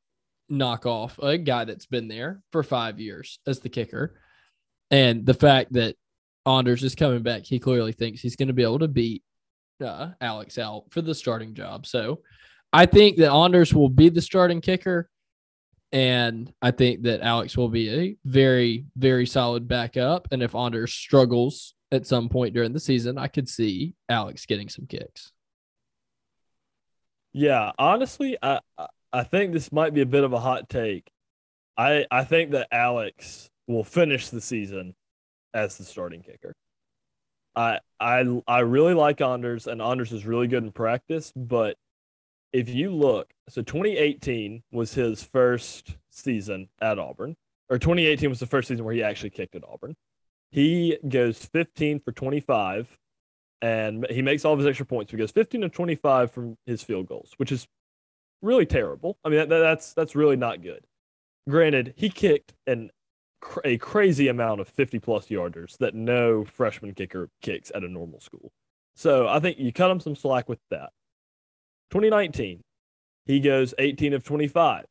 knock 0.49 0.87
off 0.87 1.19
a 1.19 1.39
guy 1.39 1.65
that's 1.65 1.87
been 1.87 2.09
there 2.09 2.43
for 2.53 2.63
five 2.63 3.01
years 3.01 3.39
as 3.47 3.61
the 3.61 3.69
kicker. 3.69 4.21
And 4.91 5.27
the 5.27 5.35
fact 5.35 5.73
that 5.73 5.97
Anders 6.47 6.85
is 6.85 6.95
coming 6.95 7.23
back, 7.23 7.45
he 7.45 7.59
clearly 7.59 7.93
thinks 7.93 8.21
he's 8.21 8.37
going 8.37 8.49
to 8.49 8.55
be 8.55 8.63
able 8.63 8.79
to 8.81 8.89
beat 8.89 9.23
uh, 9.85 10.11
Alex 10.21 10.59
out 10.59 10.85
for 10.91 11.03
the 11.03 11.15
starting 11.15 11.55
job. 11.55 11.87
So 11.87 12.21
I 12.73 12.87
think 12.87 13.17
that 13.17 13.33
Anders 13.33 13.75
will 13.75 13.89
be 13.89 14.09
the 14.09 14.23
starting 14.23 14.61
kicker. 14.61 15.09
And 15.93 16.53
I 16.61 16.73
think 16.73 17.03
that 17.03 17.21
Alex 17.21 17.57
will 17.57 17.69
be 17.69 17.91
a 17.91 18.17
very, 18.25 18.87
very 18.97 19.27
solid 19.27 19.69
backup. 19.69 20.29
And 20.33 20.43
if 20.43 20.55
Anders 20.55 20.93
struggles 20.93 21.75
at 21.93 22.07
some 22.07 22.29
point 22.29 22.55
during 22.55 22.73
the 22.73 22.81
season, 22.81 23.19
I 23.19 23.29
could 23.29 23.49
see 23.49 23.95
Alex 24.09 24.47
getting 24.47 24.69
some 24.69 24.87
kicks. 24.87 25.33
Yeah, 27.33 27.73
honestly, 27.79 28.37
I 28.43 28.61
I 29.13 29.23
think 29.23 29.53
this 29.53 29.71
might 29.71 29.95
be 29.95 30.01
a 30.01 30.07
bit 30.07 30.25
of 30.25 30.33
a 30.33 30.41
hot 30.41 30.69
take. 30.69 31.11
I 31.77 32.07
I 32.11 32.25
think 32.25 32.53
that 32.53 32.69
Alex 32.73 33.51
will 33.67 33.85
finish 33.85 34.29
the 34.31 34.41
season 34.41 34.95
as 35.53 35.77
the 35.77 35.85
starting 35.85 36.23
kicker. 36.23 36.55
I 37.55 37.81
I 38.01 38.25
I 38.47 38.61
really 38.61 38.95
like 38.95 39.21
Anders, 39.21 39.67
and 39.67 39.83
Anders 39.83 40.13
is 40.13 40.27
really 40.27 40.47
good 40.47 40.65
in 40.65 40.73
practice. 40.73 41.33
But 41.37 41.77
if 42.57 42.71
you 42.71 42.91
look, 42.91 43.35
so 43.51 43.61
2018 43.61 44.63
was 44.73 44.95
his 44.95 45.23
first 45.23 45.99
season 46.11 46.71
at 46.81 46.99
Auburn, 46.99 47.37
or 47.69 47.79
2018 47.79 48.31
was 48.31 48.41
the 48.41 48.47
first 48.47 48.69
season 48.69 48.83
where 48.83 48.95
he 48.95 49.03
actually 49.03 49.29
kicked 49.29 49.55
at 49.55 49.63
Auburn. 49.69 49.95
He 50.51 50.97
goes 51.07 51.45
15 51.45 52.01
for 52.01 52.13
25, 52.13 52.97
and 53.61 54.07
he 54.09 54.23
makes 54.23 54.47
all 54.47 54.55
of 54.55 54.59
his 54.59 54.67
extra 54.67 54.87
points. 54.87 55.11
He 55.11 55.19
goes 55.19 55.33
15 55.33 55.61
to 55.61 55.69
25 55.69 56.31
from 56.31 56.57
his 56.65 56.83
field 56.83 57.09
goals, 57.09 57.35
which 57.37 57.53
is 57.53 57.67
really 58.41 58.65
terrible. 58.65 59.19
I 59.23 59.29
mean, 59.29 59.51
that, 59.51 59.59
that's 59.59 59.93
that's 59.93 60.17
really 60.17 60.37
not 60.37 60.63
good. 60.63 60.87
Granted, 61.47 61.93
he 61.95 62.09
kicked 62.09 62.55
an 62.67 62.91
a 63.67 63.77
crazy 63.77 64.29
amount 64.29 64.63
of 64.63 64.69
50 64.69 64.99
plus 64.99 65.27
yarders 65.27 65.77
that 65.77 65.95
no 65.95 66.47
freshman 66.47 66.95
kicker 66.95 67.29
kicks 67.43 67.71
at 67.75 67.85
a 67.85 67.89
normal 67.89 68.21
school. 68.21 68.51
So 68.95 69.29
I 69.29 69.41
think 69.41 69.59
you 69.59 69.75
cut 69.75 69.91
him 69.91 70.01
some 70.01 70.17
slack 70.17 70.49
with 70.49 70.59
that. 70.71 70.91
2019, 71.91 72.61
he 73.27 73.41
goes 73.41 73.75
18 73.79 74.13
of 74.15 74.25
25 74.25 74.85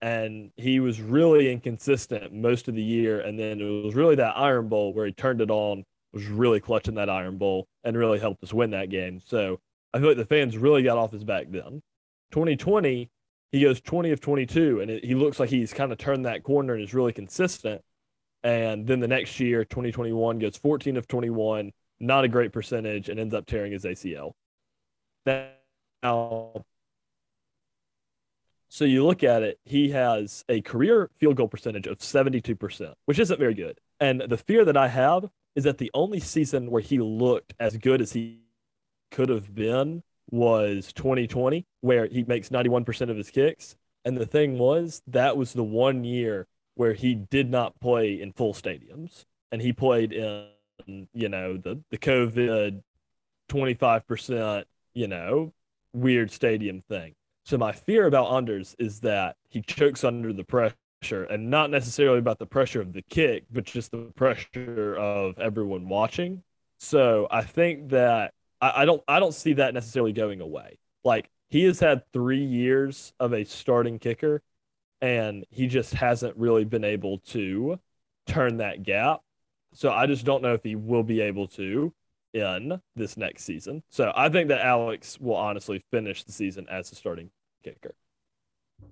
and 0.00 0.50
he 0.56 0.80
was 0.80 1.00
really 1.00 1.50
inconsistent 1.50 2.32
most 2.32 2.68
of 2.68 2.74
the 2.74 2.82
year. 2.82 3.20
And 3.20 3.38
then 3.38 3.60
it 3.60 3.84
was 3.84 3.94
really 3.94 4.14
that 4.16 4.36
Iron 4.36 4.68
Bowl 4.68 4.92
where 4.92 5.06
he 5.06 5.12
turned 5.12 5.40
it 5.40 5.50
on, 5.50 5.84
was 6.12 6.26
really 6.26 6.60
clutching 6.60 6.94
that 6.94 7.10
Iron 7.10 7.36
Bowl, 7.36 7.66
and 7.84 7.96
really 7.96 8.18
helped 8.18 8.42
us 8.42 8.52
win 8.52 8.70
that 8.70 8.90
game. 8.90 9.20
So 9.24 9.60
I 9.92 9.98
feel 9.98 10.08
like 10.08 10.16
the 10.16 10.24
fans 10.24 10.56
really 10.56 10.82
got 10.82 10.98
off 10.98 11.12
his 11.12 11.24
back 11.24 11.46
then. 11.50 11.82
2020, 12.30 13.10
he 13.52 13.60
goes 13.62 13.80
20 13.80 14.10
of 14.12 14.20
22, 14.20 14.80
and 14.80 14.90
it, 14.90 15.04
he 15.04 15.14
looks 15.14 15.40
like 15.40 15.50
he's 15.50 15.72
kind 15.72 15.92
of 15.92 15.98
turned 15.98 16.26
that 16.26 16.44
corner 16.44 16.74
and 16.74 16.82
is 16.82 16.94
really 16.94 17.12
consistent. 17.12 17.82
And 18.42 18.86
then 18.86 19.00
the 19.00 19.08
next 19.08 19.40
year, 19.40 19.64
2021, 19.64 20.38
goes 20.38 20.56
14 20.56 20.96
of 20.96 21.08
21, 21.08 21.72
not 22.00 22.24
a 22.24 22.28
great 22.28 22.52
percentage, 22.52 23.08
and 23.08 23.18
ends 23.18 23.34
up 23.34 23.46
tearing 23.46 23.72
his 23.72 23.84
ACL. 23.84 24.32
Now, 26.02 26.64
so 28.68 28.84
you 28.84 29.04
look 29.04 29.24
at 29.24 29.42
it, 29.42 29.58
he 29.64 29.90
has 29.90 30.44
a 30.48 30.60
career 30.60 31.10
field 31.18 31.36
goal 31.36 31.48
percentage 31.48 31.86
of 31.86 31.98
72%, 31.98 32.94
which 33.06 33.18
isn't 33.18 33.38
very 33.38 33.54
good. 33.54 33.80
And 33.98 34.20
the 34.20 34.36
fear 34.36 34.64
that 34.64 34.76
I 34.76 34.88
have 34.88 35.28
is 35.56 35.64
that 35.64 35.78
the 35.78 35.90
only 35.94 36.20
season 36.20 36.70
where 36.70 36.82
he 36.82 36.98
looked 36.98 37.54
as 37.58 37.76
good 37.76 38.00
as 38.00 38.12
he 38.12 38.40
could 39.10 39.30
have 39.30 39.54
been 39.54 40.02
was 40.30 40.92
2020, 40.92 41.66
where 41.80 42.06
he 42.06 42.22
makes 42.24 42.50
91% 42.50 43.10
of 43.10 43.16
his 43.16 43.30
kicks. 43.30 43.76
And 44.04 44.16
the 44.16 44.26
thing 44.26 44.58
was, 44.58 45.02
that 45.06 45.36
was 45.36 45.54
the 45.54 45.64
one 45.64 46.04
year 46.04 46.46
where 46.74 46.92
he 46.92 47.14
did 47.14 47.50
not 47.50 47.80
play 47.80 48.20
in 48.20 48.32
full 48.32 48.54
stadiums. 48.54 49.24
And 49.50 49.60
he 49.60 49.72
played 49.72 50.12
in, 50.12 50.48
you 51.12 51.28
know, 51.28 51.56
the, 51.56 51.82
the 51.90 51.98
COVID 51.98 52.82
25%, 53.48 54.64
you 54.94 55.08
know, 55.08 55.52
weird 56.00 56.30
stadium 56.30 56.82
thing. 56.88 57.14
So 57.44 57.56
my 57.56 57.72
fear 57.72 58.06
about 58.06 58.32
Anders 58.34 58.76
is 58.78 59.00
that 59.00 59.36
he 59.48 59.62
chokes 59.62 60.04
under 60.04 60.32
the 60.32 60.44
pressure 60.44 61.24
and 61.30 61.50
not 61.50 61.70
necessarily 61.70 62.18
about 62.18 62.38
the 62.38 62.46
pressure 62.46 62.80
of 62.80 62.92
the 62.92 63.02
kick, 63.02 63.44
but 63.50 63.64
just 63.64 63.90
the 63.90 64.10
pressure 64.16 64.96
of 64.96 65.38
everyone 65.38 65.88
watching. 65.88 66.42
So 66.78 67.26
I 67.30 67.42
think 67.42 67.90
that 67.90 68.34
I, 68.60 68.82
I 68.82 68.84
don't 68.84 69.02
I 69.08 69.20
don't 69.20 69.34
see 69.34 69.54
that 69.54 69.74
necessarily 69.74 70.12
going 70.12 70.40
away. 70.40 70.78
Like 71.04 71.30
he 71.48 71.64
has 71.64 71.80
had 71.80 72.02
three 72.12 72.44
years 72.44 73.12
of 73.18 73.32
a 73.32 73.44
starting 73.44 73.98
kicker, 73.98 74.42
and 75.00 75.44
he 75.50 75.66
just 75.66 75.94
hasn't 75.94 76.36
really 76.36 76.64
been 76.64 76.84
able 76.84 77.18
to 77.30 77.78
turn 78.26 78.58
that 78.58 78.82
gap. 78.82 79.20
So 79.74 79.90
I 79.90 80.06
just 80.06 80.24
don't 80.24 80.42
know 80.42 80.54
if 80.54 80.62
he 80.62 80.76
will 80.76 81.02
be 81.02 81.20
able 81.20 81.48
to 81.48 81.92
in 82.40 82.80
this 82.96 83.16
next 83.16 83.44
season. 83.44 83.82
So 83.90 84.12
I 84.14 84.28
think 84.28 84.48
that 84.48 84.60
Alex 84.60 85.18
will 85.20 85.36
honestly 85.36 85.84
finish 85.90 86.24
the 86.24 86.32
season 86.32 86.66
as 86.70 86.90
the 86.90 86.96
starting 86.96 87.30
kicker. 87.64 87.94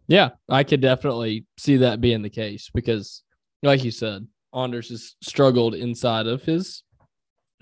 Yeah, 0.09 0.31
I 0.49 0.65
could 0.65 0.81
definitely 0.81 1.47
see 1.59 1.79
that 1.79 2.01
being 2.01 2.23
the 2.23 2.31
case 2.31 2.71
because, 2.75 3.23
like 3.63 3.85
you 3.85 3.91
said, 3.91 4.27
Anders 4.55 4.89
has 4.89 5.15
struggled 5.23 5.75
inside 5.75 6.27
of 6.27 6.43
his 6.43 6.83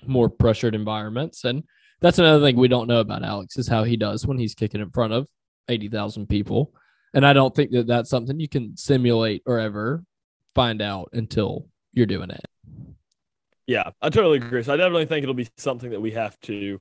more 0.06 0.28
pressured 0.28 0.74
environments. 0.74 1.44
And 1.44 1.64
that's 2.00 2.18
another 2.18 2.44
thing 2.44 2.56
we 2.56 2.68
don't 2.68 2.88
know 2.88 3.00
about 3.00 3.24
Alex 3.24 3.56
is 3.56 3.68
how 3.68 3.84
he 3.84 3.96
does 3.96 4.26
when 4.26 4.38
he's 4.38 4.54
kicking 4.54 4.80
in 4.80 4.90
front 4.90 5.12
of 5.12 5.26
80,000 5.68 6.28
people. 6.28 6.72
And 7.14 7.26
I 7.26 7.32
don't 7.32 7.54
think 7.54 7.70
that 7.72 7.86
that's 7.86 8.10
something 8.10 8.40
you 8.40 8.48
can 8.48 8.76
simulate 8.76 9.42
or 9.46 9.58
ever 9.58 10.04
find 10.54 10.82
out 10.82 11.10
until 11.12 11.68
you're 11.92 12.06
doing 12.06 12.30
it. 12.30 12.44
Yeah, 13.66 13.90
I 14.02 14.10
totally 14.10 14.38
agree. 14.38 14.62
So 14.62 14.74
I 14.74 14.76
definitely 14.76 15.06
think 15.06 15.22
it'll 15.22 15.34
be 15.34 15.48
something 15.56 15.90
that 15.90 16.00
we 16.00 16.10
have 16.12 16.38
to 16.42 16.80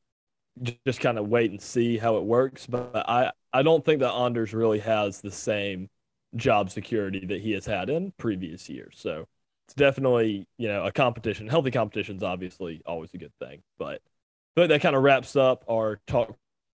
just 0.85 0.99
kind 0.99 1.17
of 1.17 1.27
wait 1.27 1.51
and 1.51 1.61
see 1.61 1.97
how 1.97 2.17
it 2.17 2.23
works. 2.23 2.67
But 2.67 2.91
I, 2.95 3.31
I 3.53 3.63
don't 3.63 3.85
think 3.85 4.01
that 4.01 4.11
Anders 4.13 4.53
really 4.53 4.79
has 4.79 5.21
the 5.21 5.31
same 5.31 5.89
job 6.35 6.69
security 6.71 7.25
that 7.27 7.41
he 7.41 7.51
has 7.53 7.65
had 7.65 7.89
in 7.89 8.13
previous 8.17 8.69
years. 8.69 8.95
So 8.97 9.27
it's 9.67 9.75
definitely, 9.75 10.47
you 10.57 10.67
know, 10.67 10.85
a 10.85 10.91
competition. 10.91 11.47
Healthy 11.47 11.71
competition 11.71 12.17
is 12.17 12.23
obviously 12.23 12.81
always 12.85 13.13
a 13.13 13.17
good 13.17 13.33
thing. 13.39 13.61
But 13.77 14.01
but 14.55 14.69
that 14.69 14.81
kind 14.81 14.95
of 14.95 15.03
wraps 15.03 15.35
up 15.35 15.63
our 15.69 15.99
talk 16.07 16.35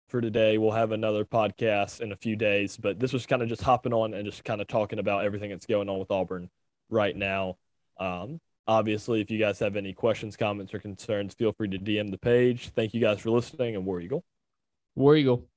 for 0.09 0.21
today. 0.21 0.57
We'll 0.57 0.71
have 0.71 0.91
another 0.93 1.25
podcast 1.25 2.01
in 2.01 2.11
a 2.11 2.15
few 2.15 2.35
days, 2.35 2.77
but 2.77 2.99
this 2.99 3.13
was 3.13 3.25
kind 3.25 3.41
of 3.41 3.49
just 3.49 3.63
hopping 3.63 3.93
on 3.93 4.13
and 4.13 4.25
just 4.25 4.43
kind 4.45 4.61
of 4.61 4.67
talking 4.67 4.99
about 4.99 5.25
everything 5.25 5.49
that's 5.51 5.65
going 5.65 5.89
on 5.89 5.99
with 5.99 6.11
Auburn 6.11 6.49
right 6.89 7.15
now. 7.15 7.57
Um, 7.99 8.39
obviously, 8.67 9.21
if 9.21 9.31
you 9.31 9.39
guys 9.39 9.59
have 9.59 9.75
any 9.75 9.93
questions, 9.93 10.35
comments, 10.35 10.73
or 10.73 10.79
concerns, 10.79 11.33
feel 11.33 11.53
free 11.53 11.69
to 11.69 11.77
DM 11.77 12.11
the 12.11 12.17
page. 12.17 12.69
Thank 12.69 12.93
you 12.93 13.01
guys 13.01 13.19
for 13.19 13.31
listening, 13.31 13.75
and 13.75 13.85
War 13.85 13.99
Eagle. 14.01 14.23
War 14.95 15.15
Eagle. 15.15 15.47